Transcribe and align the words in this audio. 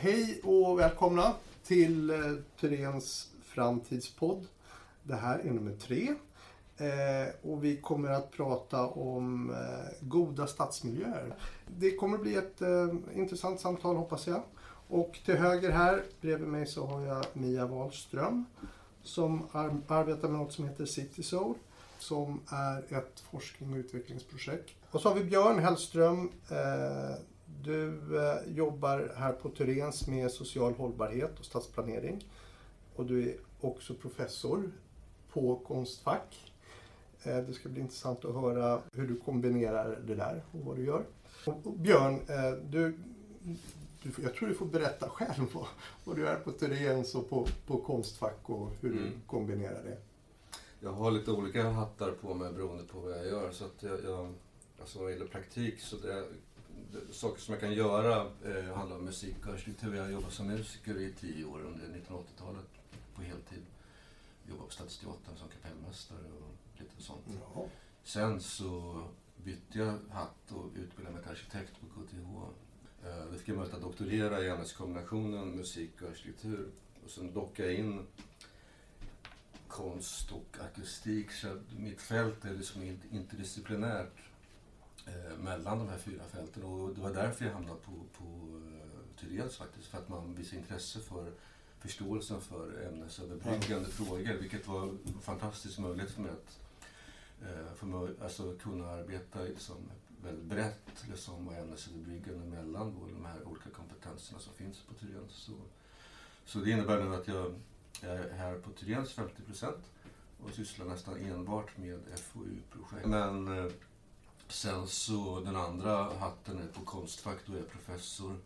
Hej 0.00 0.40
och 0.42 0.78
välkomna 0.78 1.34
till 1.64 2.10
eh, 2.10 2.98
framtidspodd. 3.42 4.46
Det 5.02 5.14
här 5.14 5.38
är 5.38 5.50
nummer 5.50 5.76
tre. 5.76 6.14
Eh, 6.76 7.50
och 7.50 7.64
vi 7.64 7.76
kommer 7.76 8.10
att 8.10 8.30
prata 8.30 8.86
om 8.86 9.50
eh, 9.50 9.56
goda 10.00 10.46
stadsmiljöer. 10.46 11.34
Det 11.66 11.96
kommer 11.96 12.18
bli 12.18 12.34
ett 12.34 12.62
eh, 12.62 12.88
intressant 13.14 13.60
samtal 13.60 13.96
hoppas 13.96 14.26
jag. 14.26 14.42
Och 14.88 15.18
till 15.24 15.36
höger 15.36 15.70
här 15.70 16.02
bredvid 16.20 16.48
mig 16.48 16.66
så 16.66 16.86
har 16.86 17.02
jag 17.02 17.24
Mia 17.32 17.66
Wahlström 17.66 18.44
som 19.02 19.46
arbetar 19.86 20.28
med 20.28 20.38
något 20.38 20.52
som 20.52 20.68
heter 20.68 20.86
City 20.86 21.22
Soul 21.22 21.54
som 21.98 22.40
är 22.48 22.98
ett 22.98 23.20
forskning 23.30 23.72
och 23.72 23.76
utvecklingsprojekt. 23.76 24.74
Och 24.90 25.00
så 25.00 25.08
har 25.08 25.16
vi 25.16 25.24
Björn 25.24 25.58
Hellström. 25.58 26.30
Du 27.64 28.18
eh, 28.18 28.56
jobbar 28.56 29.12
här 29.16 29.32
på 29.32 29.50
Tyrens 29.50 30.06
med 30.06 30.30
social 30.30 30.74
hållbarhet 30.74 31.38
och 31.38 31.44
stadsplanering. 31.44 32.24
Och 32.96 33.06
du 33.06 33.28
är 33.28 33.36
också 33.60 33.94
professor 33.94 34.70
på 35.32 35.56
Konstfack. 35.56 36.52
Eh, 37.22 37.38
det 37.38 37.52
ska 37.52 37.68
bli 37.68 37.80
intressant 37.80 38.24
att 38.24 38.34
höra 38.34 38.80
hur 38.92 39.08
du 39.08 39.16
kombinerar 39.16 39.98
det 40.06 40.14
där 40.14 40.42
och 40.52 40.60
vad 40.60 40.76
du 40.76 40.84
gör. 40.84 41.04
Och 41.44 41.72
Björn, 41.72 42.14
eh, 42.14 42.50
du, 42.70 42.98
du, 44.02 44.12
jag 44.22 44.34
tror 44.34 44.48
du 44.48 44.54
får 44.54 44.66
berätta 44.66 45.08
själv 45.08 45.52
vad, 45.52 45.66
vad 46.04 46.16
du 46.16 46.26
är 46.26 46.36
på 46.36 46.52
Tyrens 46.52 47.14
och 47.14 47.30
på, 47.30 47.46
på 47.66 47.78
Konstfack 47.78 48.50
och 48.50 48.70
hur 48.80 48.92
mm. 48.92 49.04
du 49.04 49.10
kombinerar 49.26 49.82
det. 49.84 49.96
Jag 50.80 50.92
har 50.92 51.10
lite 51.10 51.30
olika 51.30 51.70
hattar 51.70 52.10
på 52.10 52.34
mig 52.34 52.52
beroende 52.52 52.84
på 52.84 53.00
vad 53.00 53.12
jag 53.12 53.26
gör. 53.26 53.50
Så 53.50 53.64
att 53.64 53.82
jag, 53.82 54.04
jag, 54.04 54.34
alltså 54.80 54.98
vad 54.98 55.10
gäller 55.10 55.26
praktik 55.26 55.80
så 55.80 55.96
det, 55.96 56.24
saker 57.12 57.40
som 57.40 57.54
jag 57.54 57.60
kan 57.60 57.72
göra 57.72 58.30
eh, 58.44 58.74
handlar 58.74 58.96
om 58.96 59.04
musik 59.04 59.46
och 59.46 59.52
arkitektur. 59.52 59.94
Jag 59.94 60.02
har 60.02 60.10
jobbat 60.10 60.32
som 60.32 60.46
musiker 60.46 61.00
i 61.00 61.12
tio 61.12 61.44
år 61.44 61.60
under 61.60 61.86
1980-talet 61.86 62.66
på 63.14 63.22
heltid. 63.22 63.62
Jobbade 64.48 64.66
på 64.66 64.72
Stadsteatern 64.72 65.36
som 65.36 65.48
kapellmästare 65.48 66.18
och 66.18 66.80
lite 66.80 67.02
sånt. 67.02 67.22
Ja. 67.54 67.66
Sen 68.04 68.40
så 68.40 69.02
bytte 69.44 69.78
jag 69.78 69.98
hatt 70.10 70.52
och 70.52 70.70
utbildade 70.74 71.14
mig 71.14 71.22
till 71.22 71.32
arkitekt 71.32 71.72
på 71.80 71.86
KTH. 71.86 72.16
Eh, 73.06 73.32
det 73.32 73.38
fick 73.38 73.48
jag 73.48 73.56
möjlighet 73.56 73.76
att 73.76 73.88
doktorera 73.88 74.42
i 74.42 74.48
ämneskombinationen 74.48 75.48
musik 75.48 76.02
och 76.02 76.08
arkitektur. 76.08 76.68
Och 77.04 77.10
sen 77.10 77.32
dockade 77.32 77.68
jag 77.68 77.78
in 77.78 78.06
konst 79.68 80.32
och 80.32 80.56
akustik. 80.60 81.32
Så 81.32 81.60
mitt 81.76 82.02
fält 82.02 82.44
är 82.44 82.54
liksom 82.54 82.98
interdisciplinärt 83.10 84.25
eh, 85.06 85.38
mellan 85.38 85.78
de 85.78 85.88
här 85.88 85.98
fyra 85.98 86.24
fälten. 86.24 86.62
Och 86.62 86.94
det 86.94 87.00
var 87.00 87.14
därför 87.14 87.44
jag 87.44 87.52
hamnade 87.52 87.80
på, 87.80 87.92
på 88.18 88.24
uh, 88.24 89.20
Tyrens 89.20 89.56
faktiskt. 89.56 89.86
För 89.86 89.98
att 89.98 90.08
man 90.08 90.34
visade 90.34 90.56
intresse 90.56 91.00
för 91.00 91.32
förståelsen 91.78 92.40
för 92.40 92.88
ämnesöverbryggande 92.88 93.76
mm. 93.76 93.90
frågor. 93.90 94.34
Vilket 94.40 94.68
var 94.68 94.82
en 94.82 95.20
fantastisk 95.22 95.78
möjlighet 95.78 96.10
för 96.10 96.22
mig 96.22 96.30
att 96.30 96.58
eh, 97.42 97.74
för 97.74 98.14
alltså, 98.24 98.54
kunna 98.62 98.88
arbeta 98.88 99.42
liksom, 99.42 99.76
väldigt 100.22 100.44
brett 100.44 101.04
liksom, 101.08 101.48
och 101.48 101.54
ämnesöverbryggande 101.54 102.46
mellan 102.46 102.94
de 103.14 103.24
här 103.24 103.44
olika 103.44 103.70
kompetenserna 103.70 104.38
som 104.38 104.54
finns 104.54 104.82
på 104.82 104.94
Tyrens. 104.94 105.32
Så, 105.32 105.52
så 106.44 106.58
det 106.58 106.70
innebär 106.70 107.04
nu 107.04 107.14
att 107.14 107.28
jag 107.28 107.54
är 108.02 108.32
här 108.32 108.58
på 108.58 108.70
Tyrens 108.70 109.16
50% 109.16 109.72
och 110.44 110.50
sysslar 110.50 110.86
nästan 110.86 111.16
enbart 111.16 111.76
med 111.78 112.00
FoU-projekt. 112.14 113.06
Men 113.06 113.58
eh, 113.58 113.72
sen 114.48 114.86
så 114.86 115.40
den 115.40 115.56
andra 115.56 116.18
hatten 116.18 116.58
är 116.58 116.66
på 116.66 116.84
Konstfack, 116.84 117.38
då 117.46 117.52
är 117.52 117.56
jag 117.56 117.70
professor 117.70 118.36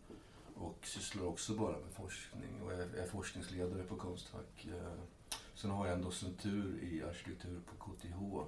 och 0.55 0.77
sysslar 0.83 1.25
också 1.25 1.53
bara 1.53 1.71
med 1.71 1.93
forskning 1.93 2.61
och 2.63 2.73
är, 2.73 2.95
är 2.95 3.07
forskningsledare 3.07 3.83
på 3.83 3.95
Konstfack. 3.95 4.65
Eh, 4.65 5.37
sen 5.55 5.71
har 5.71 5.87
jag 5.87 5.95
en 5.95 6.01
docentur 6.01 6.79
i 6.83 7.03
arkitektur 7.03 7.61
på 7.65 7.85
KTH 7.85 8.47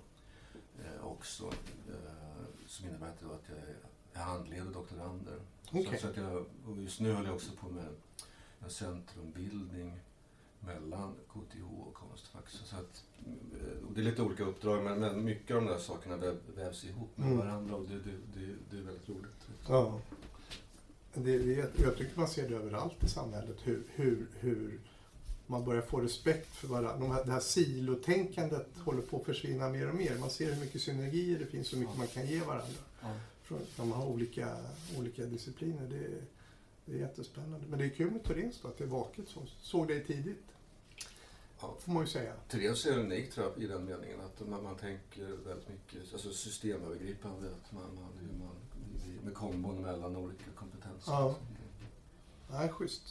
eh, 0.86 1.06
också 1.06 1.52
som 2.68 2.88
innebär 2.88 3.08
att 3.08 3.22
jag, 3.22 3.40
jag 4.14 4.22
handleder 4.22 4.72
doktorander. 4.72 5.40
Okay. 5.72 6.00
Så, 6.00 6.08
att 6.08 6.18
jag, 6.18 6.46
och 6.68 6.78
just 6.78 7.00
nu 7.00 7.14
håller 7.14 7.28
jag 7.28 7.36
också 7.36 7.52
på 7.60 7.70
med 7.70 7.96
en 8.64 8.70
centrumbildning 8.70 10.00
mellan 10.66 11.16
KTH 11.28 11.88
och 11.88 11.94
Konstfack. 11.94 12.50
Så 12.50 12.76
att, 12.76 13.04
eh, 13.26 13.94
det 13.96 14.02
är 14.02 14.06
lite 14.06 14.22
olika 14.22 14.44
uppdrag 14.44 14.84
men, 14.84 15.00
men 15.00 15.26
mycket 15.26 15.56
av 15.56 15.64
de 15.64 15.72
där 15.72 15.80
sakerna 15.80 16.18
väv, 16.18 16.38
vävs 16.56 16.86
ihop 16.86 17.18
med 17.18 17.28
mm. 17.28 17.38
varandra 17.38 17.76
och 17.76 17.86
det, 17.88 17.96
det, 17.96 18.40
det, 18.40 18.56
det, 18.72 18.78
är 18.78 18.82
väldigt 18.82 19.10
roligt. 19.10 19.48
Ja. 19.68 20.00
Det, 21.14 21.38
det, 21.38 21.74
jag 21.82 21.98
tycker 21.98 22.20
man 22.20 22.28
ser 22.28 22.50
det 22.50 22.56
överallt 22.56 23.04
i 23.04 23.08
samhället 23.08 23.58
hur, 23.64 23.84
hur, 23.96 24.28
hur 24.40 24.80
man 25.48 25.66
börjar 25.66 25.82
få 25.82 26.00
respekt 26.00 26.56
för 26.56 26.68
varandra. 26.68 26.98
De 26.98 27.12
här, 27.12 27.26
det 27.26 27.32
här 27.32 27.40
silotänkandet 27.40 28.68
håller 28.78 29.02
på 29.02 29.18
att 29.18 29.26
försvinna 29.26 29.70
mer 29.70 29.90
och 29.90 29.96
mer. 29.96 30.18
Man 30.20 30.30
ser 30.30 30.54
hur 30.54 30.62
mycket 30.62 30.82
synergier 30.82 31.40
det 31.40 31.46
finns 31.46 31.74
och 31.74 31.80
hur 31.80 31.86
mycket 31.86 31.98
man 31.98 32.08
kan 32.08 32.28
ge 32.28 32.40
varandra. 32.40 32.80
Ja. 33.02 33.08
Från, 33.44 33.60
de 33.78 33.92
har 33.92 34.06
olika, 34.06 34.58
olika 35.00 35.26
discipliner. 35.26 35.88
Det, 35.90 36.10
det 36.86 36.98
är 36.98 37.00
jättespännande. 37.00 37.68
Men 37.70 37.80
det 37.80 37.86
är 37.86 37.90
kul 37.90 38.12
med 38.12 38.24
Torens 38.24 38.60
då, 38.62 38.68
att 38.68 38.78
det 38.78 38.84
är 38.84 38.88
vaket 38.88 39.28
så. 39.28 39.40
Såg 39.62 39.88
dig 39.88 40.04
tidigt. 40.04 40.44
Ja. 41.64 41.76
Får 41.80 41.92
man 41.92 42.04
ju 42.04 42.10
säga. 42.10 42.34
Therese 42.48 42.86
är 42.86 43.00
unik 43.00 43.32
tror 43.32 43.48
jag, 43.48 43.64
i 43.64 43.68
den 43.68 43.86
meningen 43.86 44.22
att 44.22 44.48
man, 44.48 44.64
man 44.64 44.76
tänker 44.76 45.26
väldigt 45.26 45.70
mycket 45.70 46.14
alltså 46.14 46.34
systemövergripande. 46.34 47.48
Att 47.48 47.72
man, 47.72 47.96
man, 47.96 48.18
hur 48.22 48.40
man, 48.40 48.56
med 49.24 49.34
kombon 49.34 49.82
mellan 49.82 50.16
olika 50.16 50.52
kompetenser. 50.56 51.12
Ja. 51.12 51.36
Nej, 52.52 52.70
schysst. 52.70 53.04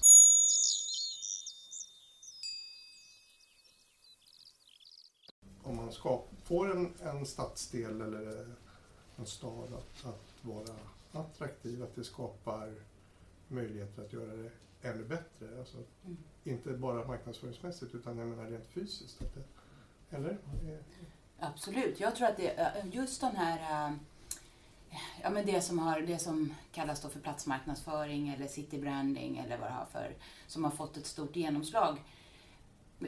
Om 5.62 5.76
man 5.76 5.92
ska, 5.92 6.22
får 6.44 6.70
en, 6.70 6.94
en 7.00 7.26
stadsdel 7.26 8.00
eller 8.00 8.54
en 9.16 9.26
stad 9.26 9.72
att, 9.74 10.04
att 10.06 10.44
vara 10.44 10.76
attraktiv, 11.12 11.82
att 11.82 11.94
det 11.94 12.04
skapar 12.04 12.74
möjligheter 13.48 14.04
att 14.04 14.12
göra 14.12 14.36
det 14.36 14.50
ännu 14.82 15.04
bättre. 15.04 15.59
Alltså, 15.59 15.76
mm. 15.76 16.16
Inte 16.44 16.70
bara 16.70 17.06
marknadsföringsmässigt 17.06 17.94
utan 17.94 18.19
jag 18.19 18.28
menar 18.28 18.50
rent 18.50 18.66
fysiskt. 18.66 19.22
Att 19.22 19.34
det, 19.34 20.16
eller? 20.16 20.38
Absolut. 21.38 22.00
Jag 22.00 22.16
tror 22.16 22.28
att 22.28 22.37
det, 22.37 22.72
just 22.92 23.21
den 23.21 23.37
här 23.37 23.88
äh, 23.88 23.97
Ja, 25.22 25.31
men 25.31 25.47
det, 25.47 25.60
som 25.60 25.78
har, 25.78 26.00
det 26.00 26.19
som 26.19 26.54
kallas 26.72 27.03
då 27.03 27.09
för 27.09 27.21
platsmarknadsföring 27.21 28.28
eller 28.28 28.47
citybranding 28.47 29.38
eller 29.38 29.59
vad 29.59 29.69
det 29.69 29.75
har 29.75 29.87
för, 29.92 30.15
som 30.47 30.65
har 30.65 30.71
fått 30.71 30.97
ett 30.97 31.06
stort 31.06 31.37
genomslag. 31.37 32.03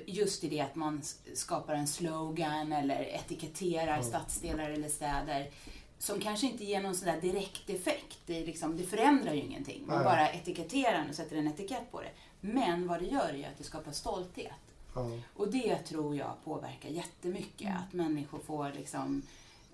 Just 0.07 0.45
i 0.45 0.49
det 0.49 0.61
att 0.61 0.75
man 0.75 1.03
skapar 1.35 1.75
en 1.75 1.87
slogan 1.87 2.73
eller 2.73 3.03
etiketterar 3.03 3.93
mm. 3.93 4.05
stadsdelar 4.05 4.71
eller 4.71 4.89
städer 4.89 5.51
som 5.99 6.21
kanske 6.21 6.47
inte 6.47 6.65
ger 6.65 6.83
någon 6.83 6.95
sån 6.95 7.21
direkt 7.21 7.71
effekt. 7.71 8.19
Det, 8.27 8.47
liksom, 8.47 8.77
det 8.77 8.85
förändrar 8.85 9.33
ju 9.33 9.41
ingenting. 9.41 9.87
Man 9.87 9.97
Nej. 9.97 10.05
bara 10.05 10.31
etiketterar 10.31 11.07
och 11.09 11.15
sätter 11.15 11.37
en 11.37 11.49
etikett 11.49 11.93
på 11.93 12.01
det. 12.01 12.11
Men 12.41 12.87
vad 12.87 13.01
det 13.01 13.07
gör 13.07 13.35
är 13.35 13.49
att 13.49 13.59
det 13.59 13.65
skapar 13.65 13.93
stolthet. 13.93 14.53
Mm. 14.97 15.23
Och 15.37 15.49
det 15.49 15.79
tror 15.79 16.17
jag 16.17 16.33
påverkar 16.45 16.89
jättemycket. 16.89 17.69
Mm. 17.69 17.77
Att 17.77 17.93
människor 17.93 18.39
får 18.39 18.73
liksom 18.77 19.23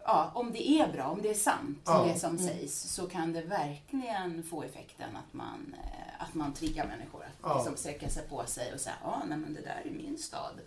Ja, 0.05 0.31
om 0.35 0.53
det 0.53 0.69
är 0.71 0.93
bra, 0.93 1.05
om 1.05 1.23
det 1.23 1.31
är 1.31 1.35
sant, 1.35 1.79
ja. 1.85 2.05
det 2.05 2.19
som 2.19 2.37
mm. 2.37 2.49
sägs, 2.49 2.83
så 2.93 3.07
kan 3.07 3.33
det 3.33 3.43
verkligen 3.43 4.43
få 4.43 4.63
effekten 4.63 5.17
att 5.17 5.33
man, 5.35 5.75
eh, 5.85 6.23
att 6.23 6.35
man 6.35 6.55
triggar 6.55 6.87
människor 6.87 7.25
att 7.25 7.39
ja. 7.43 7.57
liksom 7.57 7.77
sträcka 7.77 8.09
sig 8.09 8.29
på 8.29 8.47
sig 8.47 8.75
och 8.75 8.81
säga, 8.81 8.97
ja, 9.03 9.23
nej, 9.29 9.39
men 9.39 9.55
det 9.55 9.61
där 9.61 9.83
är 9.85 9.91
min 9.91 10.19
stad. 10.19 10.61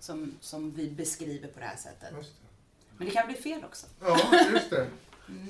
Som, 0.00 0.34
som 0.40 0.70
vi 0.70 0.90
beskriver 0.90 1.48
på 1.48 1.60
det 1.60 1.66
här 1.66 1.76
sättet. 1.76 2.14
Men 2.98 3.06
det 3.06 3.12
kan 3.12 3.26
bli 3.26 3.36
fel 3.36 3.64
också. 3.64 3.86
Ja, 4.00 4.18
just 4.52 4.70
det. 4.70 4.90
Mm. 5.28 5.48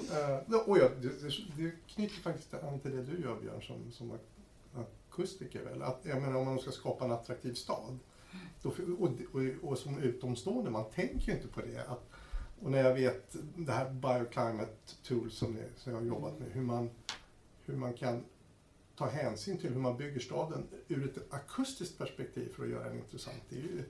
Uh, 0.52 0.58
och 0.58 0.78
ja, 0.78 0.88
det, 1.02 1.08
det, 1.08 1.30
det 1.56 1.72
knyter 1.86 2.14
faktiskt 2.14 2.54
an 2.54 2.80
till 2.80 2.96
det 2.96 3.02
du 3.02 3.22
gör 3.22 3.40
Björn 3.40 3.62
som, 3.62 3.92
som 3.92 4.18
akustiker. 5.10 5.64
Väl? 5.64 5.82
Att, 5.82 6.00
jag 6.02 6.22
menar, 6.22 6.38
om 6.38 6.44
man 6.44 6.58
ska 6.58 6.70
skapa 6.70 7.04
en 7.04 7.12
attraktiv 7.12 7.54
stad 7.54 7.98
då, 8.62 8.68
och, 8.98 9.10
och, 9.32 9.70
och 9.70 9.78
som 9.78 9.98
utomstående, 9.98 10.70
man 10.70 10.90
tänker 10.90 11.26
ju 11.26 11.32
inte 11.32 11.48
på 11.48 11.60
det. 11.60 11.84
Att, 11.88 12.10
och 12.62 12.70
när 12.70 12.84
jag 12.84 12.94
vet 12.94 13.36
det 13.56 13.72
här 13.72 13.90
Bioclimate 13.90 14.94
Tool 15.02 15.30
som, 15.30 15.54
det, 15.54 15.68
som 15.76 15.92
jag 15.92 16.00
har 16.00 16.06
jobbat 16.06 16.38
med, 16.38 16.48
hur 16.52 16.62
man, 16.62 16.90
hur 17.64 17.76
man 17.76 17.94
kan 17.94 18.24
ta 18.96 19.08
hänsyn 19.08 19.58
till 19.58 19.70
hur 19.70 19.80
man 19.80 19.96
bygger 19.96 20.20
staden 20.20 20.66
ur 20.88 21.04
ett 21.04 21.32
akustiskt 21.32 21.98
perspektiv 21.98 22.52
för 22.56 22.64
att 22.64 22.70
göra 22.70 22.88
den 22.88 22.98
intressant. 22.98 23.42
Det 23.48 23.56
är 23.56 23.60
ju, 23.62 23.82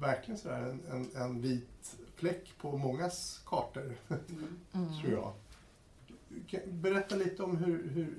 verkligen 0.00 0.38
sådär 0.38 0.62
en, 0.62 0.80
en, 0.90 1.22
en, 1.22 1.40
vit 1.40 1.96
fläck 2.14 2.58
på 2.58 2.76
mångas 2.76 3.42
kartor, 3.46 3.96
mm. 4.72 5.00
tror 5.00 5.12
jag. 5.12 5.32
Berätta 6.68 7.16
lite 7.16 7.42
om 7.42 7.56
hur, 7.56 7.88
hur, 7.88 8.14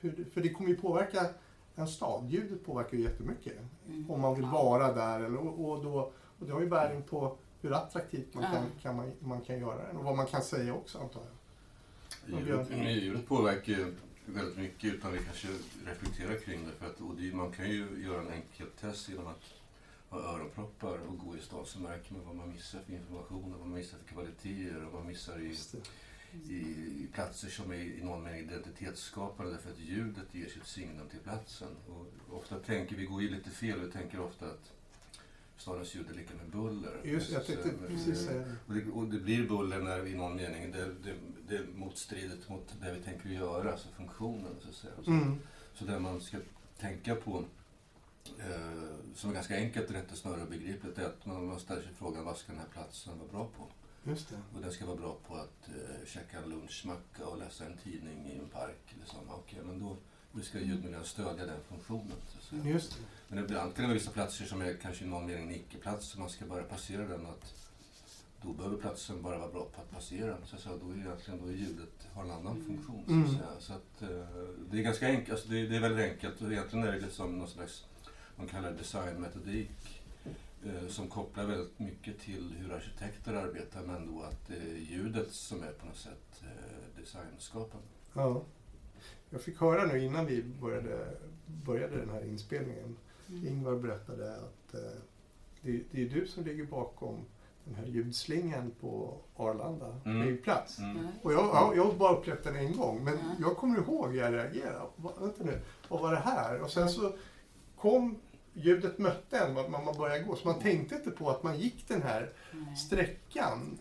hur, 0.00 0.24
för 0.32 0.40
det 0.40 0.48
kommer 0.48 0.70
ju 0.70 0.76
påverka 0.76 1.26
en 1.74 1.88
stad. 1.88 2.30
Ljudet 2.30 2.64
påverkar 2.64 2.96
ju 2.96 3.02
jättemycket. 3.02 3.58
Mm. 3.88 4.10
Om 4.10 4.20
man 4.20 4.34
vill 4.34 4.44
vara 4.44 4.92
där. 4.92 5.20
Eller, 5.20 5.36
och, 5.36 5.70
och, 5.70 5.84
då, 5.84 6.12
och 6.38 6.46
det 6.46 6.52
har 6.52 6.60
ju 6.60 6.68
bäring 6.68 7.02
på 7.02 7.36
hur 7.60 7.72
attraktivt 7.72 8.34
man, 8.34 8.42
kan, 8.42 8.66
kan 8.82 8.96
man, 8.96 9.12
man 9.20 9.40
kan 9.40 9.58
göra 9.58 9.86
den 9.86 9.96
och 9.96 10.04
vad 10.04 10.16
man 10.16 10.26
kan 10.26 10.42
säga 10.42 10.74
också 10.74 10.98
antar 10.98 11.20
jag. 11.20 12.40
Ljudet, 12.40 13.02
ljudet 13.02 13.28
påverkar 13.28 13.72
ju 13.72 13.94
väldigt 14.26 14.58
mycket 14.58 14.94
utan 14.94 15.12
vi 15.12 15.18
kanske 15.18 15.48
reflekterar 15.86 16.38
kring 16.38 16.66
det. 16.66 16.72
För 16.72 16.86
att, 16.86 17.00
och 17.00 17.14
det, 17.16 17.34
man 17.34 17.52
kan 17.52 17.70
ju 17.70 18.04
göra 18.04 18.20
en 18.20 18.32
enkel 18.32 18.66
test 18.80 19.08
genom 19.08 19.26
att 19.26 19.59
ha 20.10 20.18
öronproppar 20.18 20.98
och 20.98 21.18
gå 21.18 21.36
i 21.36 21.40
stan 21.40 21.66
så 21.66 21.78
märker 21.80 22.14
man 22.14 22.26
vad 22.26 22.36
man 22.36 22.52
missar 22.52 22.78
för 22.86 22.92
information, 22.92 23.50
vad 23.50 23.60
man 23.60 23.78
missar 23.78 23.98
för 23.98 24.14
kvaliteter 24.14 24.84
och 24.86 24.92
vad 24.92 25.02
man 25.02 25.06
missar 25.12 25.40
i, 25.40 25.54
i, 26.48 26.58
i 27.04 27.08
platser 27.12 27.48
som 27.48 27.70
är 27.72 27.76
i 27.76 28.02
någon 28.02 28.22
mening 28.22 28.40
identitetsskapande 28.40 29.52
därför 29.52 29.70
att 29.70 29.78
ljudet 29.78 30.34
ger 30.34 30.48
sitt 30.48 30.66
signum 30.66 31.08
till 31.10 31.18
platsen. 31.20 31.68
Och 31.88 32.36
ofta 32.38 32.58
tänker 32.58 32.96
vi, 32.96 33.04
går 33.04 33.22
ju 33.22 33.30
lite 33.30 33.50
fel, 33.50 33.80
vi 33.80 33.90
tänker 33.92 34.20
ofta 34.20 34.46
att 34.46 34.72
stadens 35.56 35.94
ljud 35.94 36.10
är 36.10 36.14
lika 36.14 36.34
med 36.34 36.46
buller. 36.50 37.00
Just 37.04 37.30
jag 37.32 37.46
tänkte 37.46 37.70
precis 37.88 38.24
säga 38.26 38.38
det. 38.40 38.56
Och 38.66 38.74
det. 38.74 38.90
Och 38.90 39.06
blir 39.22 39.48
buller 39.48 39.80
när 39.82 40.00
vi 40.00 40.10
i 40.10 40.14
någon 40.14 40.36
mening, 40.36 40.72
det, 40.72 40.84
det, 40.84 41.14
det 41.48 41.56
är 41.56 41.66
motstridigt 41.74 42.48
mot 42.48 42.74
det 42.80 42.92
vi 42.92 43.00
tänker 43.00 43.28
göra, 43.28 43.72
alltså 43.72 43.88
funktionen 43.96 44.54
så 44.60 44.68
att 44.68 44.74
säga. 44.74 44.92
Så, 45.04 45.10
Mm. 45.10 45.38
så 45.74 45.84
det 45.84 45.98
man 45.98 46.20
ska 46.20 46.38
tänka 46.78 47.14
på, 47.14 47.44
som 49.14 49.30
är 49.30 49.34
ganska 49.34 49.56
enkelt, 49.56 49.90
rättesnöre 49.90 50.42
och 50.42 50.48
begripligt, 50.48 50.98
är 50.98 51.06
att 51.06 51.26
man, 51.26 51.46
man 51.46 51.60
ställer 51.60 51.82
sig 51.82 51.92
frågan 51.98 52.24
vad 52.24 52.36
ska 52.36 52.52
den 52.52 52.60
här 52.60 52.68
platsen 52.72 53.18
vara 53.18 53.28
bra 53.28 53.48
på? 53.58 53.66
Just 54.10 54.28
det. 54.28 54.36
Och 54.54 54.62
den 54.62 54.72
ska 54.72 54.86
vara 54.86 54.96
bra 54.96 55.16
på 55.28 55.34
att 55.34 55.68
eh, 55.68 56.06
käka 56.06 56.38
en 56.38 56.50
lunchmacka 56.50 57.26
och 57.26 57.38
läsa 57.38 57.66
en 57.66 57.76
tidning 57.76 58.26
i 58.26 58.38
en 58.38 58.48
park. 58.48 58.94
Liksom. 59.00 59.18
Okej, 59.30 59.58
men 59.64 59.78
då, 59.80 59.96
då 60.32 60.40
ska 60.40 60.60
ljudmiljön 60.60 61.04
stödja 61.04 61.46
den 61.46 61.60
funktionen. 61.68 62.16
Så. 62.40 62.56
Just 62.56 62.90
det. 62.90 63.02
Men 63.28 63.44
ibland 63.44 63.74
kan 63.74 63.82
det 63.82 63.88
vara 63.88 63.98
vissa 63.98 64.10
platser 64.10 64.44
som 64.44 64.60
är 64.60 64.74
kanske 64.82 65.04
i 65.04 65.08
någon 65.08 65.26
mening 65.26 65.48
en 65.48 65.54
icke-plats, 65.54 66.06
så 66.06 66.20
man 66.20 66.30
ska 66.30 66.44
bara 66.46 66.62
passera 66.62 67.02
den. 67.08 67.26
Att 67.26 67.54
då 68.42 68.52
behöver 68.52 68.76
platsen 68.76 69.22
bara 69.22 69.38
vara 69.38 69.50
bra 69.52 69.64
på 69.74 69.80
att 69.80 69.90
passera. 69.90 70.36
Så 70.46 70.56
att 70.56 70.62
säga, 70.62 70.76
då 70.84 70.90
är 70.90 70.96
egentligen 70.96 71.40
då 71.42 71.48
är 71.48 71.52
ljudet 71.52 72.08
har 72.14 72.24
en 72.24 72.30
annan 72.30 72.56
Mm. 72.56 72.66
funktion. 72.66 73.04
Så 73.06 73.12
Mm. 73.12 73.24
att, 73.24 73.30
säga. 73.32 73.60
Så 73.60 73.72
att, 73.72 74.02
eh, 74.02 74.26
det 74.70 74.78
är 74.78 74.82
ganska 74.82 75.06
enkelt, 75.06 75.30
alltså 75.30 75.48
det, 75.48 75.66
det 75.66 75.76
är 75.76 75.80
väldigt 75.80 76.10
enkelt 76.12 76.40
och 76.42 76.52
egentligen 76.52 76.86
är 76.88 76.92
det 76.92 77.00
liksom 77.00 77.38
någon 77.38 77.48
slags, 77.48 77.84
man 78.40 78.48
kallar 78.48 78.72
designmetodik 78.72 80.02
eh, 80.64 80.88
som 80.88 81.08
kopplar 81.08 81.44
väldigt 81.44 81.78
mycket 81.78 82.18
till 82.20 82.54
hur 82.58 82.72
arkitekter 82.72 83.34
arbetar 83.34 83.82
men 83.82 84.06
då 84.14 84.22
att 84.22 84.46
det 84.48 84.54
är 84.56 84.76
ljudet 84.76 85.32
som 85.32 85.62
är 85.62 85.72
på 85.72 85.86
något 85.86 85.96
sätt 85.96 86.42
eh, 86.42 87.00
designskapande. 87.00 87.86
Ja. 88.14 88.42
Jag 89.30 89.40
fick 89.42 89.60
höra 89.60 89.86
nu 89.86 90.04
innan 90.04 90.26
vi 90.26 90.42
började, 90.42 91.06
började 91.46 91.96
den 91.96 92.10
här 92.10 92.24
inspelningen. 92.24 92.96
Mm. 93.28 93.48
Ingvar 93.48 93.76
berättade 93.76 94.36
att 94.36 94.74
eh, 94.74 94.80
det, 95.62 95.82
det 95.90 96.02
är 96.02 96.08
du 96.08 96.26
som 96.26 96.44
ligger 96.44 96.64
bakom 96.64 97.24
den 97.64 97.74
här 97.74 97.86
ljudslingan 97.86 98.70
på 98.80 99.16
Arlanda 99.36 100.00
Mm. 100.04 100.22
flygplats. 100.22 100.78
Mm. 100.78 101.06
Och 101.22 101.32
jag, 101.32 101.44
jag, 101.54 101.76
jag 101.76 101.84
har 101.84 101.92
bara 101.92 102.16
upplevt 102.16 102.44
den 102.44 102.56
en 102.56 102.76
gång, 102.76 103.04
men 103.04 103.14
Ja. 103.18 103.34
jag 103.40 103.56
kommer 103.56 103.78
ihåg 103.78 104.10
hur 104.12 104.18
jag 104.20 104.32
reagerade. 104.34 104.86
Vänta 105.20 105.44
nu, 105.44 105.60
vad 105.88 106.00
var 106.00 106.12
det 106.12 106.18
här? 106.20 106.60
Och 106.62 106.70
sen 106.70 106.88
så 106.88 107.12
kom 107.76 108.16
ljudet 108.62 108.98
mötte 108.98 109.38
en, 109.38 109.54
man, 109.54 109.70
man 109.70 109.96
började 109.98 110.24
gå. 110.24 110.36
Så 110.36 110.48
man 110.48 110.60
tänkte 110.60 110.94
inte 110.94 111.10
på 111.10 111.30
att 111.30 111.42
man 111.42 111.58
gick 111.58 111.88
den 111.88 112.02
här 112.02 112.30
Nej. 112.52 112.76
sträckan. 112.76 113.78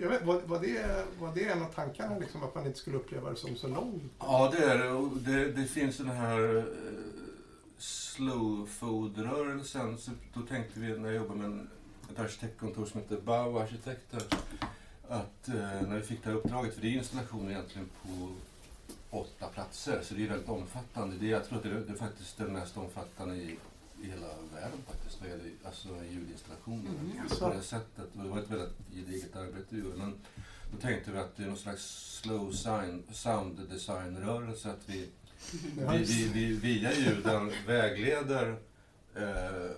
Jag 0.00 0.08
vet, 0.08 0.24
var, 0.24 0.40
var, 0.40 0.60
det, 0.60 1.04
var 1.20 1.34
det 1.34 1.48
en 1.48 1.62
av 1.62 1.72
tankarna, 1.72 2.18
liksom, 2.18 2.42
att 2.42 2.54
man 2.54 2.66
inte 2.66 2.78
skulle 2.78 2.96
uppleva 2.96 3.30
det 3.30 3.36
som 3.36 3.56
så 3.56 3.68
långt? 3.68 4.12
Ja, 4.18 4.52
det 4.56 4.64
är 4.64 4.78
det. 4.78 5.10
Det. 5.32 5.52
Det 5.52 5.66
finns 5.66 5.96
den 5.96 6.10
här 6.10 6.56
eh, 6.56 6.64
slow 7.78 8.66
food-rörelsen. 8.66 9.98
Så 9.98 10.10
då 10.34 10.40
tänkte 10.40 10.80
vi 10.80 10.98
när 10.98 11.08
jag 11.08 11.16
jobbade 11.16 11.40
med 11.40 11.46
en, 11.46 11.70
ett 12.10 12.18
arkitektkontor 12.18 12.86
som 12.86 13.00
heter 13.00 13.20
Bau 13.20 13.58
Arkitekter 13.58 14.22
att 15.08 15.48
eh, 15.48 15.88
när 15.88 15.96
vi 15.96 16.02
fick 16.02 16.24
det 16.24 16.30
här 16.30 16.36
uppdraget, 16.36 16.74
för 16.74 16.80
det 16.82 16.88
är 16.88 16.92
installation 16.92 17.50
egentligen 17.50 17.88
på 18.02 18.28
åtta 19.10 19.46
platser, 19.46 20.00
så 20.02 20.14
det 20.14 20.24
är 20.24 20.28
väldigt 20.28 20.48
omfattande. 20.48 21.16
Det 21.20 21.26
är, 21.26 21.30
jag 21.30 21.44
tror 21.44 21.58
att 21.58 21.64
det 21.64 21.70
är, 21.70 21.74
det 21.74 21.92
är 21.92 21.96
faktiskt 21.96 22.38
den 22.38 22.52
mest 22.52 22.76
omfattande 22.76 23.34
i, 23.36 23.56
i 24.06 24.10
hela 24.10 24.26
världen 24.54 24.78
faktiskt, 24.86 25.20
vad 25.20 25.30
gäller 25.30 25.50
alltså 25.64 25.88
ljudinstallationer. 26.10 26.90
Mm. 26.90 27.28
På 27.40 27.48
det 27.54 27.62
sättet. 27.62 28.08
Och 28.16 28.22
det 28.22 28.28
var 28.28 28.38
ett 28.38 28.50
väldigt 28.50 28.76
gediget 28.94 29.36
arbete 29.36 29.66
vi 29.68 29.78
gjorde. 29.80 29.96
Men 29.96 30.14
då 30.72 30.76
tänkte 30.78 31.10
vi 31.12 31.18
att 31.18 31.36
det 31.36 31.42
är 31.42 31.46
någon 31.46 31.56
slags 31.56 31.82
slow 32.22 32.52
sign, 32.52 33.02
sound 33.12 33.60
design-rörelse. 33.70 34.70
Att 34.70 34.88
vi, 34.88 35.08
vi, 35.52 35.98
vi, 36.04 36.28
vi 36.28 36.52
via 36.56 36.94
ljuden 36.94 37.52
vägleder 37.66 38.56
eh, 39.16 39.70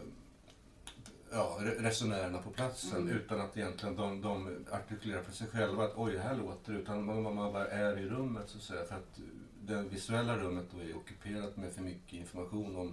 ja, 1.33 1.59
re- 1.61 1.83
resenärerna 1.83 2.39
på 2.39 2.51
platsen 2.51 3.03
Mm. 3.03 3.17
utan 3.17 3.41
att 3.41 3.57
egentligen 3.57 3.97
de, 3.97 4.21
de 4.21 4.65
artikulerar 4.73 5.23
för 5.23 5.33
sig 5.33 5.47
själva 5.47 5.85
att 5.85 5.93
oj, 5.97 6.17
här 6.19 6.37
låter 6.37 6.73
det. 6.73 6.79
Utan 6.79 7.05
man, 7.05 7.23
man 7.23 7.37
bara 7.53 7.67
är 7.69 7.99
i 7.99 8.09
rummet 8.09 8.49
så 8.49 8.57
att 8.59 8.65
säga. 8.65 8.85
För 8.85 8.95
att 8.95 9.19
det 9.67 9.83
visuella 9.83 10.37
rummet 10.39 10.65
då 10.75 10.79
är 10.83 10.97
ockuperat 10.97 11.57
med 11.57 11.73
för 11.73 11.83
mycket 11.83 12.13
information 12.13 12.77
om 12.77 12.93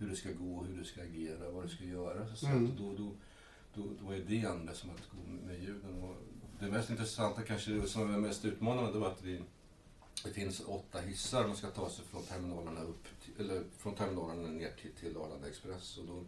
hur 0.00 0.08
det 0.08 0.16
ska 0.16 0.32
gå, 0.32 0.62
hur 0.62 0.78
du 0.78 0.84
ska 0.84 1.02
agera, 1.02 1.50
vad 1.50 1.64
du 1.64 1.68
ska 1.68 1.84
göra. 1.84 2.36
Så 2.36 2.46
att. 2.46 2.52
Mm. 2.52 2.76
Då, 2.78 2.92
då, 2.92 3.12
då, 3.74 3.90
då 4.02 4.14
idén 4.14 4.66
det 4.66 4.74
som 4.74 4.90
att 4.90 5.10
gå 5.10 5.30
med 5.46 5.62
ljuden. 5.62 6.02
Och 6.02 6.16
det 6.60 6.70
mest 6.70 6.90
intressanta, 6.90 7.42
kanske 7.42 7.70
det 7.70 7.88
som 7.88 8.14
är 8.14 8.18
mest 8.18 8.44
utmanande, 8.44 8.92
det 8.92 8.98
var 8.98 9.10
att 9.10 9.22
vi, 9.22 9.40
det 10.24 10.30
finns 10.30 10.60
åtta 10.66 11.00
hissar 11.00 11.46
man 11.46 11.56
ska 11.56 11.66
ta 11.70 11.90
sig 11.90 12.04
från 12.04 12.22
terminalerna, 12.22 12.80
upp 12.80 13.04
eller 13.38 13.64
från 13.78 13.94
terminalerna 13.94 14.48
ner 14.48 14.72
till, 14.80 14.92
till 14.92 15.16
Arlanda 15.16 15.48
Express. 15.48 15.98
Och 15.98 16.06
då, 16.06 16.24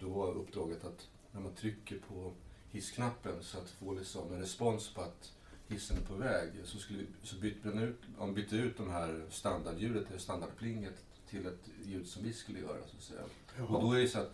då 0.00 0.08
var 0.08 0.34
uppdraget 0.34 0.84
att 0.84 1.08
när 1.32 1.40
man 1.40 1.54
trycker 1.54 1.98
på 1.98 2.32
hissknappen 2.70 3.42
så 3.42 3.58
att 3.58 3.70
få 3.70 3.92
liksom 3.92 4.32
en 4.32 4.40
respons 4.40 4.94
på 4.94 5.00
att 5.00 5.32
hissen 5.68 5.96
är 5.96 6.06
på 6.06 6.14
väg 6.14 6.50
så, 6.64 6.78
skulle, 6.78 7.04
så 7.22 7.36
bytte 7.36 7.68
man 7.68 7.78
ut, 7.78 8.00
man 8.18 8.34
bytte 8.34 8.56
ut 8.56 8.76
de 8.76 8.90
här 8.90 9.26
standardljudet, 9.30 10.06
standardplinget 10.18 11.04
till 11.30 11.46
ett 11.46 11.68
ljud 11.84 12.06
som 12.06 12.22
vi 12.22 12.32
skulle 12.32 12.60
göra. 12.60 12.78
Så 12.86 12.96
att 12.96 13.02
säga. 13.02 13.66
Och 13.66 13.82
då 13.82 13.92
är 13.92 14.00
det 14.00 14.08
så 14.08 14.18
att 14.18 14.32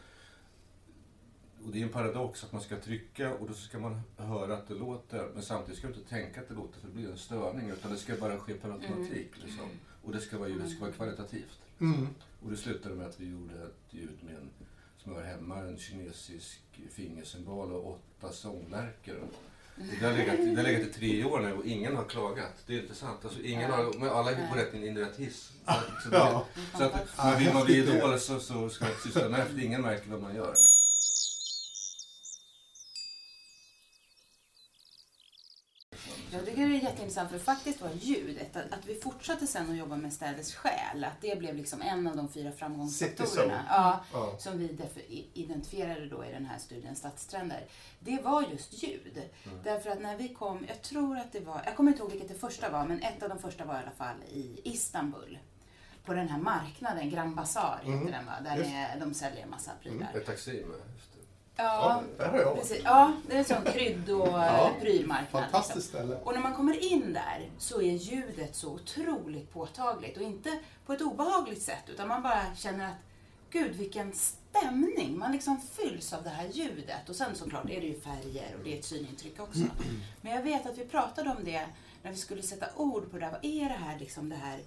och 1.64 1.72
det 1.72 1.80
är 1.80 1.82
en 1.82 1.92
paradox 1.92 2.44
att 2.44 2.52
man 2.52 2.62
ska 2.62 2.76
trycka 2.76 3.34
och 3.34 3.48
då 3.48 3.54
ska 3.54 3.78
man 3.78 4.00
höra 4.16 4.56
att 4.56 4.68
det 4.68 4.74
låter 4.74 5.30
men 5.34 5.42
samtidigt 5.42 5.78
ska 5.78 5.88
du 5.88 5.94
inte 5.94 6.08
tänka 6.08 6.40
att 6.40 6.48
det 6.48 6.54
låter 6.54 6.80
för 6.80 6.86
det 6.86 6.94
blir 6.94 7.10
en 7.10 7.18
störning 7.18 7.70
utan 7.70 7.90
det 7.90 7.96
ska 7.96 8.14
bara 8.16 8.38
ske 8.38 8.54
per 8.54 8.70
automatik. 8.70 9.30
Liksom. 9.42 9.68
Och 10.02 10.12
det 10.12 10.20
ska 10.20 10.38
vara, 10.38 10.48
ljudet 10.48 10.70
ska 10.70 10.80
vara 10.80 10.92
kvalitativt. 10.92 11.60
Mm. 11.80 12.08
Och 12.42 12.50
det 12.50 12.56
slutade 12.56 12.94
med 12.94 13.06
att 13.06 13.20
vi 13.20 13.30
gjorde 13.30 13.54
ett 13.54 13.94
ljud 13.94 14.18
med 14.24 14.34
en, 14.34 14.50
som 14.98 15.14
var 15.14 15.22
hemma, 15.22 15.58
en 15.58 15.78
kinesisk 15.78 16.60
fingersymbol 16.90 17.72
och 17.72 17.90
åtta 17.90 18.32
sångmärken. 18.32 19.16
Det 20.00 20.06
har 20.06 20.12
legat, 20.12 20.36
det 20.36 20.56
har 20.56 20.62
legat 20.62 20.82
i 20.82 20.92
tre 20.92 21.24
år 21.24 21.40
nu 21.40 21.52
och 21.52 21.64
ingen 21.64 21.96
har 21.96 22.04
klagat. 22.04 22.52
Det 22.66 22.74
är 22.74 22.82
intressant. 22.82 23.24
Alltså, 23.24 23.40
ingen 23.42 23.70
har, 23.70 23.92
men 23.98 24.08
alla 24.08 24.30
är 24.30 24.48
på 24.52 24.56
rätt 24.58 24.74
in 24.74 24.84
i 24.96 25.06
hiss. 25.22 25.50
Så, 25.64 25.70
att- 25.70 26.02
så, 26.02 26.08
det- 26.10 26.16
Ja. 26.16 26.46
så 26.78 26.84
att, 26.84 26.94
men 27.24 27.38
vill 27.38 27.54
man 27.54 27.64
bli 27.64 27.76
idol 27.76 28.18
så, 28.20 28.40
så 28.40 28.68
ska 28.68 28.84
man 28.84 28.94
syssla 29.04 29.28
med 29.28 29.46
det, 29.56 29.64
ingen 29.64 29.82
märker 29.82 30.10
vad 30.10 30.22
man 30.22 30.34
gör. 30.34 30.54
Jag 36.32 36.44
tycker 36.46 36.68
det 36.68 36.76
är 36.76 36.80
jätteintressant 36.82 37.30
för 37.30 37.38
faktiskt 37.38 37.80
var 37.80 37.90
ljudet, 38.00 38.56
att, 38.56 38.72
att 38.72 38.86
vi 38.86 38.94
fortsatte 38.94 39.46
sen 39.46 39.70
att 39.70 39.76
jobba 39.76 39.96
med 39.96 40.12
städers 40.12 40.54
själ, 40.54 41.04
att 41.04 41.20
det 41.20 41.38
blev 41.38 41.54
liksom 41.54 41.82
en 41.82 42.06
av 42.06 42.16
de 42.16 42.28
fyra 42.28 42.52
framgångsfaktorerna. 42.52 43.64
Ja, 43.68 44.00
Ja. 44.12 44.34
som 44.38 44.58
vi 44.58 44.76
identifierade 45.34 46.06
då 46.06 46.24
i 46.24 46.32
den 46.32 46.46
här 46.46 46.58
studien 46.58 46.96
Stadstrender. 46.96 47.64
Det 48.00 48.22
var 48.22 48.42
just 48.42 48.82
ljud. 48.82 49.22
Därför 49.64 49.90
att 49.90 50.00
när 50.00 50.16
vi 50.16 50.28
kom, 50.28 50.64
jag 50.68 50.82
tror 50.82 51.18
att 51.18 51.32
det 51.32 51.40
var, 51.40 51.62
jag 51.64 51.76
kommer 51.76 51.90
inte 51.90 52.02
ihåg 52.02 52.10
vilket 52.10 52.28
det 52.28 52.34
första 52.38 52.70
var, 52.70 52.86
men 52.86 53.02
ett 53.02 53.22
av 53.22 53.28
de 53.28 53.38
första 53.38 53.64
var 53.64 53.74
i 53.74 53.78
alla 53.78 53.90
fall 53.90 54.16
i 54.32 54.60
Istanbul. 54.64 55.38
På 56.04 56.14
den 56.14 56.28
här 56.28 56.38
marknaden, 56.38 57.10
Grand 57.10 57.34
Bazaar 57.36 57.78
heter 57.82 57.92
Mm. 57.92 58.10
den 58.12 58.26
va, 58.26 58.32
där 58.44 58.58
är, 58.60 59.00
de 59.00 59.14
säljer 59.14 59.46
massa 59.46 59.70
prylar. 59.82 60.12
Ett 60.14 60.26
taxi 60.26 60.64
med. 60.68 60.80
Det. 61.60 61.66
Ja, 61.66 62.02
där 62.18 62.28
har 62.28 62.38
jag 62.38 62.56
precis. 62.56 62.80
Ja, 62.84 63.12
det 63.28 63.34
är 63.34 63.38
en 63.38 63.44
sån 63.44 63.64
krydd 63.64 64.10
och 64.10 64.28
Ja, 64.28 64.46
ja, 64.46 64.70
prylmarknad. 64.80 65.20
liksom. 65.22 65.40
Fantastiskt 65.40 65.88
ställe. 65.88 66.16
Och 66.24 66.32
när 66.34 66.40
man 66.40 66.54
kommer 66.54 66.92
in 66.92 67.12
där 67.12 67.50
så 67.58 67.82
är 67.82 67.92
ljudet 67.92 68.56
så 68.56 68.68
otroligt 68.72 69.52
påtagligt 69.52 70.16
och 70.16 70.22
inte 70.22 70.58
på 70.86 70.92
ett 70.92 71.00
obehagligt 71.00 71.62
sätt 71.62 71.84
utan 71.88 72.08
man 72.08 72.22
bara 72.22 72.54
känner 72.56 72.86
att 72.88 72.94
gud 73.50 73.76
vilken 73.76 74.12
stämning. 74.12 75.18
Man 75.18 75.32
liksom 75.32 75.60
fylls 75.72 76.12
av 76.12 76.22
det 76.22 76.28
här 76.30 76.48
ljudet 76.48 77.08
och 77.08 77.16
sen 77.16 77.34
såklart 77.34 77.64
är 77.70 77.80
det 77.80 77.86
ju 77.86 78.00
färger 78.00 78.54
och 78.58 78.64
det 78.64 78.74
är 78.74 78.78
ett 78.78 78.84
synintryck 78.84 79.40
också. 79.40 79.60
Men 80.20 80.32
jag 80.32 80.42
vet 80.42 80.66
att 80.66 80.78
vi 80.78 80.84
pratade 80.84 81.30
om 81.30 81.44
det 81.44 81.66
när 82.02 82.10
vi 82.10 82.16
skulle 82.16 82.42
sätta 82.42 82.66
ord 82.76 83.10
på 83.10 83.16
det 83.18 83.24
där. 83.24 83.30
Vad 83.32 83.44
är 83.44 83.64
det 83.68 83.84
här 83.84 83.98
liksom 83.98 84.28
det 84.28 84.36
här 84.36 84.58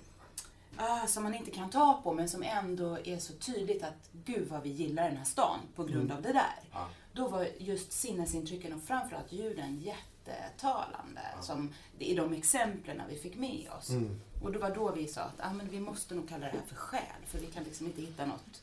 ah, 0.77 1.07
som 1.07 1.23
man 1.23 1.33
inte 1.33 1.51
kan 1.51 1.69
ta 1.69 2.01
på 2.03 2.13
men 2.13 2.29
som 2.29 2.43
ändå 2.43 2.97
är 3.03 3.17
så 3.17 3.33
tydligt 3.33 3.83
att 3.83 4.09
gud 4.11 4.47
vad 4.47 4.63
vi 4.63 4.69
gillar 4.69 5.03
den 5.03 5.17
här 5.17 5.25
stan 5.25 5.59
på 5.75 5.83
grund 5.83 6.11
av 6.11 6.21
det 6.21 6.33
där. 6.33 6.59
Ja. 6.71 6.89
Då 7.13 7.27
var 7.27 7.47
just 7.57 7.91
sinnesintrycken 7.91 8.73
och 8.73 8.81
framförallt 8.81 9.31
ljuden 9.31 9.79
jättetalande. 9.79 11.21
Som 11.41 11.73
det 11.99 12.11
är 12.11 12.15
de 12.15 12.33
exemplen 12.33 13.01
vi 13.09 13.15
fick 13.15 13.35
med 13.35 13.69
oss. 13.79 13.89
Mm. 13.89 14.19
Och 14.41 14.51
det 14.51 14.59
var 14.59 14.75
då 14.75 14.91
vi 14.91 15.07
sa 15.07 15.21
att 15.21 15.39
ah, 15.39 15.53
men 15.53 15.69
vi 15.69 15.79
måste 15.79 16.15
nog 16.15 16.29
kalla 16.29 16.45
det 16.45 16.57
här 16.57 16.65
för 16.67 16.75
själ. 16.75 17.25
För 17.27 17.39
vi 17.39 17.45
kan 17.45 17.63
liksom 17.63 17.85
inte 17.85 18.01
hitta 18.01 18.25
något 18.25 18.61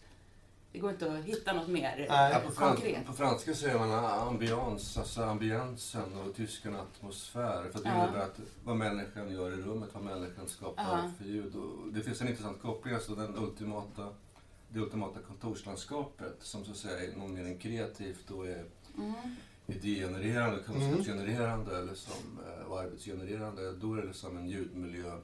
Det 0.73 0.79
går 0.79 0.91
inte 0.91 1.13
att 1.13 1.25
hitta 1.25 1.53
något 1.53 1.69
mer 1.69 2.07
Nej. 2.09 2.43
På, 2.47 2.51
fran 2.53 2.75
konkret. 2.77 3.07
på 3.07 3.13
franska 3.13 3.55
säger 3.55 3.79
man 3.79 3.91
ambiance, 4.29 5.01
alltså 5.01 5.23
ambiensen 5.23 6.19
och 6.19 6.35
tyskan 6.35 6.77
atmosfär. 6.77 7.63
För 7.63 7.79
att 7.79 7.85
det 7.85 7.91
Ja. 7.91 8.05
innebär 8.05 8.21
att 8.25 8.41
vad 8.65 8.77
människan 8.77 9.33
gör 9.33 9.53
i 9.53 9.63
rummet, 9.63 9.89
vad 9.93 10.03
människan 10.05 10.49
skapar 10.49 10.83
Ja. 10.83 11.11
för 11.19 11.25
ljud. 11.25 11.55
Och 11.57 11.93
det 11.93 12.01
finns 12.03 12.21
en 12.21 12.29
intressant 12.29 12.63
koppling, 12.63 12.95
alltså 12.95 13.15
den 13.15 13.37
ultimata, 13.39 14.09
det 14.69 14.81
ultimata 14.81 15.21
kontorslandskapet 15.29 16.37
som 16.41 16.65
så 16.65 16.71
att 16.71 16.77
säga 16.77 17.05
i 17.13 17.17
någon 17.17 17.35
mening 17.35 17.59
kreativt 17.59 18.25
då 18.29 18.43
är 18.43 18.65
Mm. 18.99 19.13
idégenererande, 19.67 20.63
kunskapsgenererande 20.63 21.79
eller 21.79 21.95
som, 21.95 22.39
eh, 22.49 22.67
och 22.67 22.81
arbetsgenererande. 22.81 23.73
Då 23.73 23.95
är 23.95 24.03
det 24.03 24.15
som 24.15 24.37
en 24.37 24.49
ljudmiljö 24.49 25.17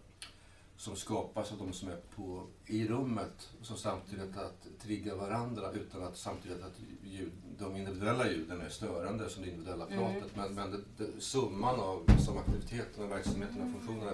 som 0.77 0.97
skapas 0.97 1.53
av 1.53 1.59
de 1.59 1.73
som 1.73 1.89
är 1.89 2.01
på, 2.17 2.47
i 2.67 2.89
rummet 2.89 3.51
som 3.63 3.77
samtidigt 3.77 4.37
att 4.37 4.67
trigga 4.81 5.15
varandra 5.15 5.73
utan 5.73 6.03
att 6.03 6.17
samtidigt 6.17 6.63
att 6.63 6.73
ljud, 7.05 7.33
de 7.59 7.77
individuella 7.77 8.31
ljuden 8.31 8.61
är 8.61 8.69
störande 8.69 9.29
som 9.31 9.43
det 9.43 9.49
individuella 9.49 9.87
Mm. 9.87 9.99
pratet. 9.99 10.37
Men, 10.37 10.55
men 10.55 10.71
det, 10.71 11.05
det, 11.05 11.21
summan 11.21 11.81
av 11.81 12.07
som 12.25 12.39
aktiviteterna, 12.39 13.07
verksamheterna, 13.07 13.73
funktionerna 13.73 14.13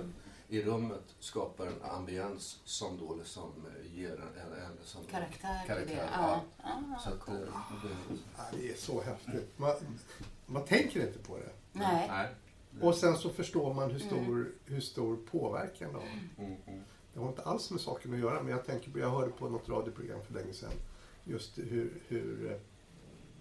i 0.48 0.62
rummet 0.62 1.04
skapar 1.20 1.66
en 1.66 1.82
ambiens 1.82 2.58
som 2.64 2.98
då 2.98 3.14
liksom 3.14 3.52
ger 3.94 4.10
en, 4.12 4.40
en, 4.52 4.62
en 4.64 4.76
som 4.84 5.04
Karaktär 5.04 5.66
Karaktär, 5.66 5.96
det. 5.96 6.08
ja. 6.12 6.40
Ah, 6.62 6.98
Så 6.98 7.08
att, 7.10 7.28
eh, 7.28 7.34
det, 7.34 7.46
Ja, 8.36 8.44
det 8.52 8.70
är 8.72 8.76
så 8.76 9.02
häftigt. 9.02 9.58
Man, 9.58 9.74
man 10.46 10.64
tänker 10.64 11.06
inte 11.06 11.18
på 11.18 11.36
det. 11.36 11.52
Nej. 11.72 12.08
nej. 12.08 12.28
Och 12.80 12.94
sen 12.94 13.16
så 13.16 13.30
förstår 13.30 13.74
man 13.74 13.90
hur 13.90 13.98
stor, 13.98 14.52
hur 14.64 14.80
stor 14.80 15.16
påverkan 15.30 15.92
det 15.92 15.98
har. 15.98 16.06
Mm, 16.46 16.56
mm. 16.66 16.80
Det 17.14 17.20
har 17.20 17.28
inte 17.28 17.42
alls 17.42 17.70
med 17.70 17.80
saken 17.80 18.14
att 18.14 18.20
göra, 18.20 18.42
men 18.42 18.52
jag 18.52 18.64
tänker 18.66 18.90
på, 18.90 18.98
jag 18.98 19.10
hörde 19.10 19.32
på 19.32 19.48
något 19.48 19.68
radioprogram 19.68 20.20
för 20.24 20.34
länge 20.34 20.52
sedan, 20.52 20.72
just 21.24 21.58
hur, 21.58 22.02
hur 22.08 22.50
eh, 22.50 22.56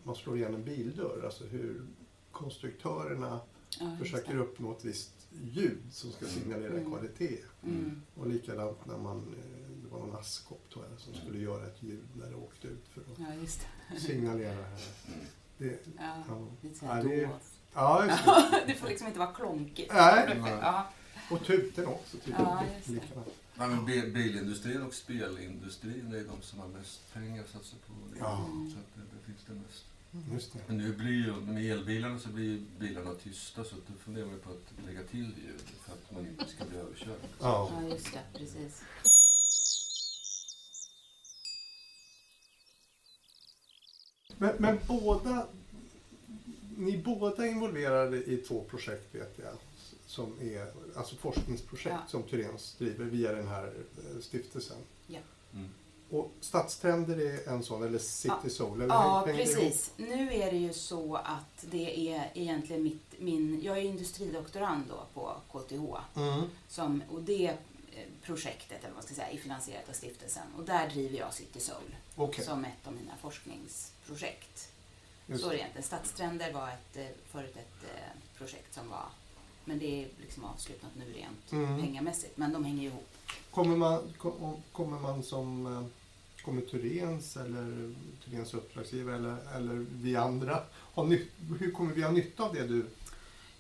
man 0.04 0.16
slår 0.16 0.38
igen 0.38 0.54
en 0.56 0.64
bildörr, 0.64 1.22
alltså 1.26 1.44
hur 1.46 1.86
konstruktörerna 2.32 3.40
Ja, 3.80 3.96
försöker 4.00 4.34
det. 4.34 4.40
uppnå 4.40 4.72
ett 4.72 4.86
visst 4.86 5.28
ljud 5.44 5.78
som 5.92 6.12
ska 6.12 6.26
signalera 6.26 6.74
Mm. 6.74 6.86
kvalitet. 6.92 7.38
Mm. 7.64 8.02
Och 8.16 8.28
likadant 8.28 8.86
när 8.86 8.98
man, 8.98 9.18
eh, 9.18 9.72
det 9.84 9.90
var 9.92 10.00
någon 10.00 10.16
askkopp 10.16 10.70
tror 10.74 10.86
jag, 10.92 11.00
som 11.00 11.14
skulle 11.14 11.40
göra 11.40 11.66
ett 11.68 11.84
ljud 11.84 12.08
när 12.16 12.30
det 12.30 12.36
åkte 12.36 12.68
ut 12.68 12.88
för 12.88 13.02
att 13.02 13.20
Ja, 13.20 13.26
just 13.42 13.68
det. 13.94 14.00
signalera. 14.00 14.66
Det, 15.58 15.80
Ja, 15.98 16.24
ja. 16.82 16.98
det. 17.04 17.30
Ja, 17.74 18.06
just 18.06 18.26
det. 18.26 18.64
Det 18.68 18.74
får 18.76 18.88
liksom 18.88 19.08
inte 19.08 19.20
vara 19.20 19.32
klonkigt. 19.34 19.94
Nej. 19.94 20.42
Ja, 20.62 20.90
Och 21.32 21.46
tuten 21.46 21.86
också. 21.86 22.18
Ja, 22.38 22.64
det. 22.86 22.92
Likadant. 22.94 23.28
Ja, 23.58 23.68
men 23.68 23.86
bi- 23.86 24.12
bilindustrin 24.12 24.82
och 24.82 24.94
spelindustrin 24.94 26.14
är 26.14 26.24
de 26.24 26.42
som 26.42 26.60
har 26.60 26.68
mest 26.68 27.14
pengar 27.14 27.44
att 27.44 27.50
satsa 27.50 27.76
på. 27.88 27.94
Ja. 28.20 28.46
Så 28.74 28.80
att 28.80 28.86
det, 28.96 29.02
det 29.18 29.26
finns 29.26 29.40
det 29.48 29.54
mest. 29.54 29.86
Just 30.34 30.54
det. 30.54 30.60
Men 30.68 30.78
nu 30.78 30.94
blir 30.94 31.12
ju, 31.26 31.34
med 31.36 31.72
elbilarna 31.72 32.20
så 32.20 32.30
blir 32.30 32.44
ju 32.46 32.60
bilarna 32.80 33.14
tysta 33.24 33.64
så 33.64 33.76
då 33.76 33.94
funderar 34.04 34.26
man 34.26 34.40
på 34.40 34.50
att 34.50 34.86
lägga 34.88 35.04
till 35.04 35.20
ljud 35.20 35.62
för 35.86 35.94
att 35.94 36.12
man 36.12 36.28
inte 36.28 36.46
ska 36.46 36.66
bli 36.66 36.78
överkörd. 36.78 37.20
Ja. 37.40 37.70
ja, 37.82 37.88
just 37.90 38.14
det. 38.14 38.40
Precis. 38.40 38.82
Men, 44.38 44.56
men 44.60 44.80
båda, 44.88 45.48
ni 46.82 46.98
båda 46.98 47.46
är 47.46 47.50
involverade 47.50 48.18
i 48.18 48.38
två 48.38 48.64
projekt 48.70 49.16
vet 49.16 49.40
jag. 49.44 49.54
Som 50.06 50.38
är 50.42 50.72
alltså 50.96 51.16
forskningsprojekt 51.16 51.90
Ja. 51.90 52.08
som 52.08 52.24
Tyréns 52.24 52.76
driver 52.78 53.06
via 53.06 53.32
den 53.32 53.48
här 53.48 53.64
eh, 53.66 54.22
stiftelsen. 54.22 54.78
Mm. 55.54 55.70
Och 56.10 56.32
Stadstrender 56.42 57.18
är 57.18 57.50
en 57.50 57.64
sån, 57.64 57.84
eller 57.84 58.00
City 58.00 58.34
Ja. 58.44 58.50
Soul? 58.50 58.82
Eller 58.82 58.96
Ja, 58.96 59.24
precis. 59.26 59.92
Nu 59.98 60.34
är 60.34 60.52
det 60.52 60.58
ju 60.58 60.74
så 60.74 61.16
att 61.16 61.66
det 61.72 62.10
är 62.14 62.32
egentligen 62.34 62.84
mitt, 62.84 63.20
min, 63.20 63.62
jag 63.64 63.78
är 63.78 63.82
industridoktorand 63.82 64.84
då 64.90 65.06
på 65.14 65.36
KTH. 65.60 66.20
Mm. 66.20 66.42
Som, 66.68 67.04
och 67.12 67.22
det 67.22 67.48
eh, 67.48 67.56
projektet, 68.24 68.78
eller 68.80 68.88
vad 68.90 68.94
man 68.94 69.04
ska 69.04 69.14
säga, 69.14 69.28
är 69.30 69.38
finansierat 69.38 69.90
av 69.90 69.94
stiftelsen. 69.94 70.44
Och 70.58 70.64
där 70.64 70.90
driver 70.90 71.18
jag 71.18 71.34
City 71.34 71.60
Soul 71.60 71.96
Okej, 72.16 72.46
som 72.46 72.66
ett 72.66 72.88
av 72.88 72.94
mina 72.94 73.14
forskningsprojekt. 73.22 74.72
Just 75.32 75.44
Så 75.44 75.50
är 75.50 75.54
det. 75.54 75.58
egentligen. 75.60 75.84
Stadstrender 75.84 76.54
var 76.54 76.68
ett, 76.70 76.98
eh, 76.98 77.06
förut 77.32 77.56
ett 77.56 77.84
eh, 77.96 78.38
projekt 78.38 78.74
som 78.74 78.90
var, 78.90 79.06
men 79.66 79.80
det 79.80 80.04
är 80.04 80.08
liksom 80.22 80.46
avslutat 80.46 80.90
nu 80.98 81.06
rent 81.14 81.52
Mm. 81.52 81.82
pengamässigt. 81.82 82.38
Men 82.38 82.54
de 82.54 82.66
hänger 82.66 82.88
ihop. 82.88 83.08
Kommer 83.52 83.76
man, 83.78 84.14
kom, 84.18 84.62
kommer 84.72 85.00
man 85.00 85.24
som 85.24 85.66
eh, 85.78 85.86
kommer 86.46 86.62
Tyréns 86.62 87.38
eller 87.38 87.94
Tyréns 88.26 88.54
uppdragsgivare 88.54 89.16
eller, 89.16 89.38
eller 89.56 89.86
vi 89.92 90.16
andra 90.16 90.64
hur 91.60 91.72
kommer 91.72 91.94
vi 91.94 92.02
ha 92.04 92.12
nytta 92.12 92.44
av 92.44 92.54
det 92.54 92.68
du 92.68 92.86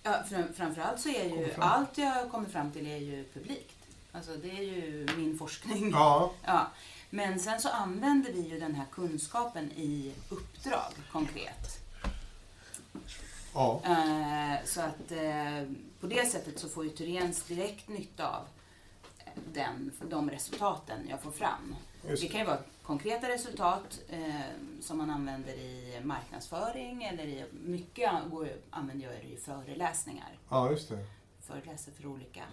Ja, 0.04 0.24
fram, 0.30 0.54
framförallt 0.54 1.00
så 1.00 1.10
är 1.10 1.24
ju 1.30 1.54
allt 1.58 1.98
jag 1.98 2.32
kommer 2.32 2.50
fram 2.50 2.72
till 2.72 2.88
är 2.88 2.98
ju 2.98 3.24
publikt. 3.34 3.76
Alltså 4.12 4.36
det 4.36 4.50
är 4.52 4.62
ju 4.64 5.08
min 5.18 5.38
forskning. 5.38 5.92
Ja, 5.92 6.34
Ja. 6.46 6.68
Men 7.14 7.40
sen 7.40 7.62
så 7.62 7.70
använder 7.70 8.32
vi 8.32 8.42
ju 8.42 8.60
den 8.60 8.76
här 8.76 8.86
kunskapen 8.92 9.72
i 9.72 10.14
uppdrag 10.30 10.94
konkret. 11.12 11.80
ja, 13.54 13.82
Eh, 13.86 14.66
så 14.66 14.82
att 14.82 15.12
eh, 15.12 15.64
på 16.00 16.08
det 16.08 16.26
sättet 16.26 16.60
så 16.60 16.70
får 16.70 16.84
ju 16.84 16.90
Tyréns 16.90 17.44
direkt 17.44 17.88
nytta 17.88 18.28
av 18.28 18.44
eh, 19.26 19.32
den, 19.54 19.92
de 20.10 20.30
resultaten 20.30 21.00
jag 21.10 21.22
får 21.22 21.32
fram. 21.32 21.76
just 22.08 22.22
Det 22.22 22.28
kan 22.28 22.40
ju 22.40 22.46
vara 22.46 22.60
konkreta 22.84 23.30
resultat 23.30 24.00
som 24.82 24.98
man 24.98 25.10
använder 25.10 25.54
i 25.54 26.02
marknadsföring 26.04 27.04
eller 27.04 27.24
i 27.24 27.46
mycket 27.52 28.12
går, 28.30 28.50
använder 28.70 29.06
jag 29.06 29.24
i 29.24 29.38
föreläsningar. 29.38 30.38
Ja, 30.50 30.72
just 30.72 30.90
det. 30.90 31.06
Föreläser 31.52 31.92
för 31.92 32.06
olika 32.08 32.44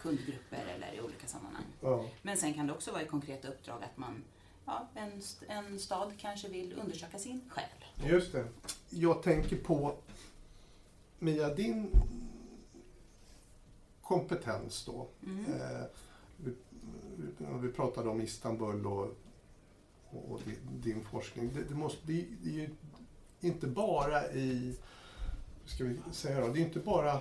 kundgrupper 0.00 0.66
eller 0.66 0.94
i 0.94 1.00
olika 1.00 1.26
sammanhang. 1.26 1.64
Ja. 1.80 2.04
Men 2.22 2.36
sen 2.36 2.54
kan 2.54 2.66
det 2.66 2.72
också 2.72 2.92
vara 2.92 3.02
i 3.02 3.06
konkreta 3.06 3.48
uppdrag 3.48 3.82
att 3.84 3.96
man, 3.96 4.24
ja, 4.64 4.88
en, 4.94 5.22
en 5.48 5.78
stad 5.78 6.12
kanske 6.18 6.48
vill 6.48 6.72
undersöka 6.72 7.18
sin 7.18 7.40
själ. 7.48 8.10
Just 8.10 8.32
det. 8.32 8.44
Jag 8.90 9.22
tänker 9.22 9.56
på 9.56 9.96
Mia, 11.18 11.54
din 11.54 11.90
kompetens 14.02 14.84
då. 14.84 15.08
Mm. 15.26 15.44
Eh, 15.44 15.84
vi, 16.36 16.52
vi- 17.62 17.72
pratade 17.72 18.08
om 18.08 18.20
Istanbul 18.20 18.86
och, 18.86 19.16
och 20.10 20.40
din, 20.44 20.80
din 20.80 21.04
forskning. 21.04 21.50
Det, 21.54 21.62
det, 21.62 21.74
måste, 21.74 21.98
det, 22.06 22.26
det 22.42 22.50
är 22.50 22.54
ju 22.54 22.70
inte 23.40 23.66
bara 23.66 24.32
i, 24.32 24.76
ska 25.64 25.84
vi 25.84 25.98
säga 26.12 26.40
då, 26.40 26.48
det 26.52 26.60
är 26.60 26.64
inte 26.64 26.80
bara 26.80 27.20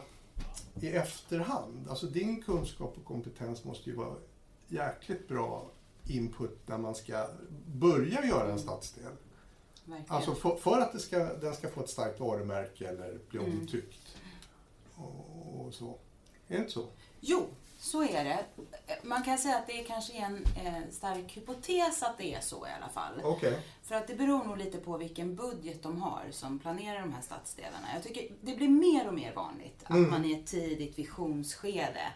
i 0.83 0.87
efterhand. 0.89 1.87
Alltså 1.89 2.05
din 2.05 2.41
kunskap 2.41 2.97
och 2.97 3.05
kompetens 3.05 3.63
måste 3.63 3.89
ju 3.89 3.95
vara 3.95 4.15
jäkligt 4.67 5.27
bra 5.27 5.69
input 6.07 6.59
när 6.65 6.77
man 6.77 6.95
ska 6.95 7.27
börja 7.67 8.25
göra 8.25 8.51
en 8.51 8.59
stadsdel. 8.59 9.03
Verkligen. 9.85 10.11
Alltså 10.15 10.35
för, 10.35 10.55
för 10.55 10.79
att 10.79 11.01
ska, 11.01 11.17
den 11.33 11.53
ska 11.55 11.69
få 11.69 11.81
ett 11.81 11.89
starkt 11.89 12.19
varumärke 12.19 12.87
eller 12.87 13.19
bli 13.29 13.39
Mm. 13.39 13.59
omtyckt. 13.59 14.17
Och, 14.95 15.65
och 15.65 15.73
så. 15.73 15.89
Är 16.47 16.55
det 16.55 16.57
inte 16.57 16.71
så? 16.71 16.87
Jo, 17.19 17.45
så 17.79 18.03
är 18.03 18.23
det. 18.23 18.45
Man 19.03 19.23
kan 19.23 19.37
säga 19.37 19.57
att 19.57 19.67
det 19.67 19.79
är 19.81 19.83
kanske 19.83 20.13
en 20.13 20.45
eh, 20.65 20.73
stark 20.91 21.37
hypotes 21.37 22.03
att 22.03 22.17
det 22.17 22.33
är 22.33 22.41
så 22.41 22.67
i 22.67 22.69
alla 22.81 22.89
fall. 22.89 23.21
Okej. 23.23 23.59
För 23.83 23.95
att 23.95 24.07
det 24.07 24.15
beror 24.15 24.43
nog 24.43 24.57
lite 24.57 24.77
på 24.77 24.97
vilken 24.97 25.35
budget 25.35 25.83
de 25.83 26.01
har 26.01 26.23
som 26.31 26.59
planerar 26.59 26.99
de 27.01 27.13
här 27.13 27.21
stadsdelarna. 27.21 27.87
Jag 27.93 28.03
tycker 28.03 28.27
det 28.41 28.55
blir 28.55 28.69
mer 28.69 29.07
och 29.07 29.13
mer 29.13 29.33
vanligt 29.33 29.83
att 29.83 29.89
Mm. 29.89 30.09
man 30.09 30.25
i 30.25 30.33
ett 30.33 30.45
tidigt 30.47 30.99
visionsskede 30.99 32.11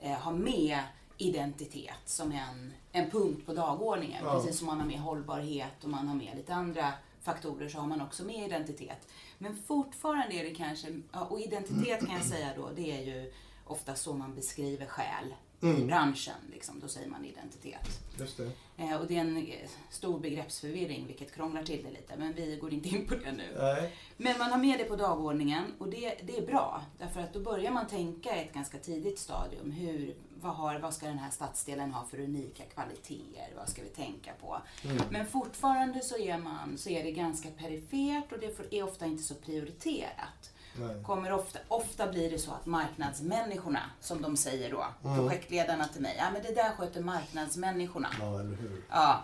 eh, 0.00 0.12
har 0.12 0.32
med 0.32 0.78
identitet 1.18 1.94
som 2.04 2.32
en, 2.32 2.72
en 2.92 3.10
punkt 3.10 3.46
på 3.46 3.52
dagordningen. 3.54 4.24
Ja. 4.24 4.32
Precis 4.34 4.58
som 4.58 4.66
man 4.66 4.80
har 4.80 4.86
med 4.86 4.98
hållbarhet 5.00 5.84
och 5.84 5.90
man 5.90 6.08
har 6.08 6.14
med 6.14 6.36
lite 6.36 6.54
andra 6.54 6.92
faktorer 7.22 7.68
så 7.68 7.78
har 7.78 7.86
man 7.86 8.00
också 8.00 8.24
med 8.24 8.46
identitet. 8.46 9.08
Men 9.38 9.56
fortfarande 9.66 10.34
är 10.34 10.44
det 10.44 10.54
kanske, 10.54 11.00
och 11.28 11.40
identitet 11.40 12.06
kan 12.06 12.14
jag 12.14 12.24
säga 12.24 12.48
då, 12.56 12.70
det 12.76 12.90
är 12.92 13.02
ju 13.02 13.32
ofta 13.66 13.94
så 13.94 14.12
man 14.14 14.34
beskriver 14.34 14.86
själ 14.86 15.34
i 15.60 15.66
Mm. 15.66 15.86
branschen. 15.86 16.34
Liksom, 16.52 16.80
då 16.80 16.88
säger 16.88 17.08
man 17.08 17.24
identitet. 17.24 18.00
Just 18.18 18.36
det. 18.36 18.50
Eh, 18.76 18.94
och 19.00 19.06
det 19.06 19.16
är 19.16 19.20
en 19.20 19.36
eh, 19.36 19.68
stor 19.90 20.18
begreppsförvirring 20.18 21.06
vilket 21.06 21.34
krånglar 21.34 21.62
till 21.62 21.82
det 21.84 21.90
lite 21.90 22.16
men 22.16 22.32
vi 22.32 22.56
går 22.56 22.72
inte 22.72 22.88
in 22.88 23.06
på 23.06 23.14
det 23.14 23.32
nu. 23.32 23.56
Nej. 23.58 23.96
Men 24.16 24.38
man 24.38 24.50
har 24.50 24.58
med 24.58 24.78
det 24.78 24.84
på 24.84 24.96
dagordningen 24.96 25.64
och 25.78 25.88
det, 25.88 26.14
det 26.26 26.36
är 26.38 26.46
bra 26.46 26.82
därför 26.98 27.20
att 27.20 27.32
då 27.32 27.40
börjar 27.40 27.70
man 27.70 27.86
tänka 27.86 28.36
i 28.36 28.44
ett 28.44 28.54
ganska 28.54 28.78
tidigt 28.78 29.18
stadium. 29.18 29.70
Hur, 29.70 30.16
vad, 30.40 30.54
har, 30.54 30.78
vad 30.78 30.94
ska 30.94 31.06
den 31.06 31.18
här 31.18 31.30
stadsdelen 31.30 31.92
ha 31.92 32.04
för 32.06 32.20
unika 32.20 32.62
kvaliteter? 32.74 33.52
Vad 33.56 33.68
ska 33.68 33.82
vi 33.82 33.88
tänka 33.88 34.32
på? 34.40 34.58
Mm. 34.84 35.02
Men 35.10 35.26
fortfarande 35.26 36.00
så 36.00 36.18
är, 36.18 36.38
man, 36.38 36.78
så 36.78 36.90
är 36.90 37.04
det 37.04 37.12
ganska 37.12 37.48
perifert 37.50 38.32
och 38.32 38.38
det 38.38 38.76
är 38.78 38.82
ofta 38.82 39.06
inte 39.06 39.22
så 39.22 39.34
prioriterat. 39.34 40.52
Nej. 40.80 41.02
Kommer 41.04 41.32
ofta, 41.32 41.58
ofta 41.68 42.06
blir 42.12 42.30
det 42.30 42.38
så 42.38 42.50
att 42.52 42.66
marknadsmänniskorna, 42.66 43.80
som 44.00 44.22
de 44.22 44.36
säger 44.36 44.70
då, 44.70 44.84
Mm. 45.04 45.18
projektledarna 45.18 45.88
till 45.88 46.02
mig, 46.02 46.14
ja 46.18 46.30
men 46.32 46.42
det 46.42 46.54
där 46.54 46.70
sköter 46.70 47.00
marknadsmänniskorna. 47.00 48.08
Ja, 48.20 48.40
eller 48.40 48.56
hur. 48.56 48.82
Ja. 48.90 49.22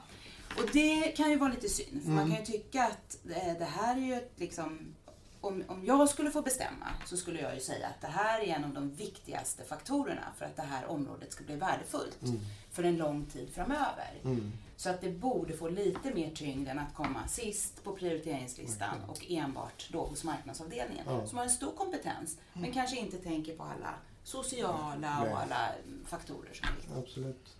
Och 0.56 0.70
det 0.72 1.02
kan 1.16 1.30
ju 1.30 1.36
vara 1.36 1.50
lite 1.50 1.68
synd, 1.68 2.02
för 2.02 2.10
man 2.10 2.18
Mm. 2.24 2.30
kan 2.36 2.44
ju 2.44 2.52
tycka 2.52 2.84
att 2.84 3.16
eh, 3.30 3.58
det 3.58 3.64
här 3.64 3.96
är 3.96 4.00
ju 4.00 4.14
ett 4.14 4.32
liksom 4.36 4.94
om, 5.40 5.64
om 5.68 5.84
jag 5.84 6.08
skulle 6.08 6.30
få 6.30 6.42
bestämma 6.42 6.86
så 7.06 7.16
skulle 7.16 7.40
jag 7.40 7.54
ju 7.54 7.60
säga 7.60 7.86
att 7.86 8.00
det 8.00 8.06
här 8.06 8.40
är 8.40 8.46
en 8.54 8.64
av 8.64 8.70
de 8.70 8.94
viktigaste 8.94 9.64
faktorerna 9.64 10.22
för 10.38 10.44
att 10.44 10.56
det 10.56 10.62
här 10.62 10.86
området 10.86 11.32
ska 11.32 11.44
bli 11.44 11.56
värdefullt 11.56 12.22
Mm. 12.22 12.40
för 12.72 12.82
en 12.84 12.96
lång 12.96 13.24
tid 13.26 13.48
framöver. 13.54 14.10
Mm. 14.24 14.52
Så 14.82 14.90
att 14.90 15.00
det 15.00 15.10
borde 15.10 15.52
få 15.52 15.68
lite 15.68 16.14
mer 16.14 16.30
tyngd 16.30 16.68
än 16.68 16.78
att 16.78 16.94
komma 16.94 17.28
sist 17.28 17.84
på 17.84 17.92
prioriteringslistan 17.96 18.94
och 19.08 19.24
enbart 19.30 19.88
då 19.92 20.04
hos 20.04 20.24
marknadsavdelningen 20.24 21.04
Ja. 21.08 21.26
som 21.26 21.38
har 21.38 21.44
en 21.44 21.50
stor 21.50 21.72
kompetens 21.72 22.38
men 22.52 22.72
kanske 22.72 22.96
inte 22.98 23.16
tänker 23.16 23.56
på 23.56 23.62
alla 23.62 23.94
sociala 24.24 25.22
och 25.22 25.40
alla 25.40 25.68
mm, 25.74 26.04
faktorer 26.06 26.52
som 26.54 26.68
är 26.68 26.76
viktiga. 26.76 26.96
Absolut. 26.98 27.56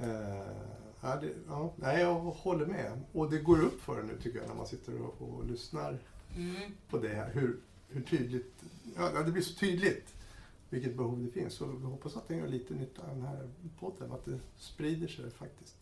Eh, 0.00 0.52
ja, 1.00 1.16
det, 1.16 1.32
ja, 1.48 1.72
nej, 1.76 2.00
jag 2.00 2.14
håller 2.20 2.66
med. 2.66 3.00
Och 3.12 3.30
det 3.30 3.38
går 3.38 3.62
upp 3.62 3.80
för 3.82 4.00
en 4.00 4.06
nu 4.06 4.18
tycker 4.22 4.38
jag 4.38 4.48
när 4.48 4.54
man 4.54 4.66
sitter 4.66 5.02
och, 5.02 5.22
och 5.22 5.46
lyssnar 5.46 5.98
Mm. 6.36 6.72
på 6.90 6.98
det 6.98 7.08
här. 7.08 7.30
Hur, 7.32 7.60
hur 7.88 8.02
tydligt, 8.02 8.62
ja, 8.96 9.22
det 9.22 9.30
blir 9.32 9.42
så 9.42 9.54
tydligt 9.54 10.14
vilket 10.70 10.96
behov 10.96 11.24
det 11.24 11.30
finns. 11.40 11.60
Och 11.60 11.80
vi 11.82 11.84
hoppas 11.86 12.16
att 12.16 12.28
det 12.28 12.36
gör 12.36 12.48
lite 12.48 12.74
nytta 12.74 13.06
den 13.06 13.22
här 13.22 13.48
podden, 13.80 14.12
att 14.12 14.24
det 14.24 14.38
sprider 14.58 15.08
sig 15.08 15.30
faktiskt. 15.30 15.74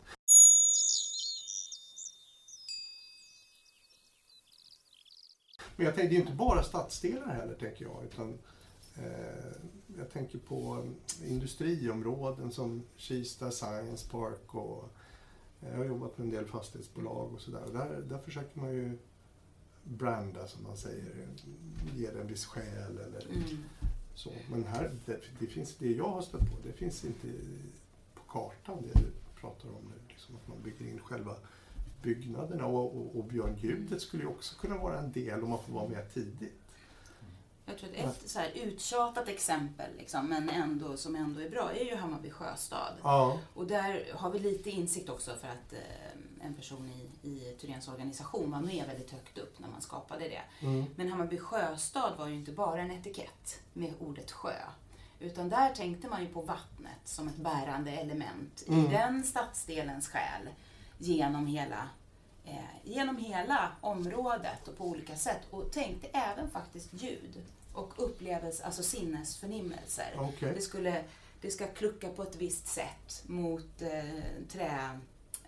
Men 5.81 5.85
jag 5.85 5.95
tänker, 5.95 6.09
det 6.09 6.15
är 6.15 6.21
inte 6.21 6.33
bara 6.33 6.63
stadsdelar 6.63 7.27
heller, 7.27 7.55
tänker 7.55 7.85
jag. 7.85 8.03
Utan, 8.05 8.37
eh, 8.95 9.51
jag 9.97 10.09
tänker 10.11 10.37
på 10.37 10.85
eh, 11.21 11.31
industriområden 11.31 12.51
som 12.51 12.83
Kista 12.95 13.51
Science 13.51 14.09
Park 14.09 14.55
och 14.55 14.89
eh, 15.61 15.69
jag 15.69 15.77
har 15.77 15.85
jobbat 15.85 16.17
med 16.17 16.25
en 16.25 16.31
del 16.31 16.45
fastighetsbolag 16.45 17.33
och 17.33 17.41
sådär. 17.41 17.63
Där, 17.73 18.01
där 18.09 18.17
försöker 18.17 18.59
man 18.59 18.73
ju 18.73 18.97
branda, 19.83 20.47
som 20.47 20.63
man 20.63 20.77
säger, 20.77 21.27
ge 21.95 22.11
det 22.11 22.21
en 22.21 22.27
viss 22.27 22.45
själ 22.45 22.97
eller 22.97 23.25
Mm. 23.31 23.43
så. 24.15 24.31
Men 24.51 24.63
här, 24.63 24.91
det, 25.05 25.19
det, 25.39 25.47
finns, 25.47 25.75
det 25.75 25.91
jag 25.91 26.09
har 26.09 26.21
stött 26.21 26.41
på, 26.51 26.55
det 26.63 26.73
finns 26.73 27.05
inte 27.05 27.27
på 28.13 28.21
kartan 28.27 28.77
det 28.81 28.99
du 28.99 29.11
pratar 29.41 29.69
om 29.69 29.83
nu. 29.83 29.95
Liksom 30.09 30.35
att 30.35 30.47
man 30.47 30.61
bygger 30.61 30.85
in 30.91 30.99
själva 30.99 31.35
byggnaderna 32.01 32.65
och, 32.65 32.95
och, 32.97 33.15
och 33.15 33.23
Björn 33.23 33.55
Gudet 33.61 34.01
skulle 34.01 34.23
ju 34.23 34.29
också 34.29 34.55
kunna 34.55 34.77
vara 34.77 34.99
en 34.99 35.11
del 35.11 35.43
om 35.43 35.49
man 35.49 35.59
får 35.63 35.73
vara 35.73 35.87
med 35.87 36.13
tidigt. 36.13 36.57
Jag 37.65 37.77
tror 37.77 37.89
att 37.89 38.23
ett 38.23 38.29
så 38.29 38.39
här 38.39 38.51
uttjatat 38.55 39.27
exempel, 39.27 39.89
liksom, 39.97 40.25
men 40.29 40.49
ändå, 40.49 40.97
som 40.97 41.15
ändå 41.15 41.41
är 41.41 41.49
bra, 41.49 41.71
är 41.71 41.85
ju 41.85 41.95
Hammarby 41.95 42.29
sjöstad. 42.29 42.93
Ja. 43.03 43.39
Och 43.53 43.67
där 43.67 44.05
har 44.13 44.29
vi 44.29 44.39
lite 44.39 44.69
insikt 44.69 45.09
också 45.09 45.35
för 45.35 45.47
att 45.47 45.73
eh, 45.73 46.45
en 46.45 46.53
person 46.53 46.89
i, 47.23 47.27
i 47.29 47.55
Thyréns 47.59 47.87
organisation 47.87 48.51
var 48.51 48.59
med 48.61 48.83
väldigt 48.87 49.11
högt 49.11 49.37
upp 49.37 49.59
när 49.59 49.67
man 49.69 49.81
skapade 49.81 50.29
det. 50.29 50.65
Mm. 50.65 50.85
Men 50.95 51.07
Hammarby 51.11 51.37
sjöstad 51.37 52.13
var 52.17 52.27
ju 52.27 52.35
inte 52.35 52.51
bara 52.51 52.81
en 52.81 52.91
etikett 52.91 53.59
med 53.73 53.93
ordet 53.99 54.31
sjö. 54.31 54.55
Utan 55.19 55.49
där 55.49 55.75
tänkte 55.75 56.07
man 56.07 56.21
ju 56.21 56.27
på 56.27 56.41
vattnet 56.41 56.99
som 57.05 57.27
ett 57.27 57.35
bärande 57.35 57.91
element 57.91 58.63
i 58.67 58.73
Mm. 58.73 58.91
den 58.91 59.23
stadsdelens 59.23 60.07
själ 60.09 60.49
genom 61.01 61.47
hela, 61.47 61.89
eh, 62.45 62.55
genom 62.83 63.17
hela 63.17 63.71
området 63.81 64.67
och 64.67 64.77
på 64.77 64.85
olika 64.85 65.15
sätt. 65.15 65.41
Och 65.49 65.71
tänkte 65.71 66.07
även 66.07 66.49
faktiskt 66.49 66.93
ljud 66.93 67.41
och 67.73 67.93
upplevelse, 67.97 68.65
alltså 68.65 68.83
sinnesförnimmelser. 68.83 70.15
Okej. 70.17 70.53
Det, 70.55 70.61
skulle, 70.61 71.03
det 71.41 71.51
ska 71.51 71.67
klucka 71.67 72.09
på 72.09 72.23
ett 72.23 72.35
visst 72.35 72.67
sätt 72.67 73.23
mot 73.25 73.81
eh, 73.81 74.43
trä... 74.51 74.99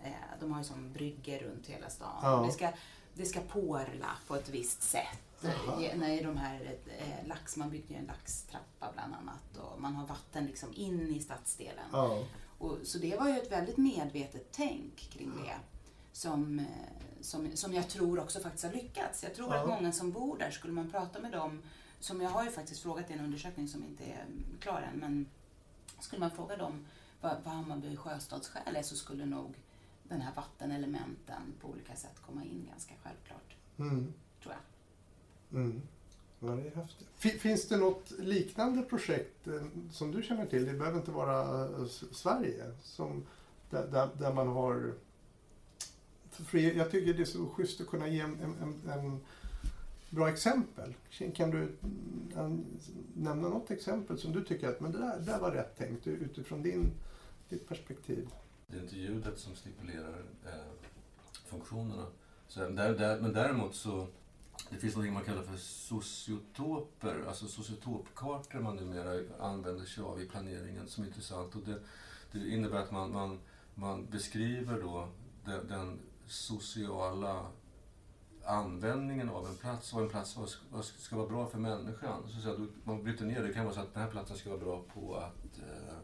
Eh, 0.04 0.12
de 0.40 0.52
har 0.52 0.58
ju 0.58 0.64
som 0.64 0.92
brygger 0.92 1.38
runt 1.38 1.66
hela 1.66 1.90
stan. 1.90 2.20
Ja. 2.22 2.44
Det, 2.46 2.52
ska, 2.52 2.68
det 3.14 3.24
ska 3.24 3.40
porla 3.40 4.10
på 4.26 4.36
ett 4.36 4.48
visst 4.48 4.82
sätt. 4.82 5.44
Eh, 5.44 5.98
när 5.98 6.22
de 6.22 6.36
här 6.36 6.76
eh, 6.98 7.26
lax, 7.26 7.56
man 7.56 7.70
byggde 7.70 7.94
ju 7.94 8.00
en 8.00 8.06
laxtrappa 8.06 8.92
bland 8.92 9.14
annat 9.14 9.56
och 9.56 9.80
man 9.80 9.94
har 9.94 10.06
vatten 10.06 10.46
liksom 10.46 10.68
in 10.74 11.14
i 11.16 11.20
stadsdelen. 11.20 11.84
Ja. 11.92 12.18
Och, 12.58 12.78
så 12.84 12.98
det 12.98 13.16
var 13.16 13.28
ju 13.28 13.38
ett 13.38 13.52
väldigt 13.52 13.76
medvetet 13.76 14.48
tänk 14.52 14.96
kring 14.96 15.32
det. 15.44 15.54
Som, 16.12 16.58
eh, 16.58 16.64
som, 17.20 17.56
som 17.56 17.74
jag 17.74 17.88
tror 17.88 18.18
också 18.20 18.40
faktiskt 18.40 18.64
har 18.64 18.72
lyckats. 18.72 19.22
Jag 19.22 19.34
tror 19.34 19.54
Ja. 19.54 19.60
att 19.60 19.68
många 19.68 19.92
som 19.92 20.10
bor 20.12 20.38
där, 20.38 20.50
skulle 20.50 20.72
man 20.72 20.90
prata 20.90 21.20
med 21.20 21.32
dem, 21.32 21.62
som 22.00 22.20
jag 22.20 22.30
har 22.30 22.44
ju 22.44 22.50
faktiskt 22.50 22.82
frågat 22.82 23.10
i 23.10 23.12
en 23.12 23.20
undersökning 23.20 23.68
som 23.68 23.84
inte 23.84 24.04
är 24.04 24.22
mm, 24.22 24.44
klar 24.60 24.82
än, 24.92 24.98
men 25.00 25.26
skulle 26.00 26.20
man 26.20 26.30
fråga 26.30 26.56
dem 26.56 26.86
vad, 27.20 27.36
vad 27.44 27.54
Hammarby 27.54 27.96
sjöstadsskäl 27.96 28.76
är 28.76 28.82
så 28.82 28.96
skulle 28.96 29.26
nog 29.26 29.54
den 30.08 30.20
här 30.20 30.32
vattenelementen 30.34 31.42
på 31.60 31.68
olika 31.68 31.96
sätt 31.96 32.20
komma 32.26 32.44
in 32.44 32.68
ganska 32.70 32.94
självklart, 33.02 33.56
Mm. 33.78 34.12
tror 34.42 34.54
jag. 34.54 35.60
Mm. 35.60 35.82
Ja, 36.40 36.48
det 36.48 36.68
är 36.68 36.74
häftigt. 36.76 37.40
Finns 37.40 37.68
det 37.68 37.76
något 37.76 38.10
liknande 38.10 38.82
projekt 38.82 39.46
eh, 39.46 39.62
som 39.90 40.10
du 40.10 40.22
känner 40.22 40.46
till? 40.46 40.66
Det 40.66 40.72
behöver 40.72 40.98
inte 40.98 41.10
vara 41.10 41.64
eh, 41.64 41.86
Sverige. 42.12 42.64
Som, 42.82 43.26
där, 43.70 43.86
där, 43.86 44.08
där 44.18 44.32
man 44.32 44.48
har... 44.48 44.94
För 46.30 46.58
jag 46.58 46.90
tycker 46.90 47.14
det 47.14 47.22
är 47.22 47.24
så 47.24 47.46
schysst 47.48 47.80
att 47.80 47.86
kunna 47.86 48.08
ge 48.08 48.20
en, 48.20 48.40
en, 48.40 48.90
en, 48.90 49.20
bra 50.10 50.28
exempel. 50.28 50.94
Kan 51.34 51.50
du 51.50 51.58
mm, 51.58 52.32
en, 52.36 52.64
nämna 53.14 53.48
något 53.48 53.70
exempel 53.70 54.18
som 54.18 54.32
du 54.32 54.44
tycker 54.44 54.68
att 54.68 54.80
men 54.80 54.92
det 54.92 54.98
där, 54.98 55.18
det 55.18 55.24
där 55.24 55.40
var 55.40 55.50
rätt 55.50 55.78
tänkt 55.78 56.06
eh, 56.06 56.12
utifrån 56.12 56.62
din, 56.62 56.90
ditt 57.48 57.68
perspektiv? 57.68 58.28
Det 58.66 58.76
är 58.76 58.82
inte 58.82 58.96
ljudet 58.96 59.38
som 59.38 59.54
stipulerar 59.54 60.22
eh, 60.44 60.50
funktionerna. 61.46 62.06
Så, 62.48 62.60
där, 62.60 62.98
där, 62.98 63.20
men 63.20 63.32
däremot 63.32 63.74
så 63.74 64.06
det 64.70 64.76
finns 64.76 64.96
något 64.96 65.12
man 65.12 65.24
kallar 65.24 65.42
för 65.42 65.56
sociotoper, 65.56 67.24
alltså 67.28 67.46
sociotopkartor 67.46 68.60
man 68.60 68.76
numera 68.76 69.20
använder 69.40 69.84
sig 69.84 70.04
av 70.04 70.22
i 70.22 70.26
planeringen 70.26 70.88
som 70.88 71.04
är 71.04 71.08
intressant. 71.08 71.54
Och 71.54 71.62
det, 71.62 71.80
det 72.32 72.48
innebär 72.48 72.78
att 72.78 72.90
man, 72.90 73.12
man, 73.12 73.38
man 73.74 74.06
beskriver 74.06 74.80
då 74.80 75.08
den, 75.44 75.68
den 75.68 75.98
sociala 76.26 77.46
användningen 78.44 79.28
av 79.28 79.46
en 79.46 79.56
plats, 79.56 79.92
vad 79.92 80.02
en 80.02 80.08
plats 80.08 80.30
ska, 80.30 80.82
ska 80.82 81.16
vara 81.16 81.28
bra 81.28 81.46
för 81.46 81.58
människan. 81.58 82.22
Så, 82.42 82.50
att 82.50 82.58
man 82.84 83.02
bryter 83.02 83.24
ner 83.24 83.42
det, 83.42 83.48
det 83.48 83.54
kan 83.54 83.64
vara 83.64 83.74
så 83.74 83.80
att 83.80 83.94
den 83.94 84.02
här 84.02 84.10
platsen 84.10 84.36
ska 84.36 84.50
vara 84.50 84.60
bra 84.60 84.82
på 84.94 85.16
att 85.16 85.58
eh, 85.58 85.96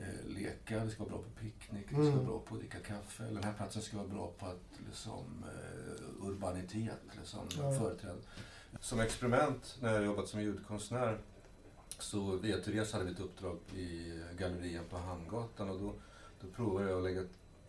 eh, 0.00 0.26
leka, 0.26 0.84
det 0.84 0.90
ska 0.90 1.04
vara 1.04 1.10
bra 1.10 1.22
på 1.22 1.40
picknick, 1.40 1.84
det 1.88 1.94
ska 1.94 2.02
Mm. 2.02 2.14
vara 2.16 2.24
bra 2.26 2.38
på 2.40 2.54
att 2.54 2.60
dricka 2.60 2.78
kaffe. 2.80 3.22
Eller 3.24 3.34
den 3.34 3.44
här 3.44 3.52
platsen 3.52 3.82
ska 3.82 3.96
vara 3.96 4.08
bra 4.08 4.32
på 4.38 4.46
att 4.46 4.80
liksom, 4.86 5.44
eh, 5.44 6.26
urbanitet 6.26 6.98
liksom, 7.18 7.40
Ja. 7.58 7.72
företrädd. 7.78 8.16
Som 8.80 9.00
experiment 9.00 9.78
när 9.82 9.92
jag 9.94 10.04
jobbat 10.04 10.28
som 10.28 10.40
ljudkonstnär 10.42 11.18
så 11.98 12.36
via 12.36 12.56
Therese 12.58 12.92
hade 12.92 13.04
vi 13.04 13.10
ett 13.12 13.20
uppdrag 13.20 13.58
i 13.76 14.20
gallerian 14.38 14.84
på 14.90 14.96
Hamngatan 14.96 15.70
och 15.70 15.78
då, 15.80 15.94
då 16.40 16.46
provade 16.48 16.88
jag 16.90 16.96
att 16.98 17.04
lägga 17.04 17.22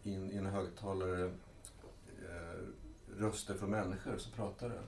in 0.03 0.31
i 0.31 0.35
en 0.37 0.45
högtalare 0.45 1.25
eh, 2.21 2.61
röster 3.17 3.53
från 3.53 3.69
människor 3.69 4.17
som 4.17 4.31
pratade. 4.31 4.79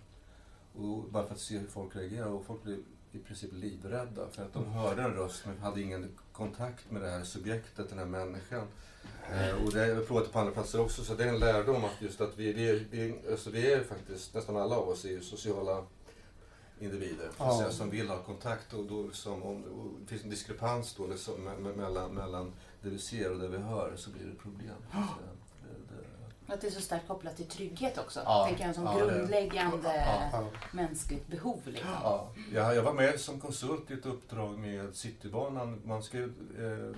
Och 0.74 1.04
bara 1.12 1.26
för 1.28 1.34
att 1.34 1.40
se 1.40 1.58
hur 1.58 1.68
folk 1.68 1.96
reagerar 1.96 2.28
och 2.28 2.46
folk 2.46 2.64
blev 2.64 2.84
i 3.12 3.20
princip 3.20 3.54
livrädda 3.54 4.28
för 4.30 4.44
att 4.46 4.54
de 4.54 4.66
hörde 4.66 5.02
en 5.02 5.14
röst 5.14 5.46
men 5.46 5.58
hade 5.58 5.82
ingen 5.82 6.10
kontakt 6.40 6.92
med 6.92 7.02
det 7.02 7.10
här 7.10 7.24
subjektet, 7.24 7.90
den 7.90 7.98
här 8.00 8.06
människan. 8.06 8.68
Eh, 9.32 9.64
och 9.66 9.72
det 9.74 9.80
har 9.80 9.86
jag 9.88 10.08
provat 10.08 10.32
på 10.32 10.40
andra 10.40 10.52
platser 10.52 10.82
också 10.82 11.04
så 11.04 11.14
det 11.16 11.24
är 11.24 11.28
en 11.28 11.40
lärdom 11.40 11.84
att 11.86 12.02
just 12.02 12.22
att 12.22 12.38
vi, 12.38 12.54
vi, 12.54 12.86
vi, 12.92 13.16
alltså 13.32 13.50
vi 13.50 13.72
är 13.74 13.84
faktiskt, 13.84 14.34
nästan 14.34 14.58
alla 14.58 14.76
av 14.76 14.90
oss 14.90 15.06
är 15.06 15.10
ju 15.10 15.22
sociala 15.22 15.84
individer 16.80 17.30
Ja. 17.38 17.58
säga, 17.60 17.72
som 17.72 17.90
vill 17.90 18.10
ha 18.10 18.24
kontakt 18.24 18.74
och 18.74 18.86
då 18.86 19.04
liksom, 19.04 19.44
om 19.44 19.64
det 20.02 20.08
finns 20.08 20.24
en 20.24 20.30
diskrepans 20.30 20.96
då 20.98 21.08
liksom, 21.08 21.34
me- 21.48 21.60
me- 21.62 21.76
mellan, 21.76 22.12
mellan 22.14 22.54
det 22.82 22.90
vi 22.90 23.00
ser 23.00 23.32
och 23.32 23.40
det 23.40 23.48
vi 23.48 23.58
hör 23.58 23.94
så 23.96 24.10
blir 24.10 24.26
det 24.26 24.36
problem. 24.36 24.76
Så 24.92 24.98
att 24.98 25.06
säga. 25.08 25.30
det, 25.62 25.94
det, 25.96 26.02
Och 26.02 26.39
Att 26.52 26.62
det 26.62 26.68
är 26.68 26.72
så 26.72 26.82
starkt 26.82 27.08
kopplat 27.08 27.38
till 27.38 27.48
trygghet 27.48 27.98
också. 27.98 28.22
Ja, 28.26 28.46
tänker 28.48 28.66
jag 28.66 28.76
som 28.76 28.84
ja, 28.84 28.98
grundläggande 28.98 30.06
Ja. 30.32 30.46
Mänskligt 30.72 31.28
behov. 31.28 31.62
Liksom. 31.66 31.90
Ja, 32.54 32.74
jag, 32.74 32.84
var 32.84 32.94
med 32.94 33.20
som 33.20 33.40
konsult 33.40 33.92
i 33.92 33.94
ett 33.94 34.06
uppdrag 34.06 34.58
med 34.58 34.96
Citybanan. 34.96 35.82
Man 35.86 36.04
ska 36.04 36.18
eh, 36.18 36.28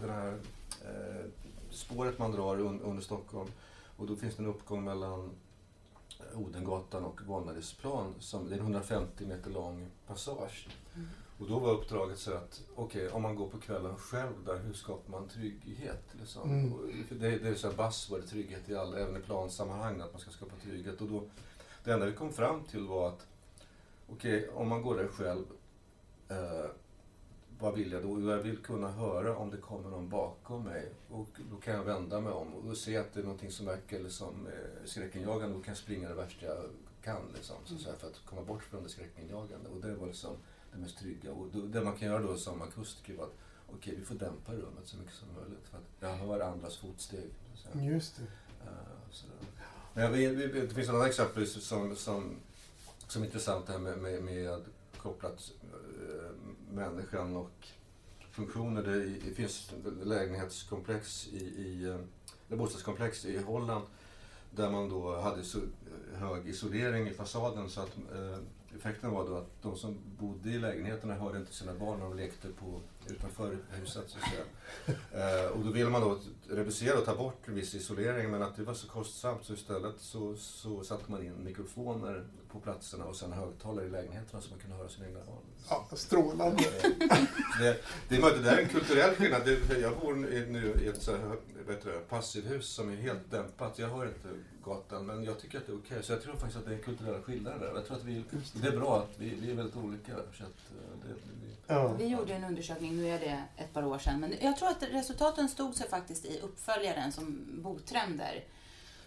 den 0.01 0.09
här 0.09 0.37
eh, 0.81 1.25
spåret 1.69 2.19
man 2.19 2.31
drar 2.31 2.59
un, 2.59 2.81
under 2.81 3.03
Stockholm 3.03 3.51
och 3.97 4.07
då 4.07 4.15
finns 4.15 4.35
det 4.35 4.43
en 4.43 4.49
uppgång 4.49 4.83
mellan 4.83 5.29
Odengatan 6.35 7.05
och 7.05 7.21
Vanadisplan. 7.21 8.13
Som, 8.19 8.49
det 8.49 8.55
är 8.55 8.59
en 8.59 8.63
150 8.63 9.25
meter 9.25 9.49
lång 9.49 9.87
passage. 10.07 10.67
Mm. 10.95 11.07
Och 11.41 11.47
då 11.47 11.59
var 11.59 11.71
uppdraget 11.71 12.19
så 12.19 12.33
att, 12.33 12.61
okej, 12.75 13.09
om 13.09 13.21
man 13.21 13.35
går 13.35 13.49
på 13.49 13.57
kvällen 13.57 13.97
själv 13.97 14.45
där, 14.45 14.57
hur 14.57 14.73
skapar 14.73 15.11
man 15.11 15.27
trygghet? 15.27 16.03
Liksom? 16.19 16.49
Mm. 16.49 16.73
Och 16.73 16.79
det, 17.09 17.37
det 17.37 17.49
är 17.49 17.55
så 17.55 17.69
här 17.69 17.77
buzzword, 17.77 18.25
trygghet 18.25 18.69
i 18.69 18.75
all, 18.75 18.93
även 18.93 19.17
i 19.17 19.19
plansammanhang, 19.19 20.01
att 20.01 20.11
man 20.11 20.21
ska 20.21 20.31
skapa 20.31 20.55
trygghet. 20.63 21.01
Och 21.01 21.07
då, 21.07 21.23
det 21.83 21.91
enda 21.91 22.05
vi 22.05 22.13
kom 22.13 22.33
fram 22.33 22.63
till 22.63 22.87
var 22.87 23.07
att, 23.07 23.27
okej, 24.09 24.49
om 24.49 24.67
man 24.67 24.81
går 24.81 24.97
där 24.97 25.07
själv, 25.07 25.45
eh, 26.29 26.69
vad 27.59 27.73
vill 27.73 27.91
jag 27.91 28.03
då? 28.03 28.31
Jag 28.31 28.37
vill 28.37 28.57
kunna 28.57 28.91
höra 28.91 29.37
om 29.37 29.49
det 29.49 29.57
kommer 29.57 29.89
någon 29.89 30.09
bakom 30.09 30.63
mig. 30.63 30.91
Och 31.09 31.29
då 31.51 31.57
kan 31.57 31.73
jag 31.73 31.83
vända 31.83 32.21
mig 32.21 32.33
om 32.33 32.53
och 32.53 32.75
jag 32.87 33.01
att 33.01 33.13
det 33.13 33.19
är 33.19 33.23
någonting 33.23 33.51
som 33.51 33.65
verkar 33.65 33.99
liksom, 33.99 34.47
eh, 34.47 34.85
skräckenjagande. 34.85 35.57
Då 35.57 35.63
kan 35.63 35.75
springa 35.75 36.09
det 36.09 36.15
värsta 36.15 36.45
jag 36.45 36.63
kan 37.03 37.21
liksom, 37.35 37.55
så 37.65 37.75
att 37.75 37.81
säga, 37.81 37.95
för 37.95 38.07
att 38.07 38.25
komma 38.25 38.41
bort 38.41 38.63
från 38.63 38.83
det 38.83 38.89
skräckenjagande. 38.89 39.69
Och 39.69 39.81
det 39.81 39.95
var 39.95 40.07
liksom 40.07 40.37
det 40.71 40.77
mest 40.77 40.97
trygga. 40.99 41.31
Och 41.31 41.47
då, 41.53 41.59
det 41.61 41.81
man 41.83 41.97
kan 41.97 42.07
göra 42.07 42.19
då 42.23 42.37
som 42.37 42.61
akustiker 42.61 43.13
var 43.17 43.23
att 43.23 43.35
okej, 43.73 43.95
vi 43.99 44.05
får 44.05 44.15
dämpa 44.15 44.53
rummet 44.53 44.85
så 44.85 44.97
mycket 44.97 45.13
som 45.13 45.27
möjligt. 45.41 45.67
För 45.71 45.77
att 45.77 45.83
jag 45.99 46.27
hör 46.27 46.39
andras 46.39 46.77
fotsteg. 46.77 47.29
Så. 47.55 47.79
Just 47.79 48.15
det. 48.17 48.23
Eh, 48.65 49.11
så. 49.11 49.25
Men 49.93 50.13
vi- 50.13 50.27
vi- 50.35 50.47
det 50.61 50.73
finns 50.73 50.89
annat 50.89 51.07
exempel 51.07 51.47
som, 51.47 51.95
som, 51.95 52.35
som 53.07 53.21
är 53.21 53.25
intressant 53.25 53.69
här 53.69 53.79
med, 53.79 53.97
med, 53.97 54.23
med 54.23 54.61
kopplat 54.97 55.51
eh, 55.73 56.31
människan 56.73 57.35
och 57.35 57.67
funktioner. 58.31 58.83
Det, 58.83 58.95
i- 59.03 59.21
det 59.25 59.33
finns 59.33 59.71
lägenhetskomplex 60.03 61.27
i, 61.27 61.37
i 61.37 61.83
eh, 61.89 61.99
eller 62.47 62.57
bostadskomplex 62.57 63.25
i 63.25 63.37
Holland 63.37 63.85
där 64.55 64.69
man 64.71 64.89
då 64.89 65.19
hade 65.21 65.43
så 65.43 65.59
hög 66.15 66.47
isolering 66.49 67.07
i 67.07 67.13
fasaden 67.13 67.69
så 67.69 67.81
att 67.81 67.97
eh, 68.15 68.37
effekten 68.77 69.11
var 69.11 69.25
då 69.29 69.37
att 69.37 69.61
de 69.61 69.77
som 69.77 69.97
bodde 70.19 70.49
i 70.49 70.59
lägenheterna 70.59 71.13
hörde 71.13 71.37
inte 71.37 71.53
sina 71.53 71.73
barn 71.73 71.99
när 71.99 72.05
de 72.05 72.17
lekte 72.17 72.47
på, 72.47 72.81
utanför 73.11 73.57
huset. 73.69 74.03
Så 74.09 74.17
att 74.17 74.29
säga. 74.29 74.43
Eh, 75.11 75.51
och 75.51 75.65
då 75.65 75.71
ville 75.71 75.89
man 75.89 76.01
då 76.01 76.19
reducera 76.49 76.97
och 76.97 77.05
ta 77.05 77.15
bort 77.15 77.47
viss 77.47 77.75
isolering 77.75 78.31
men 78.31 78.41
att 78.43 78.55
det 78.55 78.63
var 78.63 78.73
så 78.73 78.87
kostsamt 78.87 79.45
så 79.45 79.53
istället 79.53 79.95
så, 79.97 80.35
så 80.35 80.83
satte 80.83 81.11
man 81.11 81.25
in 81.25 81.43
mikrofoner 81.43 82.25
på 82.51 82.59
platserna 82.59 83.05
och 83.05 83.15
sen 83.15 83.31
högtalare 83.31 83.85
i 83.85 83.89
lägenheterna 83.89 84.41
så 84.41 84.49
man 84.49 84.59
kunde 84.59 84.75
höra 84.75 84.89
sina 84.89 85.07
egna 85.07 85.19
barn. 85.19 85.43
Ja, 85.69 85.87
strålande. 85.93 86.63
Det, 87.59 87.77
det 88.09 88.15
är 88.15 88.21
möjligt, 88.21 88.43
det 88.43 88.49
där 88.49 88.57
är 88.57 88.61
en 88.61 88.69
kulturell 88.69 89.15
skillnad. 89.15 89.41
Det, 89.45 89.79
jag 89.79 89.99
bor 89.99 90.13
nu 90.13 90.79
i 90.83 90.87
ett 90.87 91.01
så 91.01 91.11
här, 91.11 91.99
passivhus 92.09 92.67
som 92.67 92.89
är 92.89 92.95
helt 92.95 93.31
dämpat. 93.31 93.79
Jag 93.79 93.87
hör 93.87 94.05
inte 94.05 94.29
gatan, 94.63 95.05
men 95.05 95.23
jag 95.23 95.39
tycker 95.39 95.57
att 95.57 95.65
det 95.65 95.71
är 95.71 95.77
okej. 95.77 96.03
Så 96.03 96.13
jag 96.13 96.21
tror 96.21 96.33
faktiskt 96.33 96.57
att 96.57 96.65
det 96.65 96.71
är 96.71 96.75
en 96.75 96.83
kulturell 96.83 97.21
skillnad 97.21 97.59
där. 97.59 97.71
Jag 97.75 97.85
tror 97.85 97.97
att 97.97 98.03
vi, 98.03 98.23
det 98.53 98.67
är 98.67 98.77
bra 98.77 98.99
att 98.99 99.19
vi, 99.19 99.35
vi 99.41 99.51
är 99.51 99.55
väldigt 99.55 99.75
olika. 99.75 100.15
Så 100.15 100.43
att, 100.43 100.71
eh, 100.71 101.07
det, 101.07 101.13
det, 101.13 101.50
Ja. 101.71 101.87
Vi 101.87 102.07
gjorde 102.07 102.33
en 102.33 102.43
undersökning, 102.43 102.97
nu 102.97 103.09
är 103.09 103.19
det 103.19 103.43
ett 103.57 103.73
par 103.73 103.85
år 103.85 103.97
sedan, 103.97 104.19
men 104.19 104.33
jag 104.41 104.57
tror 104.57 104.69
att 104.69 104.83
resultaten 104.83 105.49
stod 105.49 105.75
sig 105.75 105.89
faktiskt 105.89 106.25
i 106.25 106.39
uppföljaren 106.39 107.11
som 107.11 107.45
Botrender. 107.63 108.43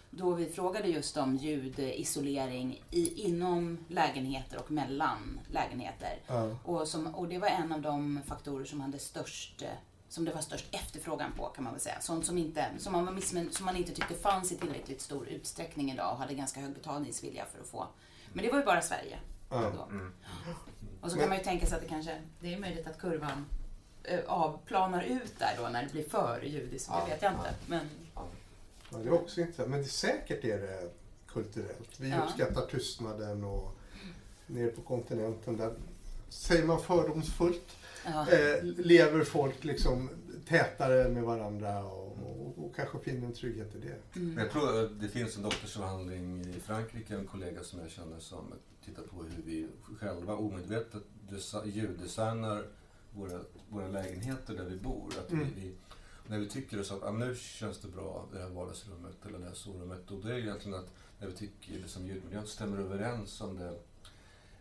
Då 0.09 0.33
vi 0.33 0.45
frågade 0.45 0.87
just 0.87 1.17
om 1.17 1.35
ljudisolering 1.35 2.83
i, 2.91 3.21
inom 3.27 3.77
lägenheter 3.87 4.59
och 4.59 4.71
mellan 4.71 5.39
lägenheter. 5.51 6.21
Ja. 6.27 6.57
Och, 6.63 6.87
som, 6.87 7.15
och 7.15 7.27
det 7.27 7.37
var 7.37 7.47
en 7.47 7.71
av 7.71 7.81
de 7.81 8.21
faktorer 8.27 8.65
som 8.65 8.81
hade 8.81 8.99
störst 8.99 9.63
som 10.09 10.25
det 10.25 10.33
var 10.33 10.41
störst 10.41 10.65
efterfrågan 10.71 11.31
på 11.37 11.45
kan 11.45 11.63
man 11.63 11.73
väl 11.73 11.81
säga. 11.81 12.01
Sånt 12.01 12.25
som, 12.25 12.37
inte, 12.37 12.65
som, 12.77 12.93
man, 12.93 13.05
var 13.05 13.13
missmen, 13.13 13.51
som 13.51 13.65
man 13.65 13.75
inte 13.75 13.91
tyckte 13.91 14.15
fanns 14.15 14.51
i 14.51 14.57
tillräckligt 14.57 15.01
stor 15.01 15.27
utsträckning 15.27 15.91
idag 15.91 16.11
och 16.11 16.17
hade 16.17 16.33
ganska 16.33 16.59
hög 16.59 16.73
betalningsvilja 16.73 17.45
för 17.45 17.61
att 17.61 17.67
få. 17.67 17.87
Men 18.33 18.45
det 18.45 18.51
var 18.51 18.59
ju 18.59 18.65
bara 18.65 18.81
Sverige. 18.81 19.17
Ja. 19.49 19.71
Då. 19.77 19.83
mm. 19.83 20.13
Och 21.05 21.11
så 21.11 21.17
kan 21.17 21.29
man 21.29 21.37
ju 21.37 21.43
tänka 21.43 21.65
sig 21.65 21.75
att 21.75 21.81
det 21.81 21.87
kanske, 21.89 22.21
det 22.39 22.53
är 22.53 22.59
möjligt 22.59 22.87
att 22.87 22.97
kurvan 22.99 23.45
eh, 24.03 24.19
avplanar 24.27 25.03
ut 25.03 25.39
där 25.39 25.55
då 25.57 25.69
när 25.69 25.83
det 25.83 25.91
blir 25.91 26.09
för 26.09 26.41
ljudiskt. 26.41 26.89
Ja, 26.91 27.03
det 27.05 27.11
vet 27.13 27.21
jag 27.21 27.33
ja. 27.33 27.37
inte. 27.37 27.53
Men 27.65 27.89
Ja, 28.91 28.97
det 28.97 29.07
är 29.09 29.13
också 29.13 29.41
intressant. 29.41 29.69
Men 29.69 29.79
det, 29.81 29.87
säkert 29.87 30.43
är 30.43 30.57
det 30.57 30.89
kulturellt. 31.27 31.99
Vi 31.99 32.09
Ja. 32.09 32.23
uppskattar 32.23 32.65
tystnaden 32.65 33.43
och 33.43 33.71
nere 34.47 34.67
på 34.67 34.81
kontinenten 34.81 35.57
där, 35.57 35.73
säger 36.29 36.65
man 36.65 36.81
fördomsfullt, 36.81 37.75
ja, 38.05 38.31
eh, 38.31 38.63
lever 38.63 39.23
folk 39.23 39.63
liksom 39.63 40.09
tätare 40.47 41.09
med 41.09 41.23
varandra 41.23 41.83
och, 41.83 42.04
och, 42.23 42.65
och 42.65 42.75
kanske 42.75 42.99
finner 42.99 43.27
en 43.27 43.33
trygghet 43.33 43.75
i 43.75 43.79
det. 43.79 43.95
Men 44.13 44.23
mm, 44.23 44.37
jag 44.37 44.51
tror 44.51 44.83
att 44.85 44.99
det 45.01 45.07
finns 45.07 45.37
en 45.37 45.43
doktorsavhandling 45.43 46.41
i 46.41 46.59
Frankrike, 46.59 47.15
en 47.15 47.27
kollega 47.27 47.63
som 47.63 47.79
jag 47.79 47.89
känner 47.89 48.19
som 48.19 48.53
tittar 48.85 49.03
på 49.03 49.23
hur 49.23 49.43
vi 49.45 49.67
själva 49.99 50.35
omedvetet 50.35 51.03
ljuddesignar 51.65 52.67
våra, 53.13 53.39
våra 53.69 53.87
lägenheter 53.87 54.53
där 54.57 54.65
vi 54.65 54.75
bor. 54.75 55.13
Att 55.19 55.31
Mm. 55.31 55.47
vi, 55.55 55.75
när 56.27 56.39
vi 56.39 56.49
tycker 56.49 56.83
så 56.83 56.95
att 56.95 57.03
ah, 57.03 57.11
nu 57.11 57.35
känns 57.35 57.79
det 57.79 57.87
bra, 57.87 58.27
det 58.33 58.39
här 58.39 58.49
vardagsrummet 58.49 59.25
eller 59.25 59.39
det 59.39 59.45
här 59.45 59.53
sovrummet. 59.53 60.11
Och 60.11 60.25
det 60.25 60.33
är 60.33 60.37
egentligen 60.37 60.79
att 60.79 60.93
när 61.19 61.27
vi 61.27 61.33
tycker 61.33 61.73
liksom, 61.73 62.07
ljudmiljön 62.07 62.47
stämmer 62.47 62.77
överens 62.77 63.41
om 63.41 63.57
det, 63.57 63.79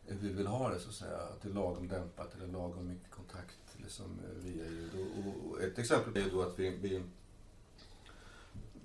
vi 0.06 0.28
vill 0.28 0.46
ha 0.46 0.68
det 0.70 0.78
så 0.80 0.88
att 0.88 0.94
säga. 0.94 1.16
Att 1.18 1.42
det 1.42 1.48
är 1.48 1.52
lagom 1.52 1.88
dämpat 1.88 2.34
eller 2.34 2.46
lagom 2.46 2.88
mycket 2.88 3.10
kontakt 3.10 3.58
liksom, 3.76 4.06
via 4.44 4.64
ljud. 4.66 4.90
Och, 4.94 5.50
och 5.50 5.62
ett 5.62 5.78
exempel 5.78 6.16
är 6.16 6.30
då 6.30 6.42
att 6.42 6.58
vi, 6.58 6.70
vi 6.70 7.02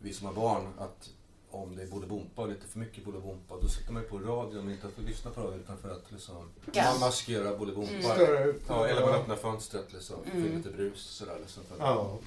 vi 0.02 0.14
som 0.14 0.28
har 0.28 0.34
barn 0.34 0.74
att 0.78 1.10
om 1.52 1.76
det 1.76 1.84
är 1.84 1.88
Bolibompa 1.88 2.42
och 2.42 2.50
lite 2.50 2.68
för 2.68 2.80
mycket 2.80 3.06
Bolibompa 3.06 3.56
då 3.62 3.68
sätter 3.68 3.92
man 3.94 4.02
ju 4.04 4.10
på 4.10 4.20
radion, 4.20 4.72
inte 4.72 4.90
för 4.90 5.02
att 5.02 5.08
lyssna 5.10 5.32
på 5.32 5.42
radion 5.42 5.60
utan 5.60 5.78
för 5.78 5.90
att 5.90 6.12
liksom 6.12 6.50
Ja. 6.74 6.84
man 6.92 7.00
maskera 7.00 7.58
Bolibompa. 7.58 7.92
Mm. 8.16 8.54
Ja, 8.68 8.88
eller 8.88 9.02
man 9.02 9.14
öppnar 9.14 9.36
fönstret 9.36 9.94
liksom, 9.94 10.24
Mm. 10.24 10.48
får 10.50 10.58
lite 10.58 10.70
brus 10.70 11.00
sådär 11.02 11.38
liksom, 11.40 11.64
för 11.64 11.74
att 11.76 11.80
Ja. 11.82 12.18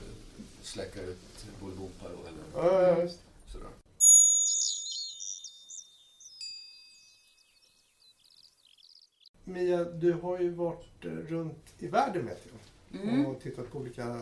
släcka 0.63 1.03
ut 1.03 1.19
Bolibompa 1.61 2.05
då 2.09 2.29
eller 2.29 2.69
Ja, 2.71 2.89
ja, 2.89 3.03
just. 3.03 3.21
sådär. 3.53 3.69
Mia, 9.45 9.85
du 9.85 10.13
har 10.13 10.41
ju 10.41 10.51
varit 10.51 11.05
eh, 11.05 11.09
runt 11.11 11.75
i 11.79 11.87
världen 11.89 12.27
vet 12.27 12.47
jag. 12.47 13.01
mm, 13.03 13.27
och 13.27 13.41
tittat 13.41 13.71
på 13.73 13.79
olika 13.79 14.21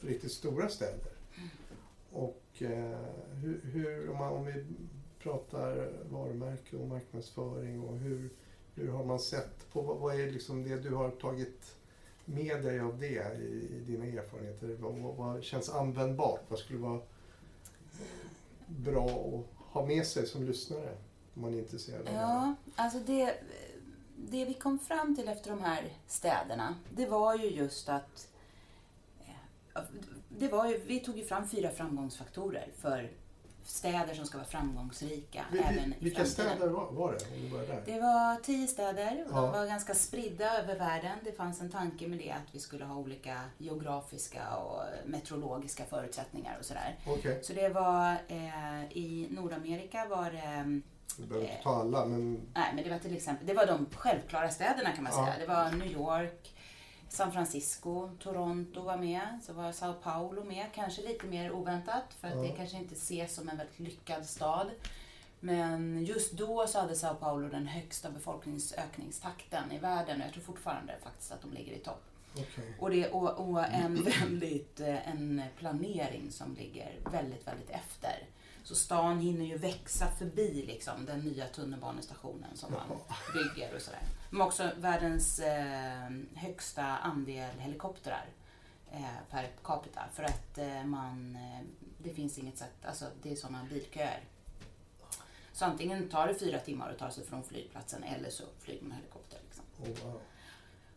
riktigt 0.00 0.32
stora 0.32 0.68
städer. 0.68 1.12
Och 2.12 2.42
Eh, 2.62 2.98
hur, 3.42 3.60
hur 3.72 4.10
om, 4.10 4.16
man, 4.16 4.32
om 4.32 4.44
vi 4.44 4.64
pratar 5.18 5.92
varumärke 6.10 6.76
och 6.76 6.88
marknadsföring 6.88 7.80
och 7.80 7.98
hur, 7.98 8.30
hur 8.74 8.88
har 8.88 9.04
man 9.04 9.18
sett 9.18 9.72
på 9.72 9.82
vad, 9.82 9.96
vad 9.96 10.20
är 10.20 10.30
liksom 10.30 10.62
det 10.62 10.76
du 10.76 10.94
har 10.94 11.10
tagit 11.10 11.76
med 12.24 12.62
dig 12.62 12.80
av 12.80 12.98
det 12.98 13.38
i, 13.38 13.68
i 13.76 13.80
dina 13.86 14.04
erfarenheter? 14.04 14.76
Vad, 14.80 14.94
vad, 14.94 15.14
vad 15.16 15.44
känns 15.44 15.68
användbart? 15.68 16.40
Vad 16.48 16.58
skulle 16.58 16.78
vara 16.78 17.00
bra 18.66 19.06
att 19.06 19.72
ha 19.72 19.86
med 19.86 20.06
sig 20.06 20.26
som 20.26 20.44
lyssnare 20.44 20.96
om 21.34 21.42
man 21.42 21.54
är 21.54 21.58
intresserad 21.58 22.00
av 22.00 22.04
det 22.06 22.12
ja, 22.12 22.54
alltså 22.76 22.98
det, 22.98 23.34
det 24.16 24.44
vi 24.44 24.54
kom 24.54 24.78
fram 24.78 25.16
till 25.16 25.28
efter 25.28 25.50
de 25.50 25.60
här 25.60 25.92
städerna, 26.06 26.74
det 26.90 27.06
var 27.06 27.34
ju 27.34 27.50
just 27.50 27.88
att 27.88 28.28
eh, 29.20 29.82
det 30.38 30.48
var 30.48 30.66
ju, 30.68 30.80
vi 30.86 31.00
tog 31.00 31.18
ju 31.18 31.24
fram 31.24 31.48
fyra 31.48 31.70
framgångsfaktorer 31.70 32.68
för 32.80 33.10
städer 33.64 34.14
som 34.14 34.26
ska 34.26 34.38
vara 34.38 34.48
framgångsrika 34.48 35.44
Vi- 35.52 35.58
även 35.58 35.92
i 35.92 35.96
Vilka 35.98 36.24
framtiden. 36.24 36.46
städer 36.56 36.68
var, 36.72 36.90
var 36.92 37.12
det? 37.12 37.18
Du. 37.86 37.92
Det 37.92 38.00
var 38.00 38.36
tio 38.42 38.66
städer 38.66 39.24
och 39.30 39.36
Ja. 39.36 39.40
de 39.42 39.50
var 39.52 39.66
ganska 39.66 39.94
spridda 39.94 40.58
över 40.62 40.78
världen. 40.78 41.18
Det 41.24 41.32
fanns 41.32 41.60
en 41.60 41.70
tanke 41.70 42.08
med 42.08 42.18
det 42.18 42.30
att 42.30 42.54
vi 42.54 42.58
skulle 42.58 42.84
ha 42.84 42.96
olika 42.96 43.40
geografiska 43.58 44.56
och 44.56 44.82
meteorologiska 45.06 45.84
förutsättningar 45.84 46.56
och 46.58 46.64
sådär. 46.64 46.98
Okej, 47.06 47.40
Så 47.44 47.52
det 47.52 47.68
var 47.68 48.12
eh, 48.28 48.84
i 48.92 49.28
Nordamerika 49.30 50.06
var 50.08 50.30
det, 50.30 50.80
vi 51.18 51.26
behöver 51.26 51.48
inte 51.48 51.62
ta 51.62 51.76
alla 51.80 52.04
men 52.06 52.32
nej 52.54 52.72
men 52.74 52.84
det 52.84 52.90
var 52.90 52.98
till 52.98 53.16
exempel, 53.16 53.46
det 53.46 53.54
var 53.54 53.66
de 53.66 53.86
självklara 53.94 54.50
städerna 54.50 54.92
kan 54.92 55.04
man 55.04 55.12
Ja. 55.16 55.24
säga. 55.26 55.38
Det 55.46 55.46
var 55.54 55.70
New 55.78 55.92
York, 55.92 56.52
San 57.08 57.32
Francisco, 57.32 58.10
Toronto 58.22 58.80
var 58.80 58.96
med, 58.96 59.38
så 59.46 59.52
var 59.52 59.72
Sao 59.72 59.92
Paulo 59.92 60.44
med, 60.44 60.66
kanske 60.74 61.02
lite 61.02 61.26
mer 61.26 61.52
oväntat 61.52 62.04
för 62.20 62.28
att 62.28 62.34
Ja. 62.34 62.42
det 62.42 62.48
kanske 62.48 62.76
inte 62.76 62.94
ses 62.94 63.34
som 63.34 63.48
en 63.48 63.56
väldigt 63.56 63.78
lyckad 63.80 64.26
stad. 64.26 64.70
Men 65.40 66.04
just 66.04 66.32
då 66.32 66.66
så 66.66 66.80
hade 66.80 66.94
Sao 66.96 67.14
Paulo 67.14 67.48
den 67.48 67.66
högsta 67.66 68.10
befolkningsökningstakten 68.10 69.72
i 69.72 69.78
världen 69.78 70.20
och 70.20 70.26
jag 70.26 70.32
tror 70.32 70.42
fortfarande 70.42 70.94
faktiskt 71.02 71.32
att 71.32 71.42
de 71.42 71.52
ligger 71.52 71.72
i 71.72 71.78
topp. 71.78 72.02
okej. 72.32 72.74
Och, 72.80 72.90
det, 72.90 73.08
och, 73.08 73.48
och 73.50 73.64
en, 73.66 74.04
väldigt, 74.04 74.80
eh, 74.80 75.08
en 75.10 75.42
planering 75.58 76.30
som 76.32 76.54
ligger 76.54 76.92
väldigt, 77.12 77.46
väldigt 77.46 77.70
efter. 77.70 78.24
Så 78.66 78.74
stan 78.74 79.18
hinner 79.18 79.44
ju 79.44 79.58
växa 79.58 80.06
förbi 80.06 80.64
liksom, 80.66 81.04
den 81.06 81.20
nya 81.20 81.46
tunnelbanestationen 81.46 82.56
som 82.56 82.72
man 82.72 82.98
bygger 83.34 83.74
och 83.74 83.82
sådär. 83.82 84.02
Men 84.30 84.40
också 84.40 84.70
världens 84.76 85.38
eh, 85.38 86.10
högsta 86.34 86.82
andel 86.82 87.58
helikoptrar 87.58 88.26
eh, 88.92 89.30
per 89.30 89.48
capita. 89.62 90.00
För 90.12 90.22
att 90.22 90.58
eh, 90.58 90.84
man, 90.84 91.36
eh, 91.36 91.66
det 91.98 92.10
finns 92.10 92.38
inget 92.38 92.58
sätt, 92.58 92.84
alltså 92.86 93.04
det 93.22 93.32
är 93.32 93.36
sådana 93.36 93.64
bilköer. 93.70 94.20
Så 95.52 95.64
antingen 95.64 96.08
tar 96.08 96.26
det 96.26 96.34
fyra 96.34 96.58
timmar 96.58 96.90
att 96.90 96.98
ta 96.98 97.10
sig 97.10 97.24
från 97.24 97.44
flygplatsen 97.44 98.02
eller 98.02 98.30
så 98.30 98.44
flyger 98.58 98.82
man 98.82 98.92
helikopter. 98.92 99.38
Liksom. 99.44 99.64
Oh, 99.82 100.10
wow. 100.10 100.20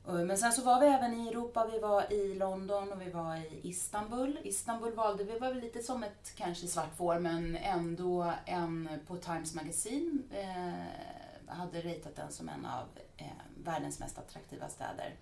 Eh, 0.10 0.26
Men 0.26 0.38
sen 0.38 0.52
så 0.54 0.62
var 0.64 0.80
vi 0.82 0.88
även 0.88 1.14
i 1.14 1.28
Europa, 1.28 1.70
vi 1.74 1.80
var 1.80 2.14
i 2.14 2.36
London 2.36 2.92
och 2.92 3.02
vi 3.02 3.10
var 3.10 3.36
i 3.38 3.60
Istanbul. 3.64 4.40
Istanbul 4.44 4.94
valde 4.94 5.24
vi, 5.24 5.40
var 5.40 5.50
väl 5.50 5.60
lite 5.60 5.84
som 5.84 6.04
ett 6.04 6.32
kanske 6.36 6.68
svart 6.68 6.96
får 6.98 7.20
men 7.20 7.56
ändå 7.56 8.34
en 8.46 8.90
på 9.08 9.18
Times 9.18 9.54
Magazine 9.56 10.22
eh, 10.32 11.54
hade 11.56 11.82
ratat 11.82 12.16
den 12.16 12.32
som 12.32 12.50
en 12.50 12.66
av 12.66 12.86
eh, 13.18 13.26
världens 13.64 14.00
mest 14.00 14.18
attraktiva 14.18 14.70
städer. 14.70 15.16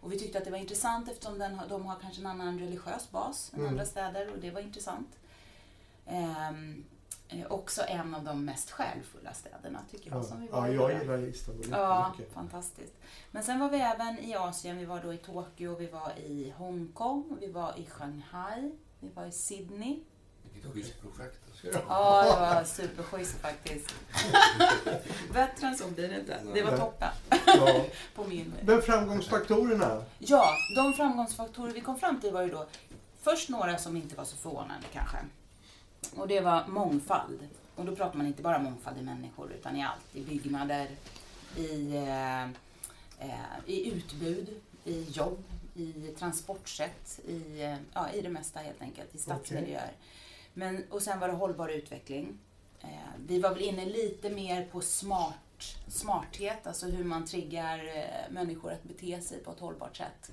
Och 0.00 0.12
vi 0.12 0.18
tyckte 0.18 0.38
att 0.38 0.44
det 0.44 0.50
var 0.50 0.58
intressant 0.58 1.08
eftersom 1.08 1.38
den, 1.38 1.60
de 1.68 1.86
har 1.86 1.96
kanske 2.00 2.20
en 2.20 2.26
annan 2.26 2.58
religiös 2.58 3.10
bas 3.10 3.50
än 3.54 3.58
Mm. 3.60 3.70
andra 3.72 3.84
städer 3.86 4.30
och 4.32 4.38
det 4.38 4.50
var 4.50 4.60
intressant. 4.60 5.08
Eh, 6.06 6.50
också 7.48 7.82
en 7.88 8.14
av 8.14 8.24
de 8.24 8.44
mest 8.44 8.70
själfulla 8.70 9.32
städerna 9.34 9.78
tycker 9.90 10.10
jag 10.10 10.18
Ja, 10.18 10.22
som 10.22 10.40
vi 10.40 10.48
var 10.48 10.66
ja 10.66 10.72
i. 10.72 10.74
jag 10.92 11.00
gillar 11.02 11.18
Istanbul 11.28 11.66
Ja, 11.70 12.06
jättemycket. 12.10 12.34
fantastiskt. 12.34 12.94
Men 13.30 13.42
sen 13.42 13.60
var 13.60 13.70
vi 13.70 13.80
även 13.80 14.18
i 14.18 14.34
Asien. 14.34 14.78
Vi 14.78 14.84
var 14.84 15.00
då 15.02 15.12
i 15.14 15.16
Tokyo, 15.18 15.76
vi 15.76 15.86
var 15.86 16.12
i 16.18 16.54
Hongkong, 16.56 17.36
vi 17.40 17.52
var 17.52 17.74
i 17.78 17.86
Shanghai, 17.90 18.72
vi 19.00 19.08
var 19.14 19.26
i 19.26 19.32
Sydney. 19.32 19.98
Vilket 20.52 20.72
schysst 20.72 21.00
projekt. 21.00 21.40
Alltså. 21.50 21.66
Ja, 21.88 22.22
det 22.22 22.54
var 22.56 22.64
superschysst 22.64 23.38
faktiskt. 23.40 23.94
Bättre 25.32 25.66
än 25.66 25.76
så 25.78 25.88
blir 25.88 26.08
det 26.08 26.20
inte. 26.20 26.40
Det 26.54 26.62
var 26.62 26.78
toppen 26.78 27.08
Ja. 27.46 27.84
på 28.14 28.24
min... 28.24 28.54
Men 28.62 28.82
framgångsfaktorerna? 28.82 30.04
Ja, 30.18 30.54
de 30.76 30.92
framgångsfaktorer 30.92 31.72
vi 31.72 31.80
kom 31.80 31.98
fram 31.98 32.20
till 32.20 32.32
var 32.32 32.42
ju 32.42 32.48
då 32.50 32.66
först 33.22 33.48
några 33.48 33.78
som 33.78 33.96
inte 33.96 34.16
var 34.16 34.24
så 34.24 34.36
förvånande 34.36 34.86
kanske. 34.92 35.16
Och 36.16 36.28
det 36.28 36.40
var 36.40 36.66
mångfald. 36.66 37.48
Och 37.74 37.84
då 37.84 37.96
pratar 37.96 38.16
man 38.16 38.26
inte 38.26 38.42
bara 38.42 38.58
mångfald 38.58 38.98
i 38.98 39.02
människor 39.02 39.52
utan 39.52 39.76
i 39.76 39.82
allt. 39.82 40.16
I 40.16 40.20
byggnader, 40.20 40.88
i, 41.56 41.96
eh, 41.96 42.42
eh, 43.18 43.58
i 43.66 43.92
utbud, 43.92 44.48
i 44.84 45.02
jobb, 45.02 45.44
i 45.74 45.92
transportsätt, 45.92 47.20
i, 47.28 47.62
eh, 47.62 47.76
ja, 47.94 48.10
i 48.10 48.20
det 48.20 48.28
mesta 48.28 48.60
helt 48.60 48.82
enkelt. 48.82 49.14
I 49.14 49.18
stadsmiljöer. 49.18 49.92
Men, 50.54 50.84
och 50.90 51.02
sen 51.02 51.20
var 51.20 51.28
det 51.28 51.34
hållbar 51.34 51.68
utveckling. 51.68 52.38
Eh, 52.80 52.88
vi 53.26 53.38
var 53.38 53.50
väl 53.50 53.62
inne 53.62 53.84
lite 53.84 54.30
mer 54.30 54.64
på 54.64 54.80
smart, 54.80 55.76
smarthet, 55.88 56.66
alltså 56.66 56.86
hur 56.86 57.04
man 57.04 57.26
triggar 57.26 57.78
eh, 57.78 58.32
människor 58.32 58.72
att 58.72 58.82
bete 58.82 59.20
sig 59.20 59.38
på 59.38 59.50
ett 59.50 59.60
hållbart 59.60 59.96
sätt. 59.96 60.32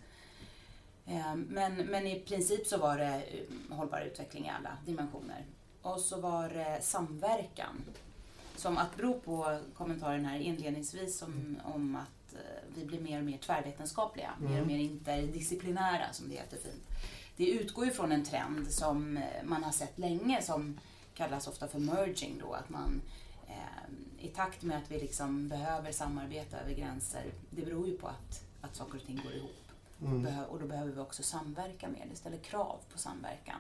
Eh, 1.06 1.36
men, 1.36 1.76
men 1.76 2.08
i 2.08 2.20
princip 2.20 2.68
så 2.68 2.78
var 2.78 2.98
det 2.98 3.22
hållbar 3.70 4.02
utveckling 4.02 4.46
i 4.46 4.50
alla 4.50 4.78
dimensioner. 4.86 5.46
Och 5.82 6.00
så 6.00 6.20
var 6.22 6.50
det 6.50 6.80
samverkan. 6.82 7.84
Som 8.56 8.78
att 8.78 8.96
bero 8.98 9.20
på 9.20 9.60
kommentaren 9.78 10.26
här 10.26 10.40
inledningsvis 10.40 11.22
om, 11.22 11.60
om 11.64 11.96
att 11.96 12.34
eh, 12.34 12.40
vi 12.76 12.86
blir 12.86 13.00
mer 13.00 13.18
och 13.20 13.26
mer 13.26 13.38
tvärvetenskapliga, 13.38 14.32
mer 14.40 14.48
Mm. 14.50 14.62
och 14.62 14.68
mer 14.68 14.78
interdisciplinära 14.78 16.14
som 16.14 16.30
det 16.30 16.36
heter 16.36 16.58
fint. 16.58 16.88
Det 17.38 17.50
utgår 17.50 17.86
ju 17.86 17.92
från 17.92 18.12
en 18.12 18.26
trend 18.26 18.72
som 18.72 19.18
eh, 19.18 19.24
man 19.44 19.64
har 19.64 19.72
sett 19.72 19.98
länge 20.00 20.42
som 20.42 20.80
kallas 21.14 21.48
ofta 21.48 21.68
för 21.68 21.80
merging 21.80 22.40
då, 22.40 22.54
att 22.54 22.70
man 22.70 23.02
eh, 23.48 24.26
i 24.26 24.28
takt 24.28 24.62
med 24.64 24.78
att 24.78 24.92
vi 24.92 25.00
liksom 25.00 25.48
behöver 25.50 25.92
samarbeta 25.92 26.58
över 26.60 26.74
gränser, 26.74 27.24
det 27.50 27.66
beror 27.66 27.88
ju 27.88 27.98
på 27.98 28.08
att, 28.08 28.44
att 28.62 28.76
saker 28.76 28.98
och 29.00 29.06
ting 29.06 29.22
går 29.24 29.34
ihop. 29.34 29.56
Mm. 30.02 30.44
Och 30.44 30.60
då 30.60 30.68
behöver 30.68 30.92
vi 30.92 31.00
också 31.00 31.24
samverka 31.24 31.88
mer. 31.90 32.06
Det 32.10 32.16
ställer 32.16 32.38
krav 32.38 32.78
på 32.94 32.98
samverkan. 33.00 33.60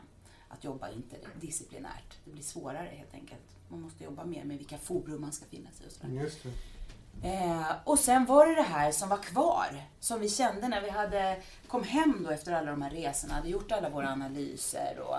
Att 0.50 0.64
jobba 0.64 0.90
interdisciplinärt. 0.90 2.18
Det 2.26 2.32
blir 2.32 2.44
svårare 2.44 2.90
helt 2.92 3.14
enkelt. 3.14 3.42
Man 3.68 3.82
måste 3.82 4.04
jobba 4.04 4.26
mer 4.26 4.44
med 4.44 4.58
vilka 4.58 4.78
forum 4.78 5.22
man 5.22 5.32
ska 5.32 5.46
finnas 5.46 5.82
i 5.82 5.88
och 5.88 5.92
sådär. 5.92 6.14
Just 6.14 6.44
det. 6.44 6.50
Eh, 7.24 7.72
och 7.84 8.00
sen 8.00 8.26
var 8.26 8.48
det 8.48 8.56
det 8.56 8.62
här 8.62 8.92
som 8.92 9.10
var 9.10 9.18
kvar, 9.18 9.84
som 10.00 10.20
vi 10.20 10.30
kände 10.30 10.68
när 10.68 10.82
vi 10.82 10.90
hade 10.90 11.42
kom 11.68 11.84
hem 11.84 12.24
då 12.24 12.30
efter 12.30 12.54
alla 12.54 12.72
de 12.72 12.82
här 12.82 12.90
resorna, 12.90 13.34
hade 13.34 13.50
gjort 13.50 13.72
alla 13.72 13.90
våra 13.90 14.10
analyser 14.10 15.00
och 15.00 15.18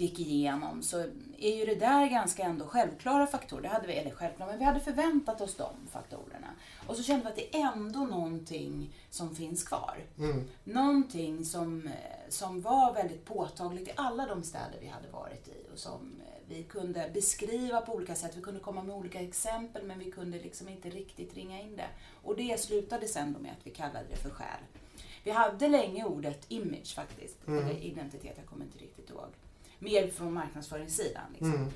gick 0.00 0.18
igenom, 0.18 0.82
så 0.82 0.98
är 1.38 1.56
ju 1.56 1.64
det 1.66 1.74
där 1.74 2.06
ganska 2.06 2.42
ändå 2.42 2.66
självklara 2.66 3.26
faktorer. 3.26 3.62
Det 3.62 3.68
hade 3.68 3.86
vi, 3.86 3.92
eller 3.92 4.10
självklara, 4.10 4.50
men 4.50 4.58
vi 4.58 4.64
hade 4.64 4.80
förväntat 4.80 5.40
oss 5.40 5.54
de 5.54 5.70
faktorerna. 5.92 6.48
Och 6.86 6.96
så 6.96 7.02
kände 7.02 7.24
vi 7.24 7.28
att 7.30 7.36
det 7.36 7.56
är 7.60 7.72
ändå 7.72 8.00
någonting 8.00 8.94
som 9.10 9.34
finns 9.34 9.64
kvar. 9.64 10.04
Mm. 10.18 10.44
Någonting 10.64 11.44
som, 11.44 11.86
eh, 11.86 11.92
som 12.28 12.60
var 12.60 12.94
väldigt 12.94 13.24
påtagligt 13.24 13.88
i 13.88 13.92
alla 13.96 14.26
de 14.26 14.42
städer 14.42 14.78
vi 14.80 14.86
hade 14.86 15.08
varit 15.08 15.48
i 15.48 15.72
och 15.72 15.78
som 15.78 16.20
eh, 16.26 16.34
vi 16.48 16.62
kunde 16.62 17.10
beskriva 17.14 17.80
på 17.80 17.94
olika 17.94 18.14
sätt. 18.14 18.36
Vi 18.36 18.40
kunde 18.42 18.60
komma 18.60 18.82
med 18.82 18.94
olika 18.96 19.20
exempel 19.20 19.82
men 19.86 19.98
vi 19.98 20.10
kunde 20.10 20.38
liksom 20.38 20.68
inte 20.68 20.90
riktigt 20.90 21.34
ringa 21.34 21.60
in 21.60 21.76
det. 21.76 21.88
Och 22.22 22.36
det 22.36 22.60
slutade 22.60 23.08
sen 23.08 23.32
då 23.32 23.38
med 23.38 23.52
att 23.52 23.66
vi 23.66 23.70
kallade 23.70 24.06
det 24.10 24.16
för 24.16 24.30
själ. 24.30 24.60
Vi 25.24 25.30
hade 25.30 25.68
länge 25.68 26.04
ordet 26.04 26.44
image 26.48 26.94
faktiskt, 26.94 27.36
Mm. 27.46 27.64
eller 27.64 27.80
identitet, 27.80 28.34
jag 28.36 28.46
kommer 28.46 28.64
inte 28.64 28.78
riktigt 28.78 29.10
ihåg. 29.10 29.28
Mer 29.78 30.10
från 30.10 30.32
marknadsföringssidan. 30.32 31.22
Liksom. 31.32 31.54
Mm. 31.54 31.70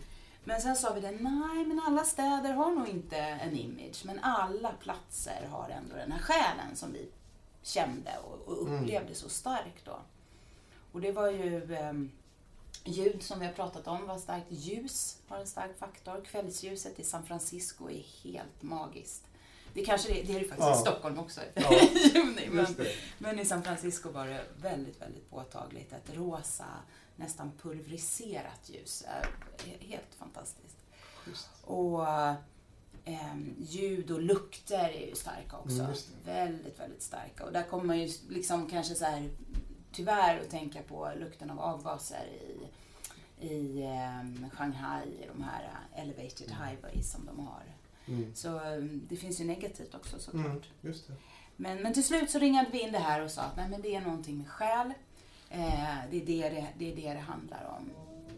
Men 0.44 0.60
sen 0.60 0.76
sa 0.76 0.92
vi 0.92 1.00
det, 1.00 1.10
nej 1.10 1.64
men 1.66 1.80
alla 1.86 2.04
städer 2.04 2.52
har 2.52 2.70
nog 2.70 2.88
inte 2.88 3.16
en 3.16 3.56
image, 3.56 4.02
men 4.04 4.18
alla 4.22 4.72
platser 4.72 5.48
har 5.50 5.68
ändå 5.68 5.96
den 5.96 6.12
här 6.12 6.18
själen 6.20 6.76
som 6.76 6.92
vi 6.92 7.08
kände 7.62 8.10
och, 8.24 8.48
och 8.48 8.66
Mm. 8.68 8.82
upplevde 8.84 9.14
så 9.14 9.28
starkt 9.28 9.84
då. 9.84 9.98
Och 10.92 11.00
det 11.00 11.12
var 11.12 11.30
ju 11.30 11.74
eh, 11.74 11.92
ljud 12.84 13.22
som 13.22 13.40
vi 13.40 13.46
har 13.46 13.52
pratat 13.52 13.86
om, 13.86 14.06
var 14.06 14.18
starkt. 14.18 14.46
Ljus 14.48 15.18
har 15.28 15.38
en 15.38 15.46
stark 15.46 15.78
faktor. 15.78 16.24
Kvällsljuset 16.24 16.98
i 17.00 17.04
San 17.04 17.24
Francisco 17.24 17.90
är 17.90 18.02
helt 18.24 18.62
magiskt. 18.62 19.24
Det 19.74 19.84
kanske 19.84 20.12
det, 20.12 20.22
det 20.22 20.34
är 20.34 20.40
det 20.40 20.48
faktiskt 20.48 20.68
Ja. 20.68 20.76
i 20.78 20.80
Stockholm 20.80 21.18
också 21.18 21.40
Ja. 21.54 21.74
i 21.82 22.10
juni. 22.14 22.48
Men, 22.50 22.66
men 23.18 23.38
i 23.38 23.44
San 23.44 23.62
Francisco 23.62 24.10
var 24.10 24.26
det 24.26 24.44
väldigt, 24.60 25.02
väldigt 25.02 25.30
påtagligt. 25.30 25.92
Ett 25.92 26.16
rosa, 26.16 26.66
nästan 27.16 27.52
pulveriserat 27.62 28.70
ljus. 28.70 29.02
Eh, 29.02 29.28
Helt 29.80 30.14
fantastiskt. 30.18 30.76
Just. 31.26 31.48
Och 31.64 32.06
ehm, 33.04 33.54
ljud 33.58 34.10
och 34.10 34.22
lukter 34.22 34.88
är 34.88 35.08
ju 35.08 35.14
starka 35.14 35.58
också. 35.58 35.82
Mm, 35.82 35.94
väldigt, 36.24 36.80
väldigt 36.80 37.02
starka. 37.02 37.44
Och 37.44 37.52
där 37.52 37.62
kommer 37.62 37.84
man 37.84 37.98
ju 38.00 38.08
liksom 38.28 38.68
kanske 38.68 38.94
så 38.94 39.04
här 39.04 39.30
tyvärr 39.92 40.40
att 40.40 40.50
tänka 40.50 40.82
på 40.82 41.12
lukten 41.20 41.50
av 41.50 41.60
avgaser 41.60 42.26
i, 42.26 43.46
i 43.48 43.82
ehm, 43.82 44.50
Shanghai, 44.52 45.08
i 45.08 45.26
de 45.34 45.42
här 45.42 45.62
eh, 45.94 46.02
elevated 46.02 46.50
highways 46.50 47.12
som 47.12 47.26
de 47.26 47.46
har. 47.46 47.62
Mm. 48.06 48.34
Så 48.34 48.58
ehm, 48.58 49.06
det 49.08 49.16
finns 49.16 49.40
ju 49.40 49.44
negativt 49.44 49.94
också 49.94 50.18
såklart. 50.18 50.68
Mm. 50.82 50.94
Men, 51.56 51.82
men 51.82 51.94
till 51.94 52.04
slut 52.04 52.30
så 52.30 52.38
ringade 52.38 52.70
vi 52.70 52.80
in 52.80 52.92
det 52.92 52.98
här 52.98 53.24
och 53.24 53.30
sa 53.30 53.42
att 53.42 53.56
nej, 53.56 53.68
men 53.68 53.82
det 53.82 53.94
är 53.94 54.00
någonting 54.00 54.38
med 54.38 54.48
själ. 54.48 54.92
Eh, 55.52 55.98
det, 56.10 56.16
är 56.16 56.26
det, 56.26 56.50
det, 56.50 56.68
det 56.78 56.92
är 56.92 56.96
det 56.96 57.12
det 57.14 57.20
handlar 57.20 57.78
om. 57.78 57.90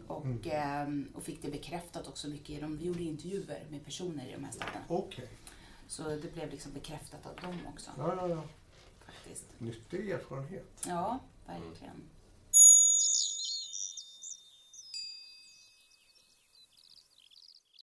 Och, 0.07 0.25
Mm. 0.25 0.41
ehm, 0.45 1.11
och 1.15 1.23
fick 1.23 1.41
det 1.41 1.51
bekräftat 1.51 2.07
också 2.07 2.27
mycket. 2.27 2.61
De, 2.61 2.79
gjorde 2.81 3.03
intervjuer 3.03 3.65
med 3.69 3.85
personer 3.85 4.27
i 4.27 4.31
de 4.31 4.43
här 4.43 4.51
städerna. 4.51 4.85
Okej. 4.87 5.29
Så 5.87 6.03
det 6.03 6.33
blev 6.33 6.51
liksom 6.51 6.73
bekräftat 6.73 7.25
av 7.25 7.35
dem 7.35 7.59
också. 7.73 7.91
Ja, 7.97 8.15
ja, 8.15 8.27
ja. 8.27 8.43
Faktiskt. 9.05 9.45
Nyttig 9.57 10.09
erfarenhet. 10.09 10.83
Ja, 10.87 11.19
verkligen. 11.45 12.01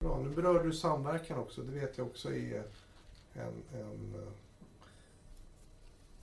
Bra, 0.00 0.18
nu 0.18 0.30
berör 0.34 0.64
du 0.64 0.72
samverkan 0.72 1.38
också. 1.38 1.62
Det 1.62 1.72
vet 1.80 1.98
jag 1.98 2.06
också 2.06 2.34
är 2.34 2.62
en, 3.34 3.62
en, 3.74 4.14
eh, 4.14 4.32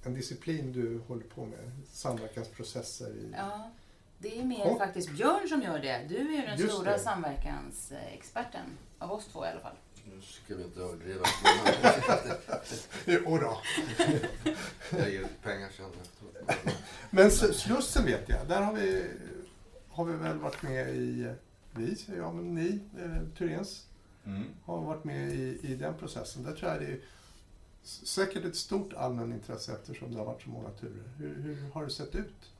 en 0.04 0.13
disciplin 0.13 0.72
du 0.72 1.02
håller 1.08 1.24
på 1.24 1.46
med. 1.46 1.72
Samverkansprocesser 1.92 3.10
i... 3.10 3.34
Ja, 3.38 3.72
det 4.18 4.39
är 4.39 4.44
mer 4.44 4.66
Ja. 4.66 4.78
faktiskt 4.78 5.10
Björn 5.12 5.48
som 5.50 5.62
gör 5.62 5.80
det. 5.80 6.06
Du 6.10 6.16
är 6.18 6.42
ju 6.42 6.42
den 6.48 6.58
Just 6.60 6.74
stora 6.74 6.92
det. 6.92 7.00
samverkansexperten. 7.00 8.66
Av 9.00 9.12
oss 9.12 9.26
två 9.32 9.46
i 9.46 9.50
alla 9.50 9.60
fall. 9.60 9.76
Nu 10.06 10.22
ska 10.22 10.56
vi 10.56 10.63
inte 10.63 10.80
överdriva. 10.80 11.26
Jodå. 13.06 13.58
Jag 14.92 15.10
ger 15.12 15.28
pengar 15.44 15.70
sen 15.78 15.86
efteråt. 16.02 16.58
Men 17.10 17.32
Slussen 17.32 18.06
vet 18.06 18.30
jag, 18.30 18.48
där 18.48 18.62
har 18.62 18.74
vi, 18.74 19.06
har 19.89 20.06
vi 20.06 20.13
väl 20.13 20.38
varit 20.38 20.62
med 20.63 20.89
i... 20.96 21.34
Vi, 21.76 21.96
säger 21.96 22.20
jag, 22.20 22.36
men 22.36 22.56
ni, 22.56 22.80
eh, 23.00 23.38
Thyréns, 23.38 23.86
Mm. 24.26 24.44
har 24.66 24.82
varit 24.82 25.04
med 25.04 25.30
i, 25.34 25.60
i 25.63 25.76
den 25.76 25.94
processen. 25.98 26.44
Där 26.44 26.52
tror 26.56 26.72
jag 26.72 26.82
det 26.82 26.88
är 26.88 27.00
säkert 27.84 28.46
ett 28.46 28.56
stort 28.56 28.93
allmänintresse 28.93 29.74
eftersom 29.74 30.12
det 30.12 30.17
har 30.17 30.26
varit 30.26 30.41
så 30.41 30.50
många 30.50 30.69
turer. 30.69 31.04
Hur, 31.17 31.36
hur 31.36 31.69
har 31.69 31.84
det 31.84 31.89
sett 31.91 32.15
ut? 32.15 32.52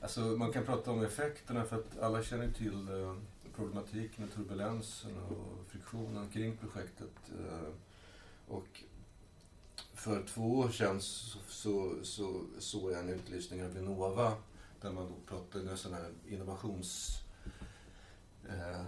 Alltså, 0.00 0.20
man 0.20 0.52
kan 0.52 0.64
prata 0.64 0.90
om 0.90 1.04
effekterna 1.04 1.64
för 1.64 1.76
att 1.76 1.98
alla 1.98 2.22
känner 2.22 2.44
ju 2.44 2.52
till 2.52 2.88
eh, 2.88 3.16
problematiken 3.56 4.24
med 4.24 4.34
turbulensen 4.34 5.16
och 5.16 5.70
friktionen 5.70 6.28
kring 6.28 6.56
projektet. 6.56 7.10
Eh, 7.28 7.72
och 8.48 8.82
för 9.94 10.22
två 10.22 10.58
år 10.58 10.68
sedan 10.68 11.00
så, 11.00 11.38
så, 11.48 11.94
så 12.02 12.44
såg 12.58 12.92
jag 12.92 13.00
en 13.00 13.08
utlysning 13.08 13.64
av 13.64 13.74
Vinnova 13.74 14.32
där 14.80 14.92
man 14.92 15.06
då 15.06 15.14
pratade 15.26 15.64
om 15.64 15.70
en 15.70 15.78
sån 15.78 15.94
här 15.94 16.10
innovations... 16.28 17.18
Eh, 18.48 18.84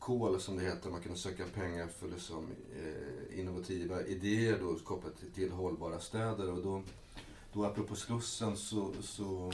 kol 0.00 0.40
som 0.40 0.56
det 0.56 0.62
heter. 0.62 0.90
Man 0.90 1.00
kunde 1.00 1.18
söka 1.18 1.44
pengar 1.54 1.88
för 1.88 2.08
liksom, 2.08 2.46
eh, 2.76 3.40
innovativa 3.40 4.02
idéer 4.02 4.58
då, 4.60 4.74
kopplat 4.74 5.18
till, 5.18 5.30
till 5.32 5.50
hållbara 5.50 6.00
städer. 6.00 6.50
Och 6.52 6.62
då, 6.62 6.82
då 7.52 7.64
apropå 7.64 7.94
Slussen 7.94 8.56
så, 8.56 8.92
så 9.02 9.52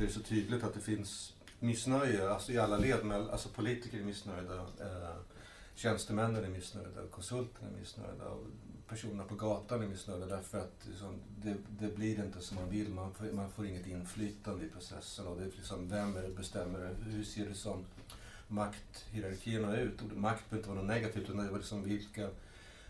så 0.00 0.02
är 0.02 0.06
det 0.06 0.12
så 0.12 0.20
tydligt 0.20 0.64
att 0.64 0.74
det 0.74 0.80
finns 0.80 1.34
missnöje 1.58 2.30
alltså 2.30 2.52
i 2.52 2.58
alla 2.58 2.76
led. 2.76 3.04
Med, 3.04 3.28
alltså 3.28 3.48
politiker 3.48 3.98
är 3.98 4.04
missnöjda. 4.04 4.54
Eh, 4.54 5.16
tjänstemännen 5.74 6.44
är 6.44 6.48
missnöjda, 6.48 7.06
konsulterna 7.10 7.68
är 7.68 7.80
missnöjda 7.80 8.28
och 8.28 8.46
personerna 8.88 9.24
på 9.24 9.34
gatan 9.34 9.82
är 9.82 9.86
missnöjda 9.86 10.26
därför 10.26 10.58
att 10.58 10.86
liksom, 10.88 11.14
det, 11.42 11.56
det, 11.68 11.96
blir 11.96 12.24
inte 12.24 12.40
som 12.40 12.56
man 12.56 12.70
vill. 12.70 12.88
Man 12.88 13.14
får, 13.14 13.24
man 13.24 13.50
får 13.50 13.66
inget 13.66 13.86
inflytande 13.86 14.64
i 14.64 14.68
processen. 14.68 15.26
Och 15.26 15.36
det 15.36 15.42
är 15.42 15.52
liksom, 15.56 15.88
vem 15.88 16.16
är 16.16 16.22
det 16.22 16.28
bestämmer? 16.28 16.96
Hur 17.06 17.24
ser 17.24 17.46
det 17.46 17.54
som 17.54 17.84
makthierarkierna 18.50 19.76
ut? 19.76 20.02
Och 20.02 20.16
makt 20.16 20.50
behöver 20.50 20.56
inte 20.56 20.68
vara 20.68 20.78
något 20.78 20.88
negativt 20.88 21.22
utan 21.22 21.36
det 21.36 21.44
är 21.44 21.56
liksom 21.56 21.82
vilka 21.82 22.30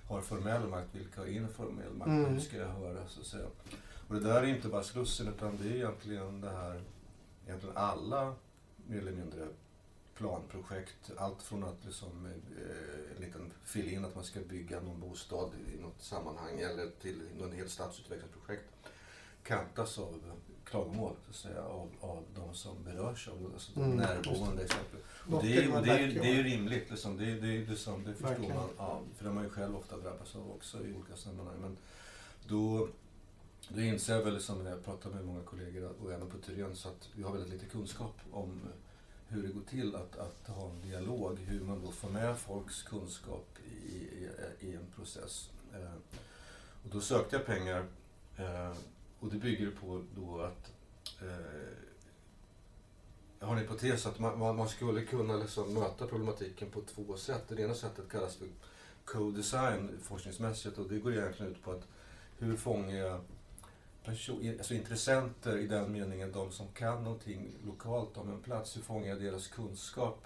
har 0.09 0.21
formell 0.21 0.69
makt, 0.69 0.89
vilka 0.93 1.21
har 1.21 1.27
informell 1.27 1.93
makt? 1.93 2.09
Mm. 2.09 2.33
Hur 2.35 2.41
ska 2.41 2.57
jag 2.57 2.69
höra? 2.69 3.09
Så 3.09 3.21
att 3.21 3.27
säga. 3.27 3.47
Och 4.09 4.15
det 4.15 4.21
där 4.21 4.43
är 4.43 4.47
inte 4.47 4.69
bara 4.69 4.83
Slussen 4.83 5.29
utan 5.29 5.59
det 5.63 5.69
är 5.69 5.75
egentligen 5.75 6.41
det 6.41 6.51
här, 6.51 6.83
egentligen 7.47 7.77
alla 7.77 8.35
mer 8.87 8.99
eller 8.99 9.13
mindre 9.13 9.49
planprojekt. 10.15 11.11
Allt 11.17 11.43
från 11.43 11.65
att 11.65 11.85
liksom, 11.85 12.27
eh, 12.27 13.17
en 13.17 13.23
liten 13.23 13.53
fill 13.65 13.89
in 13.89 14.05
att 14.05 14.15
man 14.15 14.25
ska 14.25 14.41
bygga 14.41 14.81
någon 14.81 15.01
bostad 15.01 15.51
i 15.75 15.81
något 15.83 16.03
sammanhang 16.03 16.61
eller 16.61 16.91
till 17.01 17.23
någon 17.39 17.53
helt 17.53 17.71
stadsutvecklingsprojekt 17.71 18.65
kantas 19.43 19.99
av 19.99 20.23
klagomål 20.71 21.15
så 21.25 21.31
att 21.31 21.37
säga, 21.37 21.63
av, 21.63 21.89
av 22.01 22.25
de 22.35 22.55
som 22.55 22.85
berörs 22.85 23.29
av 23.29 23.51
alltså 23.55 23.81
mm, 23.81 23.97
närboende 23.97 24.63
exempel. 24.63 25.01
Och 25.31 25.43
det, 25.43 25.57
är, 25.57 25.77
och 25.77 25.83
det, 25.83 25.93
är, 25.93 26.09
det 26.09 26.29
är 26.29 26.35
ju 26.35 26.43
rimligt, 26.43 26.91
liksom. 26.91 27.17
det, 27.17 27.25
det, 27.25 27.41
det, 27.41 27.71
liksom, 27.71 28.05
det 28.05 28.13
förstår 28.13 28.29
Verkligen. 28.29 28.57
man. 28.57 28.69
Ja, 28.79 29.01
för 29.17 29.25
det 29.25 29.31
har 29.31 29.35
man 29.35 29.45
ju 29.45 29.51
själv 29.51 29.77
ofta 29.77 29.97
drabbats 29.97 30.37
av 30.37 30.51
också 30.51 30.79
i 30.79 30.95
olika 30.95 31.17
sammanhang. 31.17 31.57
Men 31.61 31.77
då, 32.49 32.89
då 33.69 33.81
inser 33.81 34.15
jag 34.15 34.25
väl, 34.25 34.35
liksom, 34.35 34.65
när 34.65 34.71
jag 34.71 34.85
pratar 34.85 35.11
med 35.11 35.25
många 35.25 35.43
kollegor 35.43 35.93
och 36.03 36.13
även 36.13 36.31
på 36.31 36.39
Tyren, 36.39 36.77
så 36.77 36.89
att 36.89 37.09
vi 37.15 37.23
har 37.23 37.33
väldigt 37.33 37.53
lite 37.53 37.67
kunskap 37.67 38.15
om 38.33 38.61
hur 39.29 39.43
det 39.43 39.49
går 39.49 39.63
till 39.63 39.97
att, 39.97 40.17
att 40.17 40.49
ha 40.49 40.71
en 40.71 40.81
dialog, 40.83 41.39
hur 41.39 41.61
man 41.61 41.85
då 41.85 41.91
får 41.91 42.09
med 42.09 42.39
folks 42.39 42.83
kunskap 42.83 43.49
i, 43.65 43.95
i, 43.95 44.31
i 44.61 44.75
en 44.75 44.87
process. 44.97 45.51
Eh, 45.75 45.95
och 46.85 46.91
då 46.91 47.01
sökte 47.01 47.37
jag 47.37 47.47
pengar 47.47 47.85
eh, 48.37 48.73
och 49.21 49.29
det 49.29 49.39
bygger 49.39 49.71
på 49.71 50.05
då 50.17 50.41
att 50.41 50.73
eh, 51.23 51.91
jag 53.41 53.47
har 53.47 53.57
en 53.57 53.61
hypotes 53.61 54.07
att 54.07 54.19
man, 54.19 54.57
man 54.57 54.69
skulle 54.69 55.05
kunna 55.05 55.37
liksom 55.37 55.75
möta 55.75 56.07
problematiken 56.07 56.71
på 56.71 56.81
två 56.81 57.17
sätt. 57.17 57.45
Det 57.49 57.63
ena 57.63 57.75
sättet 57.75 58.09
kallas 58.09 58.37
för 58.37 58.49
co-design 59.05 59.99
forskningsmässigt 60.03 60.79
och 60.79 60.89
det 60.89 60.99
går 60.99 61.13
egentligen 61.13 61.53
ut 61.53 61.63
på 61.63 61.73
att 61.73 61.87
hur 62.39 62.57
fångar 62.57 62.97
jag 62.97 63.21
person, 64.05 64.55
alltså 64.59 64.75
intressenter 64.75 65.59
i 65.59 65.67
den 65.67 65.93
meningen, 65.93 66.33
de 66.33 66.53
som 66.53 66.69
kan 66.69 67.05
någonting 67.05 67.53
lokalt 67.67 68.17
om 68.17 68.31
en 68.31 68.41
plats, 68.41 68.77
hur 68.77 68.83
fångar 68.83 69.09
jag 69.09 69.21
deras 69.21 69.49
kunskap 69.49 70.25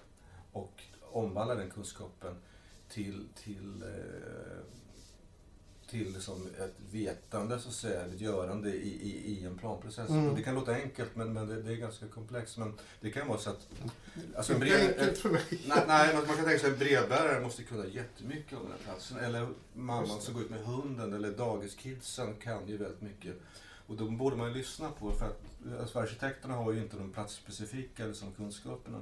och 0.52 0.82
omvandlar 1.00 1.56
den 1.56 1.70
kunskapen 1.70 2.36
till, 2.88 3.28
till, 3.34 3.82
eh, 3.82 4.64
till 5.94 6.12
liksom 6.12 6.48
ett 6.58 6.74
vetande, 6.90 7.58
så 7.58 7.68
att 7.68 7.74
säga, 7.74 8.04
ett 8.04 8.20
görande 8.20 8.70
i, 8.70 8.88
i, 8.88 9.40
i 9.40 9.44
en 9.44 9.58
planprocess. 9.58 10.08
Mm. 10.08 10.34
Det 10.34 10.42
kan 10.42 10.54
låta 10.54 10.74
enkelt, 10.74 11.16
men, 11.16 11.32
men 11.32 11.46
det, 11.48 11.62
det, 11.62 11.72
är 11.72 11.76
ganska 11.76 12.06
komplext. 12.06 12.58
Men 12.58 12.74
det 13.00 13.10
kan 13.10 13.28
vara 13.28 13.38
så 13.38 13.50
att... 13.50 13.68
Alltså 14.36 14.52
en 14.52 14.60
brev, 14.60 14.88
enkelt 14.88 15.18
för 15.18 15.30
mig. 15.30 15.42
Nej, 15.50 15.84
nej, 15.86 16.14
man 16.14 16.26
kan 16.26 16.36
tänka 16.36 16.58
sig 16.58 16.66
att 16.66 16.72
en 16.72 16.78
brevbärare 16.78 17.40
måste 17.40 17.62
kunna 17.62 17.86
jättemycket 17.86 18.52
om 18.52 18.62
den 18.62 18.72
här 18.72 18.78
platsen. 18.84 19.18
Eller 19.18 19.48
mamman 19.74 20.20
som 20.20 20.34
går 20.34 20.42
ut 20.42 20.50
med 20.50 20.64
hunden, 20.64 21.12
eller 21.12 21.30
dagiskidsen 21.30 22.34
kan 22.34 22.68
ju 22.68 22.76
väldigt 22.76 23.02
mycket. 23.02 23.34
Och 23.86 23.96
då 23.96 24.10
borde 24.10 24.36
man 24.36 24.48
ju 24.48 24.54
lyssna 24.54 24.90
på 24.90 25.12
för 25.12 25.26
att 25.26 25.42
alltså, 25.80 25.98
arkitekterna 25.98 26.54
har 26.54 26.72
ju 26.72 26.82
inte 26.82 26.96
de 26.96 27.12
platsspecifika 27.12 28.06
liksom, 28.06 28.32
kunskaperna. 28.32 29.00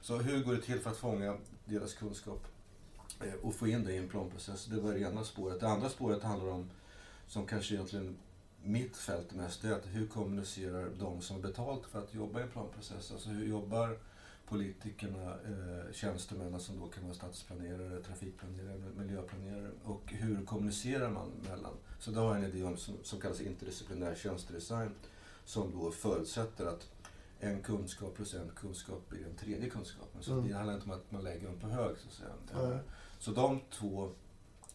Så 0.00 0.16
hur 0.16 0.44
går 0.44 0.54
det 0.54 0.62
till 0.62 0.80
för 0.80 0.90
att 0.90 0.96
fånga 0.96 1.36
deras 1.64 1.94
kunskap 1.94 2.46
och 3.42 3.54
få 3.54 3.68
in 3.68 3.84
det 3.84 3.92
i 3.92 3.96
en 3.96 4.08
planprocess? 4.08 4.66
Det 4.66 4.80
var 4.80 4.92
det 4.92 5.00
ena 5.00 5.24
spåret. 5.24 5.60
Det 5.60 5.68
andra 5.68 5.88
spåret 5.88 6.22
handlar 6.22 6.50
om, 6.50 6.70
som 7.26 7.46
kanske 7.46 7.74
egentligen 7.74 8.16
mitt 8.64 8.96
fält 8.96 9.34
mest, 9.34 9.62
det 9.62 9.68
är 9.68 9.72
att 9.72 9.86
hur 9.86 10.06
kommunicerar 10.06 10.88
de 10.98 11.20
som 11.20 11.36
har 11.36 11.42
betalt 11.42 11.86
för 11.86 11.98
att 11.98 12.14
jobba 12.14 12.40
i 12.40 12.42
en 12.42 12.48
planprocess? 12.48 13.12
Alltså 13.12 13.28
hur 13.28 13.46
jobbar 13.46 13.98
politikerna, 14.48 15.32
eh, 15.32 15.92
tjänstemännen 15.92 16.60
som 16.60 16.80
då 16.80 16.86
kan 16.86 17.04
vara 17.04 17.14
stadsplanerare, 17.14 18.02
trafikplanerare, 18.02 18.80
miljöplanerare 18.96 19.70
och 19.84 20.02
hur 20.06 20.44
kommunicerar 20.44 21.10
man 21.10 21.30
mellan? 21.48 21.72
Så 21.98 22.10
då 22.10 22.20
har 22.20 22.34
jag 22.34 22.44
en 22.44 22.50
idé 22.50 22.64
om 22.64 22.76
som, 22.76 22.94
som 23.02 23.20
kallas 23.20 23.40
interdisciplinär 23.40 24.14
tjänstedesign 24.14 24.90
som 25.44 25.72
då 25.72 25.90
förutsätter 25.90 26.66
att 26.66 26.88
en 27.40 27.62
kunskap 27.62 28.14
plus 28.14 28.34
en 28.34 28.50
kunskap 28.56 29.08
blir 29.08 29.26
en 29.26 29.34
tredje 29.34 29.70
kunskap. 29.70 30.08
Så 30.20 30.32
mm. 30.32 30.48
det 30.48 30.54
handlar 30.54 30.74
inte 30.74 30.86
om 30.86 30.92
att 30.92 31.10
man 31.10 31.24
lägger 31.24 31.46
dem 31.46 31.58
på 31.60 31.68
hög 31.68 31.96
så 31.98 32.08
att 32.08 32.14
säga. 32.14 32.64
Mm. 32.64 32.78
Så 33.22 33.30
de 33.30 33.60
två 33.70 34.10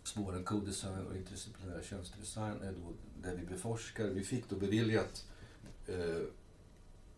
spåren, 0.04 0.44
kodesign 0.44 1.08
och 1.08 1.16
interdisciplinär 1.16 1.82
tjänstedesign, 1.82 2.62
är 2.62 2.72
då 2.72 2.94
det 3.22 3.36
vi 3.36 3.46
beforskar. 3.46 4.08
Vi 4.08 4.24
fick 4.24 4.50
då 4.50 4.56
beviljat 4.56 5.26
eh, 5.88 6.22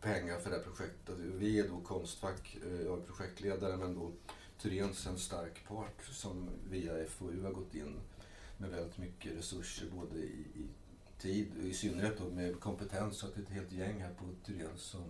pengar 0.01 0.39
för 0.39 0.49
det 0.49 0.55
här 0.55 0.63
projektet. 0.63 1.15
Vi 1.17 1.59
är 1.59 1.67
då 1.67 1.79
Konstfack, 1.79 2.57
eh, 2.65 2.81
jag 2.81 2.99
är 2.99 3.03
projektledare, 3.03 3.77
men 3.77 3.95
då 3.95 4.11
Thyréns 4.61 5.07
en 5.07 5.17
stark 5.17 5.67
part 5.67 6.05
som 6.11 6.49
via 6.69 7.05
FoU 7.05 7.43
har 7.43 7.51
gått 7.51 7.75
in 7.75 7.99
med 8.57 8.69
väldigt 8.69 8.97
mycket 8.97 9.37
resurser 9.37 9.87
både 9.95 10.19
i, 10.19 10.45
i 10.55 10.67
tid 11.19 11.51
och 11.61 11.67
i 11.67 11.73
synnerhet 11.73 12.17
då 12.17 12.29
med 12.29 12.59
kompetens. 12.59 13.17
Så 13.17 13.27
att 13.27 13.35
det 13.35 13.41
är 13.41 13.43
ett 13.43 13.49
helt 13.49 13.71
gäng 13.71 14.01
här 14.01 14.13
på 14.13 14.25
Thyréns 14.45 14.77
som 14.77 15.03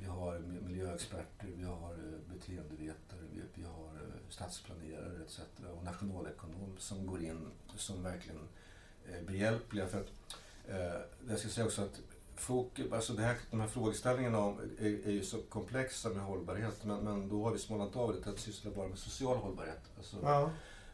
vi 0.00 0.06
har 0.06 0.38
miljöexperter, 0.38 1.48
vi 1.56 1.64
har 1.64 1.92
eh, 1.92 2.34
beteendevetare, 2.34 3.20
vi, 3.54 3.62
har 3.62 3.86
eh, 3.94 4.30
stadsplanerare 4.30 5.22
etc. 5.24 5.40
och 5.76 5.84
nationalekonom 5.84 6.76
som 6.78 7.06
går 7.06 7.22
in 7.22 7.46
som 7.76 8.02
verkligen 8.02 8.48
är 9.12 9.22
behjälpliga. 9.22 9.86
För 9.86 10.00
att, 10.00 10.12
eh, 10.68 11.00
jag 11.28 11.38
ska 11.38 11.48
säga 11.48 11.66
också 11.66 11.82
att 11.82 12.00
fokus, 12.34 12.92
alltså 12.92 13.12
det 13.12 13.22
här, 13.22 13.36
de 13.50 13.60
här 13.60 13.68
frågeställningarna 13.68 14.38
om, 14.38 14.58
är, 14.78 15.06
är 15.06 15.10
ju 15.10 15.24
så 15.24 15.42
komplexa 15.42 16.08
med 16.08 16.22
hållbarhet 16.22 16.84
men, 16.84 17.04
men 17.04 17.28
då 17.28 17.44
har 17.44 17.52
vi 17.52 17.58
smalnat 17.58 17.96
av 17.96 18.12
det 18.12 18.22
till 18.22 18.32
att 18.32 18.38
syssla 18.38 18.70
bara 18.70 18.88
med 18.88 18.98
social 18.98 19.36
hållbarhet. 19.36 19.80
Alltså, 19.96 20.16
ja. 20.22 20.50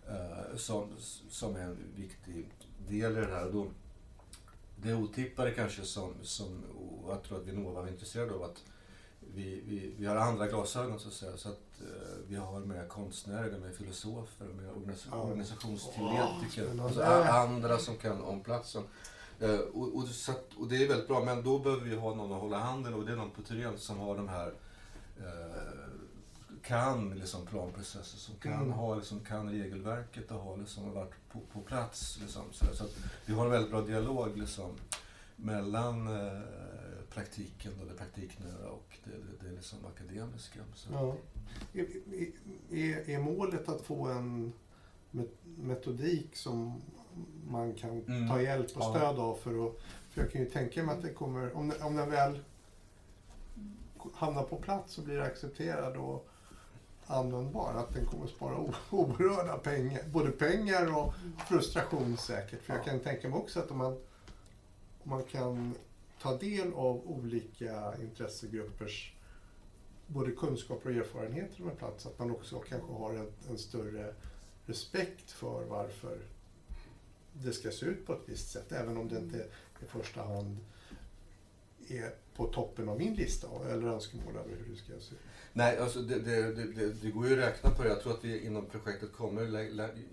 uh, 0.09 0.57
som, 0.57 0.88
som 1.31 1.57
är 1.57 1.61
en 1.61 1.79
viktig 1.97 2.51
del 2.88 3.16
i 3.16 3.21
det 3.21 3.27
här. 3.27 3.51
Då, 3.53 3.66
det 4.77 4.95
otippade 4.95 5.51
kanske 5.51 5.83
som, 5.83 6.14
som 6.23 6.64
och 7.05 7.12
jag 7.12 7.23
tror 7.23 7.38
att 7.38 7.47
Vinnova 7.47 7.81
var 7.81 7.88
intresserade 7.88 8.35
av 8.35 8.42
att 8.42 8.62
vi, 9.37 9.62
vi, 9.66 9.94
vi 9.99 10.07
har 10.07 10.16
andra 10.16 10.46
glasögon 10.46 11.01
så 11.01 11.09
att 11.09 11.14
säga. 11.14 11.37
Så 11.37 11.49
att 11.49 11.81
uh, 11.83 11.88
vi 12.29 12.37
har 12.37 12.61
med 12.61 12.88
konstnärer, 12.88 13.59
med 13.59 13.75
filosofer, 13.75 14.46
med 14.46 14.96
ja. 15.11 15.16
organisationsteoretiker. 15.16 16.66
Oh, 16.66 16.85
alltså 16.85 17.03
andra 17.03 17.79
som 17.79 17.96
kan 17.96 18.20
om 18.20 18.40
platsen. 18.40 18.83
Uh, 19.42 19.59
och, 19.59 19.96
och, 19.96 20.09
så, 20.09 20.33
och, 20.57 20.68
det 20.68 20.77
är 20.77 20.88
väldigt 20.88 21.09
bra, 21.09 21.25
men 21.25 21.42
då 21.42 21.59
behöver 21.59 21.85
vi 21.85 21.96
ha 21.96 22.14
någon 22.14 22.33
att 22.33 22.40
hålla 22.40 22.59
handen 22.59 22.94
och 22.94 23.07
det 23.07 23.12
är 23.12 23.16
någon 23.16 23.31
på 23.31 23.42
Thyrén 23.42 23.79
som 23.79 23.99
har 23.99 24.16
de 24.16 24.29
här 24.29 24.46
uh, 24.46 25.87
kan 26.62 27.18
liksom 27.18 27.46
planprocesser, 27.46 28.18
som 28.18 28.35
kan, 28.35 28.53
mm. 28.53 28.72
ha, 28.72 28.94
liksom, 28.94 29.20
kan 29.20 29.51
regelverket 29.51 30.31
och 30.31 30.40
har 30.40 30.57
liksom 30.57 30.94
varit 30.94 31.14
på, 31.33 31.40
på 31.53 31.61
plats. 31.61 32.18
Liksom, 32.20 32.42
så, 32.53 32.66
så 32.75 32.85
vi 33.27 33.35
har 33.35 33.44
en 33.44 33.51
väldigt 33.51 33.70
bra 33.70 33.81
dialog 33.81 34.38
liksom, 34.38 34.70
mellan 35.37 36.09
uh, 36.09 36.40
praktiken, 37.16 37.72
och 37.81 37.87
det 37.87 37.94
praktiknära 37.94 38.70
och 38.70 38.98
det, 39.05 39.11
det, 39.11 39.48
det 39.48 39.55
liksom 39.55 39.79
akademiska. 39.87 40.61
Så. 40.74 40.88
Ja. 40.92 41.16
Är, 41.72 41.87
är, 42.70 43.11
är 43.11 43.18
målet 43.18 43.68
att 43.68 43.83
få 43.83 44.09
en 44.09 44.52
metodik 45.44 46.37
som 46.37 46.83
man 47.46 47.74
kan 47.74 47.90
mm. 47.90 48.29
ta 48.29 48.40
hjälp 48.40 48.76
och 48.76 48.83
stöd 48.83 49.18
av 49.18 49.35
för 49.35 49.66
att... 49.66 49.72
För 50.11 50.22
jag 50.22 50.33
kan 50.33 50.40
ju 50.40 50.50
tänka 50.50 50.83
mig 50.83 50.96
att 50.96 51.02
det 51.02 51.12
kommer, 51.12 51.57
om, 51.57 51.72
om 51.81 51.96
den 51.96 52.11
väl 52.11 52.40
hamnar 54.14 54.42
på 54.42 54.57
plats 54.57 54.92
så 54.92 55.02
blir 55.02 55.20
accepterad 55.20 55.96
och 55.96 56.29
användbar. 57.07 57.74
Att 57.74 57.94
den 57.94 58.07
kommer 58.07 58.26
spara 58.26 58.57
oberörda 58.90 59.57
pengar, 59.57 60.02
både 60.12 60.31
pengar 60.31 60.96
och 60.96 61.14
frustration 61.48 62.16
säkert. 62.16 62.62
För 62.62 62.74
jag 62.74 62.85
kan 62.85 63.00
tänka 63.00 63.29
mig 63.29 63.38
också 63.38 63.61
att 63.61 63.70
om 63.70 63.79
man, 63.79 63.92
om 65.02 65.11
man 65.11 65.24
kan 65.24 65.74
ta 66.27 66.37
del 66.37 66.73
av 66.73 67.07
olika 67.07 67.95
intressegruppers 68.03 69.12
både 70.07 70.31
kunskaper 70.31 70.91
och 70.91 70.97
erfarenheter 70.97 71.62
om 71.62 71.71
en 71.71 71.77
plats, 71.77 72.07
att 72.07 72.19
man 72.19 72.31
också 72.31 72.59
kanske 72.59 72.93
har 72.93 73.15
en, 73.15 73.29
en 73.51 73.59
större 73.59 74.15
respekt 74.67 75.31
för 75.31 75.65
varför 75.65 76.19
det 77.33 77.53
ska 77.53 77.71
se 77.71 77.87
ut 77.87 78.07
på 78.07 78.12
ett 78.12 78.23
visst 78.27 78.51
sätt. 78.51 78.73
Även 78.73 78.97
om 78.97 79.09
det 79.09 79.19
inte 79.19 79.47
i 79.83 79.87
första 79.89 80.23
hand 80.23 80.59
är 81.89 82.15
på 82.37 82.46
toppen 82.46 82.88
av 82.88 82.98
min 82.98 83.15
lista 83.15 83.48
eller 83.71 83.87
önskemål 83.87 84.37
över 84.37 84.57
hur 84.57 84.75
det 84.75 84.77
ska 84.77 84.87
se 84.87 85.15
ut. 85.15 85.21
Nej, 85.53 85.79
alltså 85.79 86.03
det, 86.03 86.19
det, 86.19 86.55
det, 86.55 86.92
det, 86.92 87.11
går 87.11 87.27
ju 87.27 87.33
att 87.33 87.38
räkna 87.38 87.71
på 87.71 87.83
det. 87.83 87.88
Jag 87.88 88.00
tror 88.00 88.13
att 88.13 88.25
vi 88.25 88.46
inom 88.46 88.67
projektet 88.67 89.13
kommer 89.13 89.44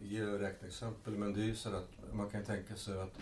ge 0.03 0.25
räkneexempel. 0.25 1.13
Men 1.13 1.33
det 1.33 1.41
är 1.41 1.45
ju 1.45 1.55
så 1.55 1.69
att 1.69 1.89
man 2.13 2.29
kan 2.29 2.43
tänka 2.43 2.75
sig 2.75 3.01
att 3.01 3.13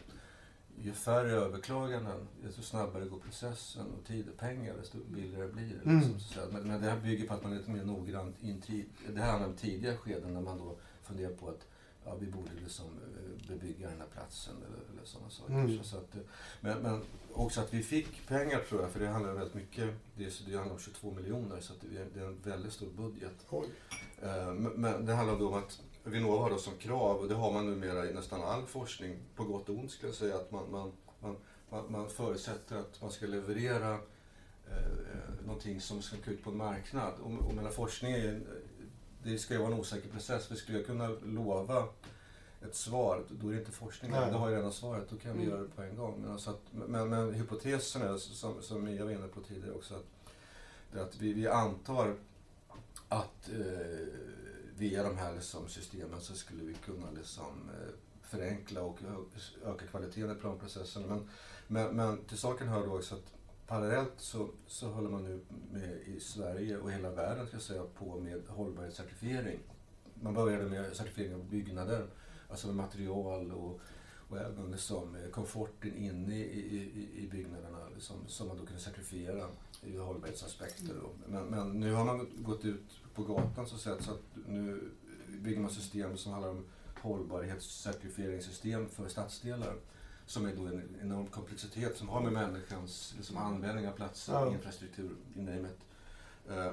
ju 0.86 0.94
färre 0.94 1.32
överklaganden, 1.32 2.28
desto 2.44 2.62
snabbare 2.62 3.06
går 3.06 3.20
processen 3.20 3.86
och 4.00 4.06
tid 4.06 4.30
och 4.30 4.38
pengar, 4.38 4.74
desto 4.78 4.98
billigare 4.98 5.48
blir 5.48 5.80
det. 5.84 5.90
Mm. 5.90 6.00
Liksom, 6.14 6.44
att- 6.44 6.54
men, 6.54 6.64
men 6.64 6.82
det 6.82 6.90
här 6.90 7.00
bygger 7.00 7.28
på 7.28 7.34
att 7.34 7.44
man 7.44 7.54
är 7.54 7.58
lite 7.58 7.72
mer 7.72 7.84
noggrant 7.84 8.36
i 8.42 8.52
en 8.52 8.62
tid. 8.62 8.86
Det 9.14 9.22
här 9.22 9.32
handlar 9.32 9.48
om 9.50 9.56
tidiga 9.56 9.98
skeden 9.98 10.34
när 10.34 10.42
man 10.42 10.58
då 10.58 10.76
funderar 11.04 11.34
på 11.34 11.50
att 11.50 11.68
ja, 12.06 12.16
vi 12.20 12.28
borde 12.28 12.50
liksom 12.64 12.86
eh, 12.86 13.48
bebygga 13.48 13.90
den 13.90 14.00
här 14.00 14.08
platsen 14.14 14.54
eller, 14.58 14.94
eller 14.94 15.04
sådana 15.06 15.30
saker. 15.30 15.54
Mm. 15.54 15.84
Så 15.84 15.98
att, 15.98 16.16
eh, 16.16 16.22
men, 16.62 16.78
men 16.82 17.02
också 17.34 17.62
att 17.62 17.74
vi 17.74 17.84
fick 17.84 18.28
pengar 18.28 18.60
tror 18.60 18.82
jag, 18.82 18.92
för 18.92 19.00
det 19.00 19.08
handlar 19.08 19.34
väldigt 19.34 19.54
mycket, 19.54 19.90
det, 20.16 20.26
är, 20.26 20.32
det 20.52 20.56
handlar 20.58 20.74
om 20.76 20.80
22 20.82 21.12
miljoner 21.12 21.60
så 21.60 21.74
att 21.74 21.80
det 21.82 21.98
är, 21.98 22.08
det 22.14 22.20
är 22.20 22.26
en 22.26 22.40
väldigt 22.44 22.74
stor 22.74 22.90
budget. 22.98 23.46
Oj. 23.50 23.68
Eh, 24.22 24.54
Men 24.54 24.72
men 24.82 25.06
det 25.06 25.14
handlar 25.14 25.40
då 25.40 25.48
om 25.48 25.54
att 25.54 25.82
Vinnova 26.04 26.50
då 26.50 26.58
som 26.58 26.78
krav, 26.78 27.18
och 27.18 27.28
det 27.28 27.36
har 27.36 27.52
man 27.54 27.66
numera 27.66 28.06
i 28.10 28.14
nästan 28.14 28.42
all 28.44 28.66
forskning, 28.66 29.18
på 29.36 29.44
gott 29.44 29.70
och 29.70 29.76
ont 29.76 29.92
skulle 29.92 30.08
jag 30.10 30.16
säga, 30.16 30.36
att 30.36 30.52
man, 30.52 30.72
man, 30.72 30.92
man, 31.20 31.36
man, 31.70 31.92
man 31.92 32.10
förutsätter 32.10 32.76
att 32.78 33.02
man 33.02 33.12
ska 33.12 33.26
leverera 33.26 33.94
eh, 34.72 35.46
någonting 35.46 35.82
som 35.82 36.02
ska 36.02 36.16
gå 36.26 36.32
ut 36.32 36.44
på 36.44 36.50
en 36.50 36.58
marknad. 36.58 37.14
Och, 37.24 37.32
och 37.48 37.54
menar, 37.54 37.70
forskning 37.72 38.12
är, 38.12 38.28
en- 38.30 38.48
det 39.24 39.38
ska 39.38 39.54
ju 39.54 39.60
vara 39.60 39.74
en 39.74 39.80
osäker 39.80 40.10
process. 40.10 40.52
Vi 40.52 40.56
skulle 40.56 40.78
jag 40.78 40.88
kunna 40.88 41.08
lova 41.26 41.88
ett 42.66 42.76
svar, 42.76 43.24
då 43.30 43.48
är 43.48 43.52
det 43.54 43.60
inte 43.60 43.72
forskning. 43.72 44.12
Nej. 44.12 44.32
Då 44.32 44.38
har 44.38 44.50
jag 44.50 44.58
redan 44.58 44.72
svaret, 44.74 45.10
då 45.10 45.16
kan 45.18 45.32
vi 45.34 45.38
Mm. 45.44 45.50
göra 45.50 45.62
det 45.62 45.68
på 45.76 45.82
en 45.82 45.96
gång. 45.96 46.22
Men, 46.22 46.32
alltså 46.32 46.50
att, 46.50 46.62
men, 46.72 47.10
men 47.10 47.34
hypotesen 47.34 48.02
är, 48.02 48.18
som, 48.18 48.62
som 48.62 48.84
Mia 48.84 49.04
var 49.06 49.12
inne 49.12 49.28
på 49.28 49.42
tidigare 49.42 49.72
också, 49.76 49.94
att, 49.96 50.98
att 51.02 51.16
vi, 51.22 51.34
vi 51.34 51.48
antar 51.48 52.16
att 53.10 53.50
eh, 53.50 54.08
via 54.82 55.04
de 55.04 55.18
här 55.18 55.34
liksom, 55.34 55.68
systemen 55.68 56.22
så 56.22 56.36
skulle 56.36 56.64
vi 56.64 56.74
kunna 56.74 57.12
liksom, 57.12 57.70
eh, 57.70 57.94
förenkla 58.22 58.82
och 58.82 59.00
öka 59.66 59.88
kvaliteten 59.88 60.32
i 60.32 60.36
planprocessen. 60.36 61.04
Men, 61.04 61.30
men, 61.68 61.96
men 61.96 62.26
till 62.26 62.38
saken 62.38 62.68
hör 62.68 62.86
då 62.88 62.98
också 62.98 63.16
att 63.16 63.34
parallellt 63.68 64.14
så, 64.18 64.50
så 64.68 64.88
håller 64.88 65.10
man 65.10 65.24
nu 65.24 65.40
med 65.72 66.02
i 66.06 66.20
Sverige 66.20 66.78
och 66.78 66.92
hela 66.92 67.10
världen 67.10 67.48
ska 67.48 67.56
jag 67.56 67.64
säga, 67.64 67.84
på 67.98 68.20
med 68.20 68.42
hållbarhetscertifiering. 68.48 69.60
Man 70.14 70.34
började 70.34 70.70
med 70.70 70.96
certifiering 70.96 71.34
av 71.34 71.50
byggnader, 71.50 72.08
alltså 72.50 72.68
med 72.68 72.76
material 72.76 73.52
och, 73.52 73.82
även 74.38 74.72
liksom 74.72 75.16
eh, 75.16 75.30
komforten 75.30 75.96
inne 75.96 76.36
i, 76.36 76.60
i, 76.60 77.08
i- 77.24 77.28
byggnaderna 77.32 77.90
liksom, 77.96 78.16
som 78.28 78.48
man 78.48 78.58
då 78.58 78.66
kunde 78.66 78.82
certifiera 78.82 79.48
ur 79.84 80.00
hållbarhetsaspekter. 80.00 80.96
Men, 81.28 81.46
men 81.46 81.80
nu 81.80 81.94
har 81.94 82.06
man 82.06 82.28
gått 82.38 82.66
ut 82.66 82.84
på 83.16 83.24
gatan 83.24 83.68
så, 83.68 83.76
att 83.76 83.82
säga, 83.82 84.02
så 84.02 84.12
att 84.12 84.22
nu 84.48 84.92
bygger 85.42 85.62
man 85.62 85.72
system 85.72 86.18
som 86.18 86.32
handlar 86.32 86.50
om 86.50 86.66
hållbarhetscertifieringssystem 87.02 88.90
för 88.90 89.08
stadsdelar. 89.08 89.76
Som 90.26 90.46
är 90.46 90.56
då 90.56 90.66
en 90.66 90.96
enorm 91.02 91.28
komplexitet 91.28 91.98
som 91.98 92.10
har 92.10 92.22
med 92.22 92.34
människans 92.34 93.14
liksom, 93.18 93.38
användning 93.38 93.88
av 93.88 93.92
platser, 93.92 94.34
Ja. 94.34 94.52
infrastruktur, 94.54 95.16
you 95.36 95.46
name 95.46 95.68
it. 95.70 95.78
Eh, 96.50 96.72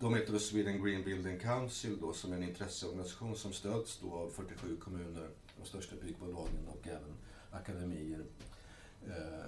De 0.00 0.14
heter 0.14 0.32
då 0.32 0.38
Sweden 0.38 0.82
Green 0.84 1.04
Building 1.04 1.38
Council 1.38 1.98
då, 2.00 2.12
som 2.12 2.32
är 2.32 2.36
en 2.36 2.42
intresseorganisation 2.42 3.36
som 3.36 3.52
stöds 3.52 3.98
då 4.02 4.12
av 4.12 4.30
47 4.30 4.76
kommuner, 4.76 5.28
de 5.62 5.68
största 5.68 5.96
byggbolagen 5.96 6.68
och 6.68 6.88
även 6.88 7.14
akademier. 7.50 8.24
Eh, 9.06 9.46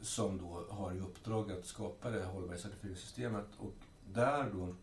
som 0.00 0.38
då 0.38 0.66
har 0.70 0.94
i 0.94 1.00
uppdrag 1.00 1.52
att 1.52 1.66
skapa 1.66 2.10
det 2.10 2.24
hållbarhetscertifieringssystemet 2.24 3.46
och 3.58 3.72
där 4.12 4.50
då 4.52 4.74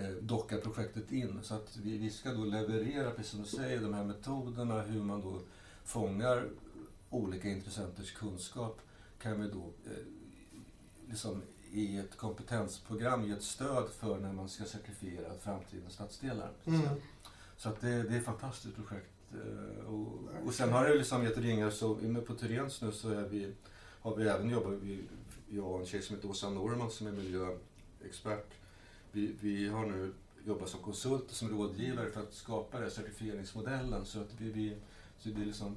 eh, 0.00 0.10
dockar 0.10 0.58
projektet 0.58 1.12
in. 1.12 1.38
Så 1.42 1.54
att 1.54 1.76
vi, 1.76 1.98
vi 1.98 2.10
ska 2.10 2.32
då 2.32 2.44
leverera, 2.44 3.10
precis 3.10 3.32
som 3.32 3.42
du 3.42 3.48
säger, 3.48 3.80
de 3.80 3.94
här 3.94 4.04
metoderna, 4.04 4.82
hur 4.82 5.02
man 5.02 5.20
då 5.20 5.40
fångar 5.84 6.48
olika 7.10 7.48
intressenters 7.48 8.12
kunskap, 8.12 8.80
kan 9.18 9.42
vi 9.42 9.48
då 9.48 9.72
eh, 9.86 10.06
liksom 11.08 11.42
i 11.70 11.96
ett 11.96 12.16
kompetensprogram 12.16 13.24
ge 13.24 13.32
ett 13.32 13.42
stöd 13.42 13.88
för 13.88 14.18
när 14.18 14.32
man 14.32 14.48
ska 14.48 14.64
certifiera 14.64 15.38
framtidens 15.40 15.92
stadsdelar. 15.92 16.50
Mm. 16.64 16.88
Så 17.56 17.68
att 17.68 17.80
det, 17.80 18.02
det 18.02 18.14
är 18.14 18.18
ett 18.18 18.24
fantastiskt 18.24 18.76
projekt. 18.76 19.13
Eh, 19.34 19.84
Och, 19.86 20.28
och 20.46 20.54
sen 20.54 20.72
har 20.72 20.88
det 20.88 20.94
liksom 20.94 21.24
gett 21.24 21.38
ringar, 21.38 21.70
så 21.70 21.94
på 22.26 22.34
Therens 22.34 22.82
nu 22.82 22.92
så 22.92 23.08
är 23.10 23.28
vi, 23.28 23.52
har 24.00 24.16
vi 24.16 24.28
även 24.28 24.50
jobbat, 24.50 24.72
vi, 24.82 25.04
jag 25.50 25.66
och 25.66 25.80
en 25.80 25.86
tjej 25.86 26.02
som 26.02 26.16
heter 26.16 26.30
Åsa 26.30 26.50
Norman 26.50 26.90
som 26.90 27.06
är 27.06 27.12
miljöexpert. 27.12 28.46
Vi, 29.12 29.34
vi 29.40 29.68
har 29.68 29.86
nu 29.86 30.12
jobbat 30.46 30.68
som 30.68 30.80
konsult 30.80 31.24
och 31.30 31.30
som 31.36 31.48
rådgivare 31.50 32.10
för 32.10 32.22
att 32.22 32.34
skapa 32.34 32.80
den 32.80 32.90
certifieringsmodellen 32.90 34.04
så 34.04 34.20
att 34.20 34.40
vi, 34.40 34.50
vi 34.50 34.76
så 35.18 35.28
det 35.28 35.40
är 35.42 35.46
liksom 35.46 35.76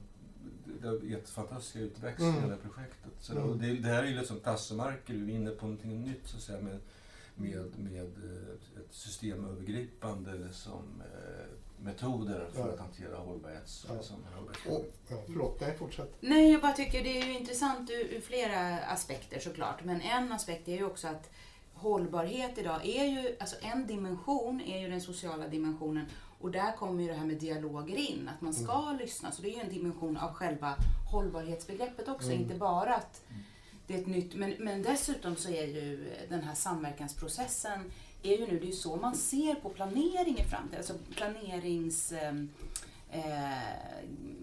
det 0.81 0.87
har 0.87 0.95
gett 1.03 1.29
fantastiska 1.29 1.79
utväxlingar 1.79 2.33
Mm. 2.37 2.45
i 2.49 2.51
här 2.51 2.61
projektet. 2.69 3.11
Så 3.19 3.33
Mm. 3.37 3.57
det, 3.59 3.73
det 3.73 3.87
här 3.87 4.03
är 4.03 4.07
ju 4.07 4.15
liksom 4.17 4.39
tassemarker, 4.39 5.13
vi 5.13 5.31
är 5.31 5.35
inne 5.35 5.51
på 5.51 5.65
någonting 5.65 6.01
nytt 6.03 6.27
så 6.27 6.37
att 6.37 6.43
säga 6.43 6.61
med, 6.61 6.79
med, 7.35 7.79
med 7.79 8.05
eh, 8.05 8.79
ett 8.79 8.93
systemövergripande 8.93 10.33
liksom, 10.37 10.83
eh, 11.13 11.45
metoder 11.79 12.47
för 12.53 12.59
Ja. 12.67 12.73
att 12.73 12.79
hantera 12.79 13.17
hållbarhets... 13.17 13.85
Ja. 13.89 13.95
Liksom, 13.95 14.15
Åh, 14.69 14.81
ja, 15.09 15.17
förlåt, 15.25 15.61
nej 15.61 15.77
fortsätt. 15.77 16.15
Nej, 16.19 16.51
jag 16.51 16.61
bara 16.61 16.71
tycker 16.73 17.03
det 17.03 17.21
är 17.21 17.25
ju 17.25 17.37
intressant 17.39 17.89
ur, 17.89 18.13
ur 18.13 18.21
flera 18.21 18.79
aspekter 18.79 19.39
såklart. 19.39 19.83
Men 19.83 20.01
en 20.01 20.31
aspekt 20.31 20.67
är 20.67 20.75
ju 20.75 20.85
också 20.85 21.07
att 21.07 21.29
hållbarhet 21.73 22.57
idag 22.57 22.85
är 22.85 23.03
ju, 23.05 23.35
alltså 23.39 23.55
en 23.61 23.87
dimension 23.87 24.61
är 24.61 24.79
ju 24.79 24.89
den 24.89 25.01
sociala 25.01 25.47
dimensionen 25.47 26.05
och 26.39 26.51
där 26.51 26.71
kommer 26.75 27.03
ju 27.03 27.07
det 27.09 27.15
här 27.15 27.25
med 27.25 27.37
dialoger 27.37 27.95
in, 27.95 28.29
att 28.35 28.41
man 28.41 28.53
ska 28.53 28.91
lyssna. 28.99 29.31
Så 29.31 29.41
det 29.41 29.49
är 29.49 29.55
ju 29.55 29.61
en 29.61 29.69
dimension 29.73 30.17
av 30.17 30.33
själva 30.33 30.75
hållbarhetsbegreppet 31.11 32.07
också, 32.07 32.27
Mm. 32.29 32.41
inte 32.41 32.55
bara 32.55 32.95
att 32.95 33.21
det 33.87 33.93
är 33.93 33.97
ett 34.01 34.07
nytt, 34.07 34.35
men, 34.35 34.55
men 34.59 34.83
dessutom 34.83 35.35
så 35.35 35.49
är 35.49 35.65
ju 35.65 36.09
den 36.29 36.41
här 36.43 36.55
samverkansprocessen 36.55 37.91
är 38.23 38.37
ju 38.37 38.47
nu, 38.47 38.59
det 38.59 38.65
är 38.65 38.67
ju 38.67 38.71
så 38.71 38.95
man 38.95 39.15
ser 39.15 39.55
på 39.55 39.69
planering 39.69 40.37
i 40.39 40.43
framtiden, 40.43 40.77
alltså 40.77 40.93
planerings... 41.15 42.11
ehm, 42.11 42.49
Eh, 43.11 43.57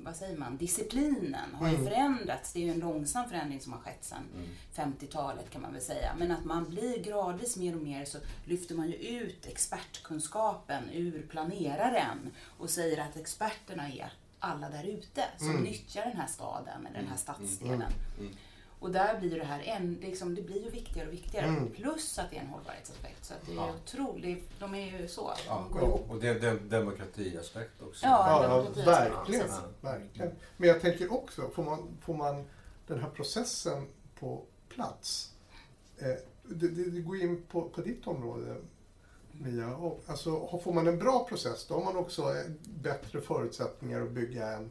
vad 0.04 0.16
säger 0.16 0.36
man, 0.38 0.56
disciplinen 0.56 1.54
har 1.54 1.68
ju 1.68 1.74
Mm. 1.74 1.86
förändrats. 1.86 2.52
Det 2.52 2.58
är 2.58 2.62
ju 2.64 2.70
en 2.70 2.78
långsam 2.78 3.28
förändring 3.28 3.60
som 3.60 3.72
har 3.72 3.80
skett 3.80 4.04
sedan 4.04 4.22
Mm. 4.34 4.48
50-talet 4.74 5.50
kan 5.50 5.62
man 5.62 5.72
väl 5.72 5.82
säga. 5.82 6.12
Men 6.18 6.30
att 6.30 6.44
man 6.44 6.64
blir 6.70 6.98
gradvis 7.02 7.56
mer 7.56 7.76
och 7.76 7.82
mer 7.82 8.04
så 8.04 8.18
lyfter 8.44 8.74
man 8.74 8.88
ju 8.88 8.94
ut 8.94 9.46
expertkunskapen 9.46 10.82
ur 10.92 11.26
planeraren 11.30 12.30
och 12.58 12.70
säger 12.70 12.98
att 13.02 13.16
experterna 13.16 13.88
är 13.88 14.12
alla 14.38 14.70
där 14.70 14.84
ute 14.84 15.24
som 15.38 15.50
Mm. 15.50 15.62
nyttjar 15.62 16.02
den 16.04 16.16
här 16.16 16.26
staden 16.26 16.86
eller 16.86 16.98
den 17.00 17.08
här 17.08 17.16
stadsdelen. 17.16 17.92
Och 18.84 18.90
där 18.90 19.20
blir 19.20 19.38
det 19.38 19.44
här 19.44 19.60
en, 19.62 19.94
liksom, 19.94 20.34
det 20.34 20.42
blir 20.42 20.62
ju 20.64 20.70
viktigare 20.70 21.06
och 21.08 21.12
viktigare. 21.12 21.46
Mm. 21.46 21.70
Plus 21.70 22.18
att 22.18 22.30
det 22.30 22.36
är 22.36 22.40
en 22.40 22.46
hållbarhetsaspekt. 22.46 23.24
Så 23.24 23.34
att 23.34 23.46
det 23.46 23.52
är 23.52 23.56
Ja. 23.56 23.74
otroligt, 23.84 24.50
de 24.60 24.74
är 24.74 25.00
ju 25.00 25.08
så. 25.08 25.32
Ja, 25.46 25.68
ihop. 25.76 26.10
och 26.10 26.20
det 26.20 26.28
är 26.28 26.44
en 26.44 26.68
demokratiaspekt 26.68 27.82
också. 27.82 28.06
Ja, 28.06 28.26
Ja, 28.28 28.42
ja, 28.42 28.56
demokrati, 28.56 28.82
verkligen. 28.84 29.48
verkligen. 29.80 30.30
Men 30.56 30.68
jag 30.68 30.80
tänker 30.80 31.12
också, 31.12 31.48
får 31.50 31.62
man, 31.64 31.88
får 32.00 32.14
man 32.14 32.44
den 32.86 33.00
här 33.00 33.10
processen 33.10 33.86
på 34.18 34.42
plats? 34.68 35.30
Eh, 35.98 36.06
det, 36.42 36.68
det, 36.68 36.90
det 36.90 37.00
går 37.00 37.16
in 37.20 37.42
på, 37.50 37.68
på 37.68 37.80
ditt 37.80 38.06
område, 38.06 38.56
Mia. 39.32 39.76
Och, 39.76 40.02
alltså, 40.06 40.58
får 40.58 40.72
man 40.72 40.86
en 40.86 40.98
bra 40.98 41.24
process, 41.28 41.66
då 41.66 41.74
har 41.74 41.84
man 41.84 41.96
också 41.96 42.22
eh, 42.22 42.50
bättre 42.82 43.20
förutsättningar 43.20 44.02
att 44.02 44.10
bygga 44.10 44.48
en, 44.52 44.70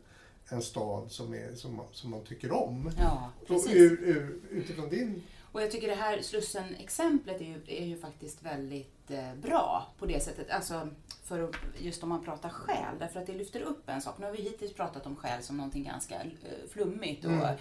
en 0.49 0.61
stad 0.61 1.11
som, 1.11 1.33
är, 1.33 1.55
som, 1.55 1.81
som 1.91 2.11
man 2.11 2.23
tycker 2.23 2.51
om. 2.51 2.91
Ja, 2.99 3.29
precis. 3.47 3.75
ur, 3.75 3.91
ur, 4.03 4.39
utifrån 4.51 4.89
din... 4.89 5.23
Och 5.51 5.61
jag 5.61 5.71
tycker 5.71 5.87
det 5.87 5.95
här 5.95 6.21
Slussen-exemplet 6.21 7.41
är 7.41 7.45
ju, 7.45 7.61
är 7.67 7.85
ju 7.85 7.97
faktiskt 7.97 8.43
väldigt 8.43 9.11
eh, 9.11 9.35
bra 9.35 9.87
på 9.99 10.05
det 10.05 10.23
sättet. 10.23 10.49
Alltså, 10.49 10.89
för 11.23 11.49
just 11.77 12.03
om 12.03 12.09
man 12.09 12.23
pratar 12.23 12.49
själ, 12.49 12.95
därför 12.99 13.19
att 13.19 13.27
det 13.27 13.33
lyfter 13.33 13.61
upp 13.61 13.89
en 13.89 14.01
sak. 14.01 14.15
Nu 14.19 14.25
har 14.25 14.31
vi 14.33 14.41
hittills 14.41 14.73
pratat 14.73 15.05
om 15.05 15.15
själ 15.15 15.43
som 15.43 15.57
någonting 15.57 15.83
ganska 15.83 16.15
eh, 16.15 16.69
flummigt 16.69 17.25
och, 17.25 17.31
Mm. 17.31 17.57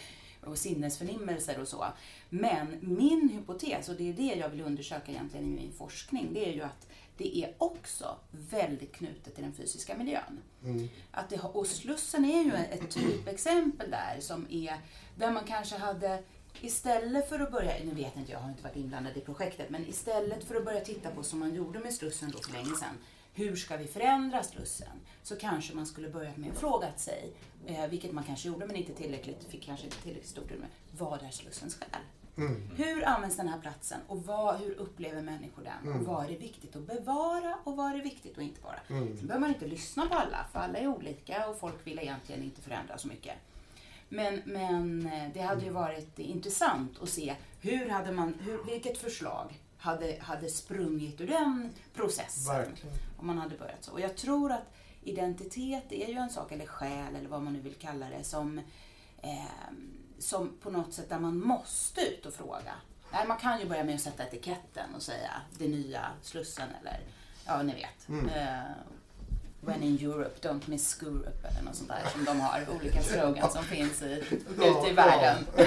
och 0.52 0.58
sinnesförnimmelser 0.58 1.60
och 1.60 1.68
så. 1.68 1.84
Men 2.28 2.78
min 2.80 3.28
hypotes, 3.28 3.88
och 3.88 3.96
det 3.96 4.08
är 4.08 4.12
det 4.12 4.34
jag 4.34 4.48
vill 4.48 4.60
undersöka 4.60 5.12
egentligen 5.12 5.46
i 5.46 5.50
min 5.50 5.72
forskning, 5.72 6.34
det 6.34 6.48
är 6.48 6.52
ju 6.52 6.62
att 6.62 6.88
det 7.22 7.38
är 7.38 7.54
också 7.58 8.16
väldigt 8.30 8.92
knutet 8.92 9.34
till 9.34 9.44
den 9.44 9.52
fysiska 9.52 9.96
miljön. 9.96 10.42
Mm, 10.64 10.88
Att 11.10 11.30
det, 11.30 11.38
och 11.40 11.66
Slussen 11.66 12.24
är 12.24 12.42
ju 12.42 12.52
ett 12.52 12.90
typexempel 12.90 13.90
där 13.90 14.20
som 14.20 14.46
är 14.50 14.76
där 15.16 15.30
man 15.30 15.44
kanske 15.44 15.76
hade 15.76 16.22
Istället 16.60 17.28
för 17.28 17.40
att 17.40 17.52
börja, 17.52 17.72
nu 17.84 17.94
vet 17.94 18.16
inte 18.16 18.32
jag, 18.32 18.38
har 18.38 18.50
inte 18.50 18.62
varit 18.62 18.76
inblandad 18.76 19.16
i 19.16 19.20
projektet, 19.20 19.70
men 19.70 19.86
istället 19.88 20.44
för 20.44 20.54
att 20.54 20.64
börja 20.64 20.80
titta 20.80 21.10
på 21.10 21.22
som 21.22 21.38
man 21.38 21.54
gjorde 21.54 21.78
med 21.78 21.94
Slussen 21.94 22.30
då 22.30 22.38
för 22.38 22.52
länge 22.52 22.64
sedan, 22.76 22.98
hur 23.34 23.56
ska 23.56 23.76
vi 23.76 23.86
förändra 23.86 24.42
Slussen? 24.42 25.00
Så 25.22 25.36
kanske 25.36 25.74
man 25.74 25.86
skulle 25.86 26.08
börjat 26.08 26.36
med 26.36 26.50
att 26.50 26.58
fråga 26.58 26.92
sig, 26.96 27.32
eh, 27.66 27.86
vilket 27.86 28.12
man 28.12 28.24
kanske 28.24 28.48
gjorde 28.48 28.66
men 28.66 28.76
inte 28.76 28.94
tillräckligt, 28.94 29.44
fick 29.48 29.64
kanske 29.64 29.86
inte 29.86 30.02
tillräckligt 30.02 30.30
stort 30.30 30.44
utrymme, 30.44 30.66
vad 30.90 31.22
är 31.22 31.30
Slussens 31.30 31.74
själ? 31.74 32.00
Mm, 32.36 32.70
Hur 32.76 33.04
används 33.04 33.36
den 33.36 33.48
här 33.48 33.60
platsen 33.60 34.00
och 34.06 34.24
vad, 34.24 34.56
hur 34.56 34.74
upplever 34.74 35.22
människor 35.22 35.62
den? 35.62 35.92
Mm. 35.92 36.00
Och 36.00 36.06
vad 36.06 36.24
är 36.24 36.28
det 36.28 36.36
viktigt 36.36 36.76
att 36.76 36.86
bevara 36.86 37.58
och 37.64 37.76
vad 37.76 37.90
är 37.92 37.96
det 37.96 38.02
viktigt 38.02 38.38
att 38.38 38.44
inte 38.44 38.60
bevara? 38.60 38.78
mm, 38.88 39.16
Sen 39.18 39.26
behöver 39.26 39.40
man 39.40 39.54
inte 39.54 39.66
lyssna 39.66 40.06
på 40.06 40.14
alla, 40.14 40.46
för 40.52 40.58
alla 40.58 40.78
är 40.78 40.86
olika 40.86 41.48
och 41.48 41.58
folk 41.58 41.86
vill 41.86 41.98
egentligen 41.98 42.42
inte 42.42 42.60
förändra 42.60 42.98
så 42.98 43.08
mycket. 43.08 43.34
Men, 44.08 44.42
men 44.44 45.06
eh, 45.06 45.28
det 45.34 45.40
hade 45.40 45.64
ju 45.64 45.70
varit 45.70 46.18
intressant 46.18 47.02
att 47.02 47.08
se 47.08 47.34
hur 47.60 47.88
hade 47.88 48.12
man, 48.12 48.34
hur, 48.40 48.62
vilket 48.64 48.98
förslag 48.98 49.60
hade, 49.78 50.16
hade 50.20 50.48
sprungit 50.48 51.20
ur 51.20 51.26
den 51.26 51.70
processen. 51.94 52.54
Verkligen. 52.56 52.96
Om 53.18 53.26
man 53.26 53.38
hade 53.38 53.56
börjat 53.58 53.84
så. 53.84 53.92
Och 53.92 54.00
jag 54.00 54.16
tror 54.16 54.52
att 54.52 54.74
identitet 55.02 55.92
är 55.92 56.08
ju 56.08 56.14
en 56.14 56.30
sak, 56.30 56.52
eller 56.52 56.66
själ 56.66 57.16
eller 57.16 57.28
vad 57.28 57.42
man 57.42 57.52
nu 57.52 57.60
vill 57.60 57.74
kalla 57.74 58.06
det, 58.08 58.24
som, 58.24 58.58
eh, 59.22 59.70
som 60.22 60.56
på 60.62 60.70
något 60.70 60.92
sätt 60.94 61.08
där 61.08 61.18
man 61.18 61.38
måste 61.40 62.00
ut 62.00 62.26
och 62.26 62.34
fråga. 62.34 62.74
Nej, 63.12 63.26
man 63.26 63.36
kan 63.38 63.60
ju 63.60 63.66
börja 63.68 63.84
med 63.84 63.94
att 63.94 64.00
sätta 64.00 64.26
etiketten 64.26 64.94
och 64.96 65.02
säga 65.02 65.30
det 65.58 65.68
nya 65.68 66.06
Slussen 66.22 66.68
eller 66.80 67.00
ja, 67.46 67.62
ni 67.62 67.74
vet. 67.74 68.08
Mm. 68.08 68.28
Eh, 68.28 68.60
When 69.60 69.82
in 69.82 69.98
Europe, 69.98 70.48
don't 70.48 70.60
miss 70.70 70.88
Skurup 70.88 71.44
eller 71.44 71.62
något 71.62 71.74
sånt 71.74 71.88
där 71.88 72.02
som 72.12 72.24
de 72.24 72.40
har. 72.40 72.66
Olika 72.80 73.02
slogan 73.02 73.50
som 73.50 73.64
finns 73.64 74.02
i, 74.02 74.24
Ja, 74.58 74.80
ute 74.80 74.86
i 74.86 74.88
ja. 74.88 74.94
världen. 74.94 75.44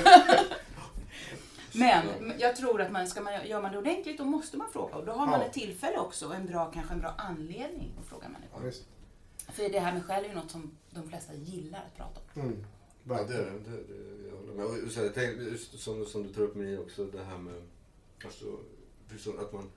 Men 1.74 2.34
jag 2.40 2.56
tror 2.56 2.82
att 2.82 2.92
man, 2.92 3.08
ska 3.08 3.22
man, 3.22 3.48
gör 3.48 3.62
man 3.62 3.72
det 3.72 3.78
ordentligt 3.78 4.18
då 4.18 4.26
måste 4.26 4.58
man 4.58 4.68
fråga 4.72 4.96
och 4.96 5.06
då 5.06 5.12
har 5.12 5.26
man 5.28 5.40
Ja. 5.40 5.46
ett 5.46 5.54
tillfälle 5.54 5.98
också 5.98 6.28
och 6.28 6.36
en 6.36 6.46
bra, 6.46 6.72
kanske 6.72 6.94
en 6.94 7.00
bra 7.00 7.14
anledning 7.18 7.92
att 8.00 8.06
fråga 8.06 8.24
Ja, 8.26 8.30
människor. 8.30 8.62
visst. 8.62 8.84
För 9.54 9.70
det 9.70 9.80
här 9.80 9.94
med 9.94 10.06
själ 10.06 10.24
är 10.26 10.30
ju 10.30 10.36
något 10.36 10.52
som 10.52 10.78
de 10.90 11.10
flesta 11.10 11.34
gillar 11.34 11.80
att 11.80 11.98
prata 11.98 12.20
om. 12.36 12.42
Mm. 12.42 12.66
Ja, 13.10 13.24
det 13.24 13.34
det. 13.34 13.44
det, 13.44 14.28
jag 14.30 14.38
håller 14.38 14.54
med. 14.54 14.66
Och 14.66 14.92
så, 14.92 15.02
just 15.52 15.80
som, 15.80 16.06
som 16.06 16.24
du 16.24 16.34
tar 16.34 16.42
upp 16.42 16.56
med 16.56 16.80
också, 16.80 17.06
det 17.06 17.24
här 17.24 17.38
med 17.38 17.62
alltså, 18.24 18.60
att 19.40 19.54
man... 19.54 19.70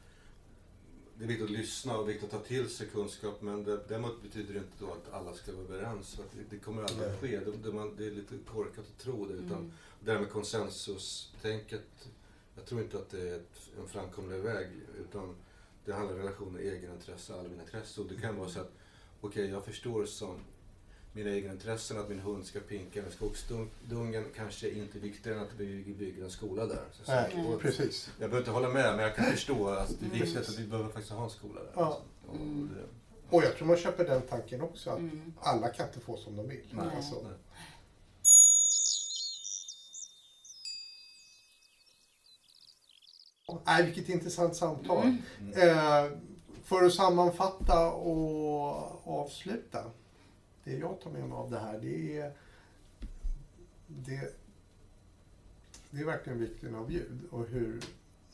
Det 1.19 1.25
är 1.25 1.29
viktigt 1.29 1.45
att 1.45 1.51
lyssna 1.51 1.99
och 1.99 2.09
viktigt 2.09 2.25
att 2.25 2.41
ta 2.41 2.49
till 2.49 2.69
sig 2.69 2.87
kunskap 2.87 3.43
men 3.43 3.65
det, 3.65 3.81
däremot 3.89 4.23
betyder 4.23 4.55
det 4.55 4.59
inte 4.59 4.85
då 4.85 4.93
att 4.93 5.13
alla 5.13 5.35
ska 5.35 5.53
vara 5.53 5.63
överens. 5.65 6.15
För 6.15 6.23
att 6.23 6.33
det, 6.33 6.57
det 6.57 6.59
kommer 6.63 6.83
aldrig 6.83 7.09
att 7.09 7.21
ske. 7.21 7.41
Det, 7.41 7.53
det, 7.63 7.73
man, 7.73 7.97
det 7.97 8.07
är 8.07 8.11
lite 8.11 8.35
korkat 8.47 8.85
att 8.95 8.99
tro 8.99 9.27
det. 9.27 9.35
Utan 9.35 9.59
Mm. 9.59 9.73
det 10.01 10.13
här 10.13 10.21
med 10.21 10.31
konsensus-tänket, 10.31 12.09
jag 12.57 12.67
tror 12.67 12.81
inte 12.81 12.99
att 12.99 13.11
det 13.11 13.29
är 13.29 13.37
ett, 13.37 13.71
en 13.79 13.89
framkomlig 13.89 14.39
väg. 14.41 14.69
Utan 15.01 15.35
det 15.85 15.93
handlar 15.93 16.15
om 16.15 16.21
relationer, 16.21 16.61
egenintresse, 16.61 17.35
allmänintresse. 17.35 18.01
Och 18.01 18.07
det 18.07 18.21
kan 18.21 18.37
vara 18.37 18.49
så 18.49 18.61
att, 18.61 18.73
okej 19.21 19.51
jag 19.51 19.65
förstår 19.65 20.05
som 20.05 20.35
mina 21.19 21.31
egenintressen, 21.31 21.99
att 22.01 22.09
min 22.09 22.21
hund 22.21 22.47
ska 22.47 22.61
pinka 22.61 23.03
med 23.03 23.13
skogsdungen 23.13 24.25
kanske 24.37 24.71
inte 24.71 24.99
är 24.99 25.01
viktigare 25.01 25.37
än 25.39 25.43
att 25.45 25.53
vi 25.57 25.95
bygger 25.99 26.25
en 26.25 26.31
skola 26.31 26.67
där. 26.67 26.85
Så, 26.93 27.05
så, 27.05 27.13
Nej, 27.13 27.47
och 27.55 27.61
precis. 27.61 28.07
jag 28.21 28.31
behöver 28.31 28.39
inte 28.39 28.51
hålla 28.51 28.69
med, 28.69 28.97
men 28.97 28.99
jag 29.05 29.17
kan 29.17 29.25
förstå 29.25 29.69
att 29.69 29.89
det 30.01 30.07
är 30.07 30.11
viktigt 30.11 30.37
att 30.49 30.59
vi 30.59 30.67
behöver 30.67 30.91
faktiskt 30.91 31.13
ha 31.13 31.25
en 31.25 31.31
skola 31.31 31.61
där. 31.63 31.73
Ja. 31.75 32.01
Och 32.29 32.37
Mm. 32.37 32.71
det- 32.75 33.37
Och 33.37 33.43
jag 33.45 33.57
tror 33.57 33.67
man 33.69 33.77
köper 33.77 34.05
den 34.05 34.23
tanken 34.23 34.61
också. 34.61 34.91
Att 34.91 34.99
Mm. 34.99 35.33
alla 35.41 35.69
kan 35.69 35.87
inte 35.87 36.01
få 36.01 36.17
som 36.17 36.37
de 36.37 36.49
vill. 36.49 36.65
Nej. 36.73 36.97
Alltså, 36.97 37.15
Nej. 37.15 37.33
Nej, 43.67 43.85
vilket 43.87 44.09
intressant 44.09 44.57
samtal. 44.57 45.17
Mm. 45.41 45.53
Eh, 45.53 46.11
för 46.65 46.85
att 46.85 46.95
sammanfatta 46.95 47.91
och 47.93 49.21
avsluta. 49.21 49.85
Det 50.69 50.77
jag 50.77 51.01
tar 51.01 51.11
med 51.11 51.29
mig 51.29 51.37
av 51.37 51.51
det 51.51 51.59
här 51.59 51.79
det 51.79 52.19
är 52.19 52.33
det, 53.87 54.35
det 55.91 56.01
är 56.01 56.05
verkligen 56.05 56.39
vikten 56.39 56.75
av 56.75 56.93
ljud 56.93 57.21
och 57.31 57.47
hur 57.47 57.81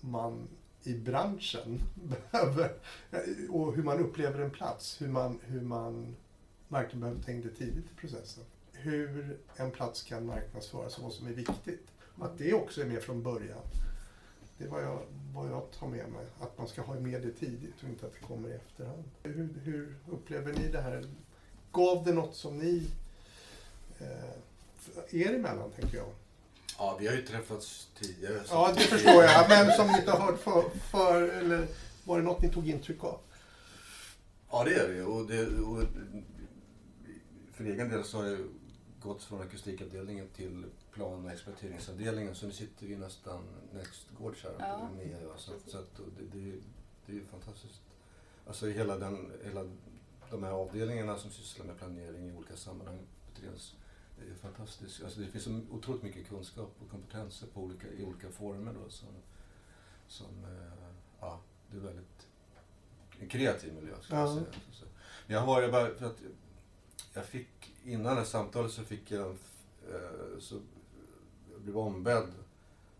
man 0.00 0.48
i 0.82 0.94
branschen 0.94 1.80
behöver 2.30 2.72
och 3.50 3.74
hur 3.74 3.82
man 3.82 3.98
upplever 3.98 4.40
en 4.40 4.50
plats. 4.50 5.02
Hur 5.02 5.08
man, 5.08 5.40
hur 5.42 5.60
man 5.60 6.16
verkligen 6.68 7.00
behöver 7.00 7.22
ta 7.22 7.32
in 7.32 7.40
det 7.40 7.50
tidigt 7.50 7.84
i 7.84 8.00
processen. 8.00 8.44
Hur 8.72 9.38
en 9.56 9.70
plats 9.70 10.02
kan 10.02 10.26
marknadsföras 10.26 10.98
och 10.98 11.04
vad 11.04 11.12
som 11.12 11.26
är 11.26 11.32
viktigt. 11.32 11.86
Att 12.18 12.38
det 12.38 12.54
också 12.54 12.80
är 12.80 12.86
med 12.86 13.02
från 13.02 13.22
början. 13.22 13.62
Det 14.58 14.64
är 14.64 14.68
vad 14.68 14.82
jag, 14.82 15.02
vad 15.34 15.50
jag 15.50 15.70
tar 15.70 15.86
med 15.86 16.08
mig. 16.08 16.26
Att 16.40 16.58
man 16.58 16.68
ska 16.68 16.82
ha 16.82 17.00
med 17.00 17.22
det 17.22 17.30
tidigt 17.30 17.82
och 17.82 17.88
inte 17.88 18.06
att 18.06 18.12
det 18.12 18.26
kommer 18.26 18.48
i 18.48 18.52
efterhand. 18.52 19.04
Hur, 19.22 19.48
hur 19.62 19.96
upplever 20.10 20.52
ni 20.52 20.68
det 20.68 20.80
här? 20.80 21.04
Gav 21.74 22.04
det 22.04 22.12
något 22.12 22.36
som 22.36 22.58
ni 22.58 22.86
eh, 23.98 25.20
er 25.20 25.34
emellan, 25.34 25.70
tänker 25.70 25.96
jag? 25.96 26.08
Ja, 26.78 26.96
vi 27.00 27.06
har 27.06 27.14
ju 27.14 27.22
träffats 27.22 27.88
tidigare. 27.98 28.40
Ja, 28.50 28.72
det 28.74 28.80
förstår 28.80 29.22
jag. 29.22 29.48
Men 29.48 29.72
som 29.76 29.86
ni 29.86 29.98
inte 29.98 30.10
har 30.10 30.18
hört 30.18 30.40
för, 30.40 30.78
för 30.78 31.22
eller 31.22 31.66
var 32.04 32.18
det 32.18 32.24
något 32.24 32.42
ni 32.42 32.48
tog 32.48 32.68
intryck 32.68 33.04
av? 33.04 33.20
Ja, 34.50 34.64
det 34.64 34.74
är 34.74 34.88
det 34.88 34.94
ju. 34.94 35.04
och, 35.04 35.26
det. 35.26 35.46
och 35.46 35.82
För 37.52 37.64
egen 37.64 37.88
del 37.88 38.04
så 38.04 38.18
har 38.18 38.26
jag 38.26 38.38
gått 39.00 39.22
från 39.22 39.42
akustikavdelningen 39.42 40.28
till 40.36 40.64
plan 40.92 41.24
och 41.24 41.32
exploateringsavdelningen. 41.32 42.34
Så 42.34 42.46
nu 42.46 42.52
sitter 42.52 42.86
vi 42.86 42.96
nästan 42.96 43.44
nästgårds 43.72 44.42
här. 44.42 44.54
Ja. 44.58 44.88
Med, 44.96 45.16
så, 45.36 45.52
så 45.66 45.78
att, 45.78 45.98
och 45.98 46.08
det, 46.18 46.38
det, 46.38 46.52
det 47.06 47.12
är 47.12 47.16
ju 47.16 47.26
fantastiskt. 47.26 47.80
Alltså 48.46 48.66
hela, 48.66 48.98
den, 48.98 49.32
hela 49.44 49.64
de 50.34 50.42
här 50.42 50.50
avdelningarna 50.52 51.18
som 51.18 51.30
sysslar 51.30 51.66
med 51.66 51.78
planering 51.78 52.28
i 52.28 52.32
olika 52.32 52.56
sammanhang. 52.56 52.98
Trens, 53.40 53.74
Det 54.18 54.30
är 54.30 54.34
fantastiskt. 54.34 55.04
Alltså 55.04 55.20
det 55.20 55.26
finns 55.26 55.44
så 55.44 55.60
otroligt 55.70 56.02
mycket 56.02 56.28
kunskap 56.28 56.74
och 56.84 56.90
kompetenser 56.90 57.46
på 57.46 57.60
olika, 57.60 57.86
i 57.88 58.04
olika 58.04 58.28
former. 58.30 58.72
Då, 58.84 58.90
som, 58.90 59.08
som 60.08 60.26
eh, 60.44 60.88
ja, 61.20 61.40
det 61.70 61.76
är 61.76 61.80
väldigt 61.80 62.26
en 63.20 63.28
kreativ 63.28 63.74
miljö 63.74 63.94
skulle 64.02 64.20
jag 64.20 64.28
Ja. 64.28 64.34
säga. 64.34 64.46
Så- 64.72 64.84
Jag 65.26 65.40
har 65.40 65.46
varit 65.46 65.72
bara 65.72 65.94
för 65.94 66.06
att 66.06 66.18
jag 67.14 67.24
fick, 67.24 67.72
innan 67.84 68.14
det 68.14 68.20
här 68.20 68.24
samtalet 68.24 68.72
så 68.72 68.82
fick 68.82 69.10
jag, 69.10 69.30
eh, 69.30 70.38
så 70.40 70.54
jag 71.52 71.60
blev 71.60 71.78
ombedd 71.78 72.26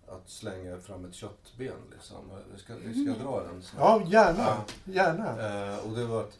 att 0.07 0.28
slänga 0.30 0.78
fram 0.80 1.05
ett 1.05 1.14
köttben 1.14 1.76
liksom. 1.93 2.30
Jag 2.51 2.61
ska, 2.61 2.72
jag 2.72 3.14
ska 3.16 3.24
dra 3.24 3.43
den 3.43 3.62
snart. 3.62 4.03
Ja, 4.03 4.11
gärna. 4.11 4.39
Ja. 4.39 4.64
Gärna. 4.85 5.28
Eh, 5.72 5.78
och 5.87 5.97
det 5.97 6.05
var 6.07 6.20
att 6.22 6.39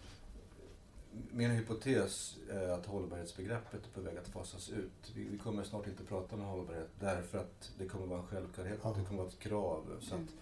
min 1.31 1.51
hypotes 1.51 2.37
är 2.51 2.69
att 2.69 2.87
hållbarhetsbegreppet 2.87 3.85
är 3.87 3.91
på 3.91 4.01
väg 4.01 4.17
att 4.19 4.29
fasas 4.29 4.71
ut. 4.71 5.13
Vi, 5.15 5.25
vi 5.29 5.39
kommer 5.39 5.65
snart 5.65 5.87
inte 5.87 6.05
prata 6.05 6.37
om 6.37 6.43
hållbarhet 6.43 6.89
därför 7.01 7.39
att 7.39 7.71
det 7.79 7.87
kommer 7.87 8.07
vara 8.07 8.21
en 8.21 8.27
självklarhet, 8.27 8.79
Ja. 8.83 8.95
det 8.99 9.05
kommer 9.05 9.23
vara 9.23 9.29
ett 9.29 9.39
krav. 9.39 9.99
Så 10.01 10.15
Mm. 10.15 10.25
att 10.27 10.35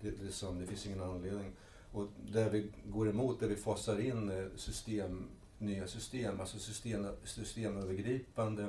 det, 0.00 0.10
det, 0.10 0.32
som, 0.32 0.60
det 0.60 0.66
finns 0.66 0.86
ingen 0.86 1.00
anledning. 1.02 1.52
Och 1.92 2.06
där 2.32 2.50
vi 2.50 2.70
går 2.86 3.08
emot, 3.10 3.40
där 3.40 3.48
vi 3.48 3.56
fasar 3.56 4.00
in 4.00 4.30
eh, 4.30 4.44
system, 4.56 5.28
nya 5.58 5.86
system, 5.86 6.40
alltså 6.40 6.58
system, 6.58 7.06
systemövergripande 7.24 8.68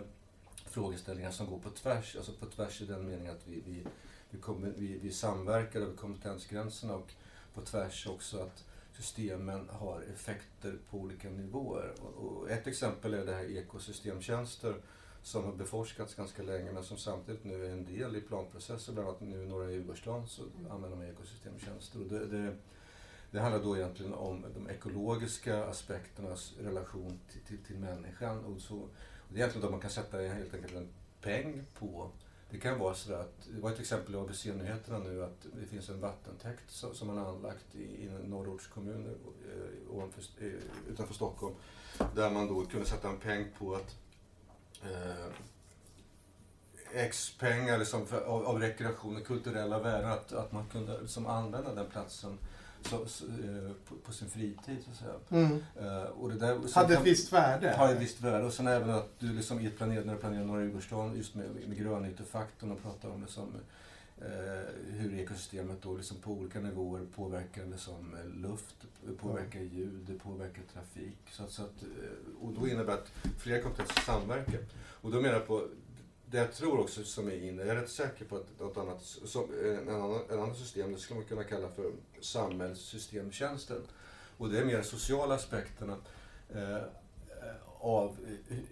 frågeställningar 0.65 1.31
som 1.31 1.47
går 1.47 1.59
på 1.59 1.69
tvärs, 1.69 2.15
alltså 2.15 2.31
på 2.33 2.45
tvärs 2.45 2.81
i 2.81 2.85
den 2.85 3.05
meningen 3.07 3.35
att 3.35 3.47
vi, 3.47 3.63
vi, 3.67 3.83
vi, 4.29 4.39
kommer, 4.39 4.73
vi, 4.77 4.97
vi 5.01 5.11
samverkar 5.11 5.81
över 5.81 5.95
kompetensgränserna 5.95 6.95
och 6.95 7.11
på 7.53 7.61
tvärs 7.61 8.07
också 8.07 8.39
att 8.39 8.63
systemen 9.01 9.69
har 9.69 10.01
effekter 10.13 10.77
på 10.89 10.97
olika 10.97 11.29
nivåer. 11.29 11.93
Och, 12.17 12.49
ett 12.49 12.67
exempel 12.67 13.13
är 13.13 13.25
det 13.25 13.33
här 13.33 13.57
ekosystemtjänster 13.57 14.75
som 15.23 15.43
har 15.43 15.53
beforskats 15.53 16.15
ganska 16.15 16.43
länge 16.43 16.71
men 16.71 16.83
som 16.83 16.97
samtidigt 16.97 17.43
nu 17.43 17.65
är 17.65 17.69
en 17.69 17.85
del 17.85 18.15
i 18.15 18.21
planprocesser. 18.21 18.93
Bland 18.93 19.07
annat 19.07 19.21
nu 19.21 19.43
i 19.43 19.45
norra 19.45 19.71
Djurgårdsstaden 19.71 20.27
så 20.27 20.43
använder 20.69 20.97
man 20.97 21.09
ekosystemtjänster. 21.09 21.99
Och 21.99 22.07
det, 22.07 22.25
det, 22.25 22.55
det 23.31 23.39
handlar 23.39 23.63
då 23.63 23.77
egentligen 23.77 24.13
om 24.13 24.45
de 24.53 24.69
ekologiska 24.69 25.65
aspekternas 25.65 26.53
relation 26.59 27.19
till, 27.31 27.41
till, 27.41 27.65
till 27.65 27.77
människan. 27.77 28.45
Och 28.45 28.61
så, 28.61 28.75
och 28.77 28.89
det 29.29 29.35
är 29.35 29.39
egentligen 29.39 29.65
då 29.65 29.71
man 29.71 29.81
kan 29.81 29.91
sätta 29.91 30.17
helt 30.17 30.53
enkelt 30.53 30.75
en 30.75 30.89
peng 31.21 31.65
på. 31.79 32.11
Det 32.51 32.57
kan 32.57 32.79
vara 32.79 32.93
så 32.93 33.13
att, 33.13 33.47
det 33.55 33.61
var 33.61 33.71
ett 33.71 33.79
exempel 33.79 34.15
i 34.15 34.17
ABC-nyheterna 34.17 34.99
nu 34.99 35.23
att 35.23 35.45
det 35.59 35.65
finns 35.65 35.89
en 35.89 36.01
vattentäkt 36.01 36.71
som, 36.71 37.07
man 37.07 37.17
har 37.17 37.25
anlagt 37.25 37.75
i, 37.75 37.83
i 37.83 38.09
norrortskommun 38.27 39.05
eh, 39.05 39.95
ovanför, 39.95 40.21
eh, 40.39 40.91
utanför 40.91 41.13
Stockholm. 41.13 41.55
Där 42.15 42.29
man 42.29 42.47
då 42.47 42.65
kunde 42.65 42.85
sätta 42.85 43.09
en 43.09 43.17
peng 43.17 43.45
på 43.59 43.75
att 43.75 43.95
eh, 44.83 45.33
X 46.93 47.35
pengar 47.39 47.77
liksom 47.77 48.07
för, 48.07 48.21
av, 48.21 48.45
av 48.45 48.59
rekreation 48.59 49.17
och 49.17 49.25
kulturella 49.25 49.79
värden. 49.79 50.11
Att, 50.11 50.33
att 50.33 50.51
man 50.51 50.69
kunde 50.69 51.01
liksom 51.01 51.27
använda 51.27 51.73
den 51.73 51.89
platsen 51.89 52.37
så, 52.89 53.05
så, 53.05 53.25
eh, 53.25 53.71
på, 53.85 53.95
på 53.95 54.11
sin 54.13 54.29
fritid 54.29 54.77
så 54.85 54.91
att 54.91 54.97
säga. 54.97 55.43
Mm. 55.43 55.63
Eh, 55.79 56.03
och 56.03 56.29
det 56.29 56.35
där, 56.35 56.59
sen 56.61 56.69
Hade 56.73 56.93
ett 56.93 57.05
visst 57.05 57.33
värde. 57.33 57.75
har 57.77 57.93
ett 57.93 58.01
visst 58.01 58.21
värde. 58.21 58.45
Och 58.45 58.53
sen 58.53 58.67
även 58.67 58.89
att 58.89 59.19
du 59.19 59.33
liksom 59.33 59.59
i 59.59 59.65
ett 59.65 59.77
planer, 59.77 60.03
när 60.05 60.13
du 60.13 60.19
planerar 60.19 60.45
norra 60.45 60.63
Djurgårdsstaden 60.63 61.17
just 61.17 61.35
med, 61.35 61.45
med 61.67 61.77
grönytefaktorn 61.77 62.71
och 62.71 62.81
pratar 62.81 63.09
om 63.09 63.21
liksom, 63.21 63.55
eh, 64.17 64.27
hur 64.87 65.19
ekosystemet 65.19 65.81
då 65.81 65.97
liksom 65.97 66.17
på 66.17 66.31
olika 66.31 66.59
nivåer 66.59 67.05
påverkar 67.15 67.65
liksom, 67.65 68.15
luft, 68.35 68.75
påverkar 69.19 69.59
ljud, 69.59 70.05
det 70.07 70.13
påverkar 70.13 70.61
trafik. 70.73 71.17
Så 71.31 71.43
att, 71.43 71.51
så 71.51 71.61
att, 71.61 71.83
och 72.41 72.53
då 72.53 72.67
innebär 72.67 72.93
att 72.93 73.11
flera 73.37 73.61
kompetenser 73.61 74.01
samverkar. 74.01 74.59
Och 75.01 75.11
då 75.11 75.21
menar 75.21 75.33
jag 75.33 75.47
på 75.47 75.67
det 76.31 76.37
jag 76.37 76.53
tror 76.53 76.79
också 76.79 77.03
som 77.03 77.27
är 77.27 77.43
inne, 77.43 77.61
jag 77.61 77.69
är 77.77 77.81
rätt 77.81 77.89
säker 77.89 78.25
på 78.25 78.35
att 78.35 78.59
något 78.59 78.77
annat, 78.77 79.01
som, 79.01 79.43
en, 79.65 79.89
annan, 79.89 80.19
en 80.29 80.39
annan 80.39 80.55
system, 80.55 80.93
det 80.93 80.99
skulle 80.99 81.19
man 81.19 81.27
kunna 81.27 81.43
kalla 81.43 81.69
för 81.69 81.91
samhällssystemtjänsten. 82.21 83.81
Och 84.37 84.49
det 84.49 84.59
är 84.59 84.65
mer 84.65 84.81
sociala 84.81 85.35
aspekterna 85.35 85.97
eh, 86.55 86.77
av, 87.79 88.17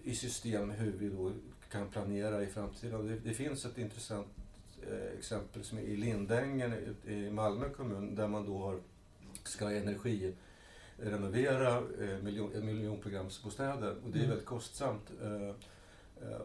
i 0.02 0.14
system 0.14 0.70
hur 0.70 0.92
vi 0.92 1.08
då 1.08 1.32
kan 1.70 1.88
planera 1.88 2.42
i 2.42 2.46
framtiden. 2.46 3.06
Det, 3.06 3.18
det 3.18 3.34
finns 3.34 3.64
ett 3.64 3.78
intressant 3.78 4.26
eh, 4.90 5.18
exempel 5.18 5.64
som 5.64 5.78
är 5.78 5.82
i 5.82 5.96
Lindängen 5.96 6.72
i, 6.72 6.94
i 7.12 7.30
Malmö 7.30 7.68
kommun 7.68 8.14
där 8.14 8.28
man 8.28 8.46
då 8.46 8.58
har, 8.58 8.80
ska 9.44 9.70
energirenovera 9.70 11.76
eh, 11.76 12.18
miljon, 12.22 12.66
miljonprogramsbostäder 12.66 13.90
och 14.04 14.10
det 14.10 14.18
är 14.18 14.22
Mm. 14.22 14.28
väldigt 14.30 14.46
kostsamt. 14.46 15.10
Eh, 15.22 15.54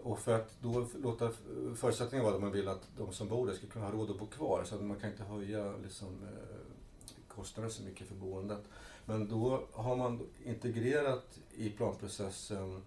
och 0.03 0.19
för 0.19 0.35
att 0.35 0.57
då 0.61 0.87
låta 1.03 1.31
förutsättningen 1.75 2.25
vara 2.25 2.35
att 2.35 2.41
man 2.41 2.51
vill 2.51 2.67
att 2.67 2.87
de 2.97 3.13
som 3.13 3.27
bor 3.27 3.47
där 3.47 3.53
ska 3.53 3.67
kunna 3.67 3.85
ha 3.85 3.91
råd 3.91 4.11
att 4.11 4.19
bo 4.19 4.25
kvar 4.25 4.63
så 4.63 4.75
att 4.75 4.81
man 4.81 4.99
kan 4.99 5.11
inte 5.11 5.23
höja 5.23 5.73
liksom, 5.83 6.07
eh, 6.07 6.55
kostnaden 7.27 7.71
så 7.71 7.83
mycket 7.83 8.07
för 8.07 8.15
boendet. 8.15 8.63
Men 9.05 9.27
då 9.27 9.63
har 9.71 9.95
man 9.95 10.27
integrerat 10.43 11.39
i 11.55 11.69
planprocessen 11.69 12.81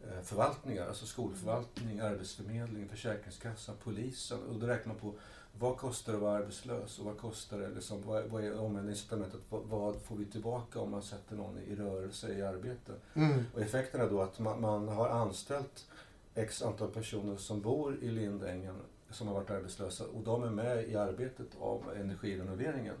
eh, 0.00 0.22
förvaltningar, 0.22 0.88
alltså 0.88 1.06
skolförvaltning, 1.06 2.00
arbetsförmedling, 2.00 2.88
försäkringskassan, 2.88 3.74
polisen. 3.84 4.38
Och 4.42 4.60
då 4.60 4.66
räknar 4.66 4.92
man 4.92 5.00
på 5.00 5.18
vad 5.58 5.76
kostar 5.76 6.12
det 6.12 6.16
att 6.16 6.22
vara 6.22 6.38
arbetslös 6.38 6.98
och 6.98 7.04
vad 7.04 7.18
kostar 7.18 7.58
det, 7.58 7.68
liksom, 7.68 8.02
vad, 8.06 8.24
vad 8.24 8.44
är 8.44 8.60
omvändningsincitamentet, 8.60 9.40
vad, 9.48 9.62
vad 9.62 9.96
får 10.02 10.16
vi 10.16 10.24
tillbaka 10.24 10.80
om 10.80 10.90
man 10.90 11.02
sätter 11.02 11.36
någon 11.36 11.58
i 11.58 11.76
rörelse, 11.76 12.38
i 12.38 12.42
arbete? 12.42 12.92
Mm. 13.14 13.44
Och 13.54 13.60
effekten 13.60 14.00
är 14.00 14.10
då 14.10 14.22
att 14.22 14.38
man, 14.38 14.60
man 14.60 14.88
har 14.88 15.08
anställt 15.08 15.86
x 16.34 16.62
antal 16.62 16.90
personer 16.90 17.36
som 17.36 17.60
bor 17.60 17.96
i 18.02 18.10
Lindängen 18.10 18.76
som 19.10 19.26
har 19.26 19.34
varit 19.34 19.50
arbetslösa 19.50 20.04
och 20.04 20.22
de 20.22 20.42
är 20.42 20.50
med 20.50 20.88
i 20.88 20.96
arbetet 20.96 21.46
av 21.60 21.92
energirenoveringen. 21.96 22.94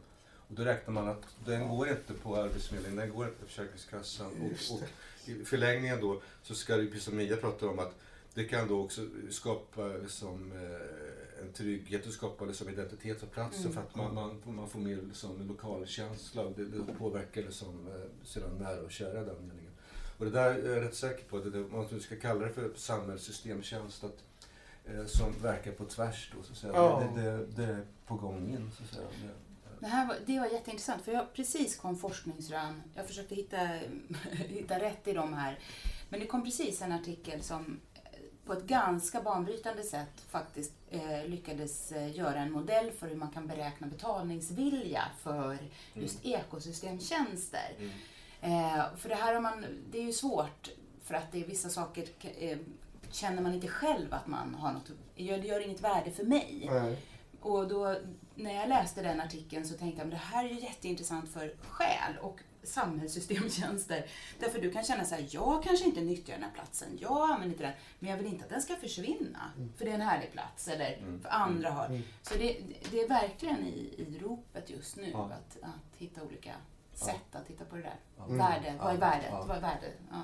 Och 0.48 0.54
då 0.54 0.62
räknar 0.62 0.94
man 0.94 1.08
att 1.08 1.22
den 1.46 1.68
går 1.68 1.88
inte 1.88 2.14
på 2.14 2.36
Arbetsförmedlingen, 2.36 2.98
den 2.98 3.10
går 3.16 3.26
inte 3.26 3.40
på 3.40 3.46
Försäkringskassan. 3.46 4.26
Och, 4.26 4.74
och 4.74 4.82
i 5.28 5.44
förlängningen 5.44 6.00
då 6.00 6.20
så 6.42 6.54
ska 6.54 6.76
det, 6.76 6.86
precis 6.86 7.04
som 7.04 7.16
Mia 7.16 7.36
pratar 7.36 7.68
om, 7.68 7.78
att 7.78 7.94
det 8.34 8.44
kan 8.44 8.68
då 8.68 8.84
också 8.84 9.00
skapa 9.30 9.86
liksom, 9.86 10.52
eh, 10.52 11.44
en 11.44 11.52
trygghet 11.52 12.06
och 12.06 12.12
skapa 12.12 12.44
liksom 12.44 12.68
identitet 12.68 13.20
för 13.20 13.26
platsen 13.26 13.60
Mm. 13.60 13.72
för 13.72 13.80
att 13.80 13.94
man, 13.96 14.14
man, 14.14 14.54
man 14.56 14.68
får 14.68 14.78
mer 14.78 14.96
liksom, 14.96 15.48
lokalkänsla 15.48 16.42
och 16.42 16.52
det, 16.56 16.64
det 16.64 16.94
påverkar 16.98 17.42
liksom, 17.42 17.88
eh, 17.88 18.26
sina 18.26 18.48
nära 18.48 18.80
och 18.80 18.90
kära 18.90 19.24
den 19.24 19.48
meningen. 19.48 19.63
Och 20.24 20.30
det 20.30 20.38
där 20.38 20.54
är 20.54 20.74
jag 20.74 20.84
rätt 20.84 20.94
säker 20.94 21.24
på, 21.24 21.36
att 21.36 21.52
det, 21.52 21.58
man 21.58 22.00
ska 22.00 22.16
kalla 22.16 22.46
det 22.46 22.52
för 22.52 22.70
samhällssystemtjänst 22.76 24.04
att, 24.04 24.24
eh, 24.84 25.06
som 25.06 25.32
verkar 25.42 25.72
på 25.72 25.84
tvärs 25.84 26.32
då, 26.36 26.42
så 26.42 26.52
att 26.52 26.58
säga. 26.58 26.72
Ja. 26.72 27.10
Det, 27.16 27.22
det, 27.22 27.46
det 27.46 27.64
är 27.64 27.84
på 28.06 28.14
gång 28.14 28.48
in, 28.48 28.70
så 28.76 28.82
att 28.82 28.90
säga. 28.90 29.06
Det, 29.22 29.28
Det, 29.80 29.86
här 29.86 30.06
var, 30.06 30.16
det 30.26 30.38
var 30.38 30.46
jätteintressant, 30.46 31.02
för 31.02 31.12
jag 31.12 31.32
precis 31.32 31.76
kom 31.76 31.96
forskningsrön. 31.96 32.82
Jag 32.94 33.06
försökte 33.06 33.34
hitta, 33.34 33.58
hitta 34.32 34.80
rätt 34.80 35.08
i 35.08 35.12
de 35.12 35.34
här. 35.34 35.58
Men 36.08 36.20
det 36.20 36.26
kom 36.26 36.44
precis 36.44 36.82
en 36.82 36.92
artikel 36.92 37.42
som 37.42 37.80
eh, 37.94 38.00
på 38.46 38.52
ett 38.52 38.64
ganska 38.64 39.22
banbrytande 39.22 39.82
sätt 39.82 40.20
faktiskt 40.30 40.72
eh, 40.90 41.26
lyckades 41.26 41.92
eh, 41.92 42.16
göra 42.16 42.38
en 42.38 42.52
modell 42.52 42.90
för 42.90 43.08
hur 43.08 43.16
man 43.16 43.30
kan 43.30 43.46
beräkna 43.46 43.86
betalningsvilja 43.86 45.04
för 45.22 45.58
just 45.94 46.24
ekosystemtjänster. 46.24 47.74
Mm. 47.78 47.90
Eh, 48.44 48.96
för 48.96 49.08
det 49.08 49.14
här 49.14 49.34
har 49.34 49.40
man, 49.40 49.64
det 49.90 49.98
är 49.98 50.02
ju 50.02 50.12
svårt 50.12 50.70
för 51.04 51.14
att 51.14 51.32
det 51.32 51.40
är 51.42 51.46
vissa 51.46 51.68
saker 51.68 52.08
eh, 52.38 52.58
känner 53.10 53.42
man 53.42 53.54
inte 53.54 53.68
själv 53.68 54.14
att 54.14 54.26
man 54.26 54.54
har 54.54 54.72
något, 54.72 54.90
gör- 55.14 55.38
det 55.38 55.46
gör 55.46 55.60
inget 55.60 55.80
värde 55.80 56.10
för 56.10 56.24
mig. 56.24 56.68
Nej. 56.72 56.96
Och 57.40 57.68
då, 57.68 57.96
när 58.34 58.54
jag 58.54 58.68
läste 58.68 59.02
den 59.02 59.20
artikeln 59.20 59.66
så 59.66 59.74
tänkte 59.76 59.98
jag, 60.00 60.06
men 60.06 60.10
det 60.10 60.16
här 60.24 60.44
är 60.44 60.48
ju 60.48 60.60
jätteintressant 60.60 61.28
för 61.32 61.54
själ 61.68 62.16
och 62.20 62.40
samhällssystemtjänster. 62.62 64.06
Därför 64.40 64.60
du 64.60 64.70
kan 64.72 64.84
känna 64.84 65.04
så 65.04 65.14
här, 65.14 65.26
jag 65.30 65.62
kanske 65.62 65.84
inte 65.86 66.00
nyttjar 66.00 66.34
den 66.34 66.44
här 66.44 66.50
platsen, 66.54 66.88
jag 67.00 67.22
använder 67.30 67.46
inte 67.46 67.62
den, 67.62 67.72
men 67.98 68.10
jag 68.10 68.16
vill 68.16 68.26
inte 68.26 68.44
att 68.44 68.50
den 68.50 68.62
ska 68.62 68.76
försvinna, 68.76 69.50
för 69.76 69.84
det 69.84 69.90
är 69.90 69.94
en 69.94 70.00
härlig 70.00 70.32
plats, 70.32 70.68
eller 70.68 70.92
Mm. 70.98 71.20
för 71.20 71.28
andra 71.28 71.70
har. 71.70 71.86
Mm. 71.86 72.02
Så 72.22 72.34
det, 72.34 72.56
det 72.90 73.00
är 73.00 73.08
verkligen 73.08 73.66
i, 73.66 73.94
i 73.98 74.18
ropet 74.22 74.70
just 74.70 74.96
nu, 74.96 75.10
Ja. 75.12 75.24
att, 75.24 75.56
att 75.62 75.96
hitta 75.98 76.22
olika 76.22 76.54
sätt 76.98 77.16
att 77.32 77.46
titta 77.46 77.64
på 77.64 77.76
det 77.76 77.82
där. 77.82 77.96
Ja. 78.18 78.24
Mm. 78.24 78.38
Värde, 78.38 78.74
vad 78.82 78.94
är 78.94 78.98
värdet? 78.98 79.28
Ja. 79.30 79.44
Vad 79.48 79.56
är 79.56 79.60
värdet? 79.60 79.94
Ja. 80.10 80.22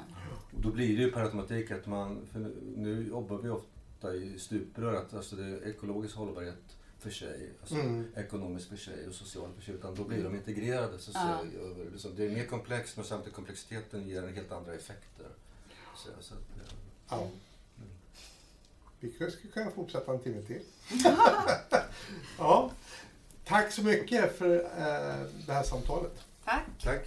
Och 0.54 0.60
då 0.60 0.70
blir 0.70 0.96
det 0.96 1.02
ju 1.02 1.12
per 1.12 1.20
automatik 1.22 1.70
att 1.70 1.86
man, 1.86 2.26
för 2.32 2.38
nu, 2.76 3.08
jobbar 3.08 3.38
vi 3.38 3.48
ofta 3.48 4.14
i 4.14 4.38
stuprör, 4.38 4.94
att 4.94 5.14
alltså 5.14 5.36
det 5.36 5.44
är 5.44 5.68
ekologisk 5.68 6.16
hållbarhet 6.16 6.76
för 6.98 7.10
sig, 7.10 7.50
alltså 7.60 7.74
Mm. 7.74 8.06
ekonomisk 8.16 8.68
för 8.68 8.76
sig 8.76 9.08
och 9.08 9.14
social 9.14 9.52
för 9.56 9.62
sig, 9.62 9.74
utan 9.74 9.94
då 9.94 10.04
blir 10.04 10.24
de 10.24 10.34
integrerade. 10.34 10.98
Så 10.98 11.10
att 11.10 11.16
Ja. 11.28 11.42
liksom, 11.92 12.16
det 12.16 12.24
är 12.26 12.30
mer 12.30 12.46
komplext 12.46 12.96
men 12.96 13.04
samtidigt 13.06 13.34
komplexiteten 13.34 14.08
ger 14.08 14.22
en 14.22 14.34
helt 14.34 14.52
andra 14.52 14.74
effekter. 14.74 15.26
Så, 15.96 16.08
så 16.20 16.34
att, 16.34 16.40
eh, 16.40 16.74
Ja. 17.10 17.28
Vi 19.00 19.12
kanske 19.12 19.38
skulle 19.38 19.52
kunna 19.52 19.70
fortsätta 19.70 20.12
en 20.12 20.20
timme 20.20 20.42
till. 20.42 20.62
ja. 22.38 22.70
Tack 23.44 23.72
så 23.72 23.82
mycket 23.82 24.38
för 24.38 24.54
eh, 24.56 25.26
det 25.46 25.52
här 25.52 25.62
samtalet. 25.62 26.24
Tack! 26.46 26.66
tack! 26.78 27.04